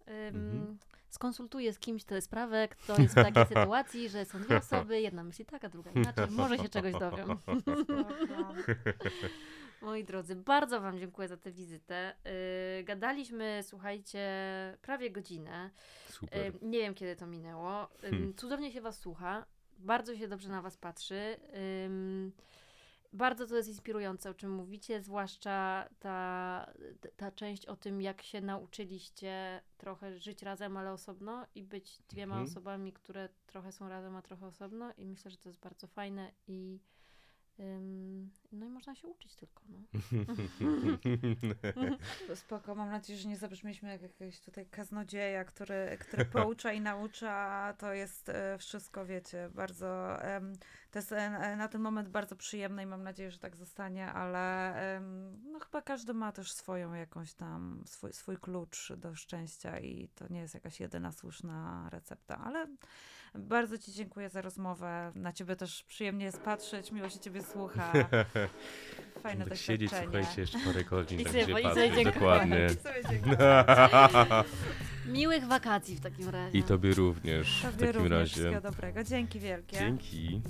Mhm. 0.06 0.78
Skonsultuję 1.08 1.72
z 1.72 1.78
kimś 1.78 2.04
tę 2.04 2.20
sprawę, 2.20 2.68
kto 2.68 3.00
jest 3.00 3.12
w 3.12 3.22
takiej 3.22 3.46
sytuacji, 3.56 4.08
że 4.08 4.24
są 4.24 4.42
dwie 4.42 4.56
osoby, 4.56 5.00
jedna 5.00 5.24
myśli 5.24 5.44
tak, 5.44 5.64
a 5.64 5.68
druga 5.68 5.90
inaczej. 5.90 6.26
Może 6.30 6.58
się 6.58 6.68
czegoś 6.68 6.92
dowiem. 6.92 7.28
Moi 9.82 10.04
drodzy, 10.04 10.36
bardzo 10.36 10.80
Wam 10.80 10.98
dziękuję 10.98 11.28
za 11.28 11.36
tę 11.36 11.52
wizytę. 11.52 12.14
Yy, 12.76 12.84
gadaliśmy, 12.84 13.60
słuchajcie, 13.62 14.28
prawie 14.82 15.10
godzinę. 15.10 15.70
Super. 16.08 16.46
Ym, 16.46 16.70
Nie 16.70 16.78
wiem, 16.78 16.94
kiedy 16.94 17.16
to 17.16 17.26
minęło. 17.26 17.82
Ym, 17.82 18.10
Hmm. 18.10 18.34
Cudownie 18.34 18.72
się 18.72 18.80
Was 18.80 18.98
słucha. 18.98 19.46
Bardzo 19.78 20.16
się 20.16 20.28
dobrze 20.28 20.48
na 20.48 20.62
Was 20.62 20.76
patrzy. 20.76 21.36
Bardzo 23.12 23.46
to 23.46 23.56
jest 23.56 23.68
inspirujące, 23.68 24.30
o 24.30 24.34
czym 24.34 24.50
mówicie, 24.50 25.02
zwłaszcza 25.02 25.88
ta, 25.98 26.66
ta 27.16 27.30
część 27.30 27.66
o 27.66 27.76
tym, 27.76 28.02
jak 28.02 28.22
się 28.22 28.40
nauczyliście 28.40 29.62
trochę 29.78 30.18
żyć 30.18 30.42
razem, 30.42 30.76
ale 30.76 30.92
osobno 30.92 31.46
i 31.54 31.62
być 31.62 32.02
dwiema 32.08 32.34
Mhm. 32.34 32.50
osobami, 32.50 32.92
które 32.92 33.28
trochę 33.46 33.72
są 33.72 33.88
razem, 33.88 34.16
a 34.16 34.22
trochę 34.22 34.46
osobno 34.46 34.92
i 34.98 35.04
myślę, 35.06 35.30
że 35.30 35.36
to 35.36 35.48
jest 35.48 35.60
bardzo 35.60 35.86
fajne 35.86 36.32
i 36.46 36.80
no 38.52 38.66
i 38.66 38.68
można 38.68 38.94
się 38.94 39.08
uczyć 39.08 39.36
tylko, 39.36 39.62
no. 39.68 39.78
Spoko, 42.34 42.74
mam 42.74 42.90
nadzieję, 42.90 43.18
że 43.18 43.28
nie 43.28 43.36
zabrzmieliśmy 43.36 43.88
jak 43.88 44.02
jakiegoś 44.02 44.40
tutaj 44.40 44.66
kaznodzieja, 44.66 45.44
który, 45.44 45.98
który 46.00 46.24
poucza 46.24 46.72
i 46.72 46.80
naucza. 46.80 47.74
To 47.78 47.92
jest 47.92 48.28
e, 48.28 48.58
wszystko, 48.58 49.06
wiecie, 49.06 49.50
bardzo. 49.54 50.16
to 50.90 50.98
jest 50.98 51.12
e, 51.12 51.56
na 51.56 51.68
ten 51.68 51.80
moment 51.80 52.08
bardzo 52.08 52.36
przyjemne 52.36 52.82
i 52.82 52.86
mam 52.86 53.02
nadzieję, 53.02 53.30
że 53.30 53.38
tak 53.38 53.56
zostanie, 53.56 54.06
ale 54.06 54.72
no 55.52 55.58
chyba 55.58 55.82
każdy 55.82 56.14
ma 56.14 56.32
też 56.32 56.52
swoją 56.52 56.94
jakąś 56.94 57.34
tam, 57.34 57.82
swój, 57.86 58.12
swój 58.12 58.36
klucz 58.36 58.92
do 58.92 59.14
szczęścia 59.14 59.78
i 59.78 60.08
to 60.08 60.24
nie 60.30 60.40
jest 60.40 60.54
jakaś 60.54 60.80
jedyna 60.80 61.12
słuszna 61.12 61.88
recepta, 61.90 62.38
ale 62.38 62.66
bardzo 63.34 63.78
Ci 63.78 63.92
dziękuję 63.92 64.28
za 64.28 64.40
rozmowę. 64.42 65.12
Na 65.14 65.32
Ciebie 65.32 65.56
też 65.56 65.84
przyjemnie 65.84 66.24
jest 66.24 66.40
patrzeć, 66.40 66.92
miło 66.92 67.08
się 67.08 67.18
Ciebie 67.18 67.42
słucha. 67.42 67.92
Fajne 69.22 69.44
tak 69.46 69.58
siedzieć, 69.58 69.90
słuchajcie, 70.02 70.40
jeszcze 70.40 70.58
parę 70.58 70.84
godzin, 70.84 71.20
I 71.20 71.24
tak 71.24 71.32
sobie- 71.32 71.46
się 71.46 71.60
i 71.60 71.62
sobie 71.62 71.74
dziękuję. 71.90 72.04
dokładnie. 72.04 72.66
I 72.66 72.74
sobie 72.74 73.02
dziękuję. 73.10 73.36
Miłych 75.06 75.46
wakacji 75.46 75.96
w 75.96 76.00
takim 76.00 76.28
razie. 76.28 76.58
I 76.58 76.62
tobie 76.62 76.94
również 76.94 77.58
w 77.58 77.62
Tobie 77.62 77.86
takim 77.86 78.02
również 78.02 78.10
razie. 78.20 78.30
wszystkiego 78.32 78.60
dobrego. 78.60 79.04
Dzięki 79.04 79.40
wielkie. 79.40 79.78
Dzięki. 79.78 80.42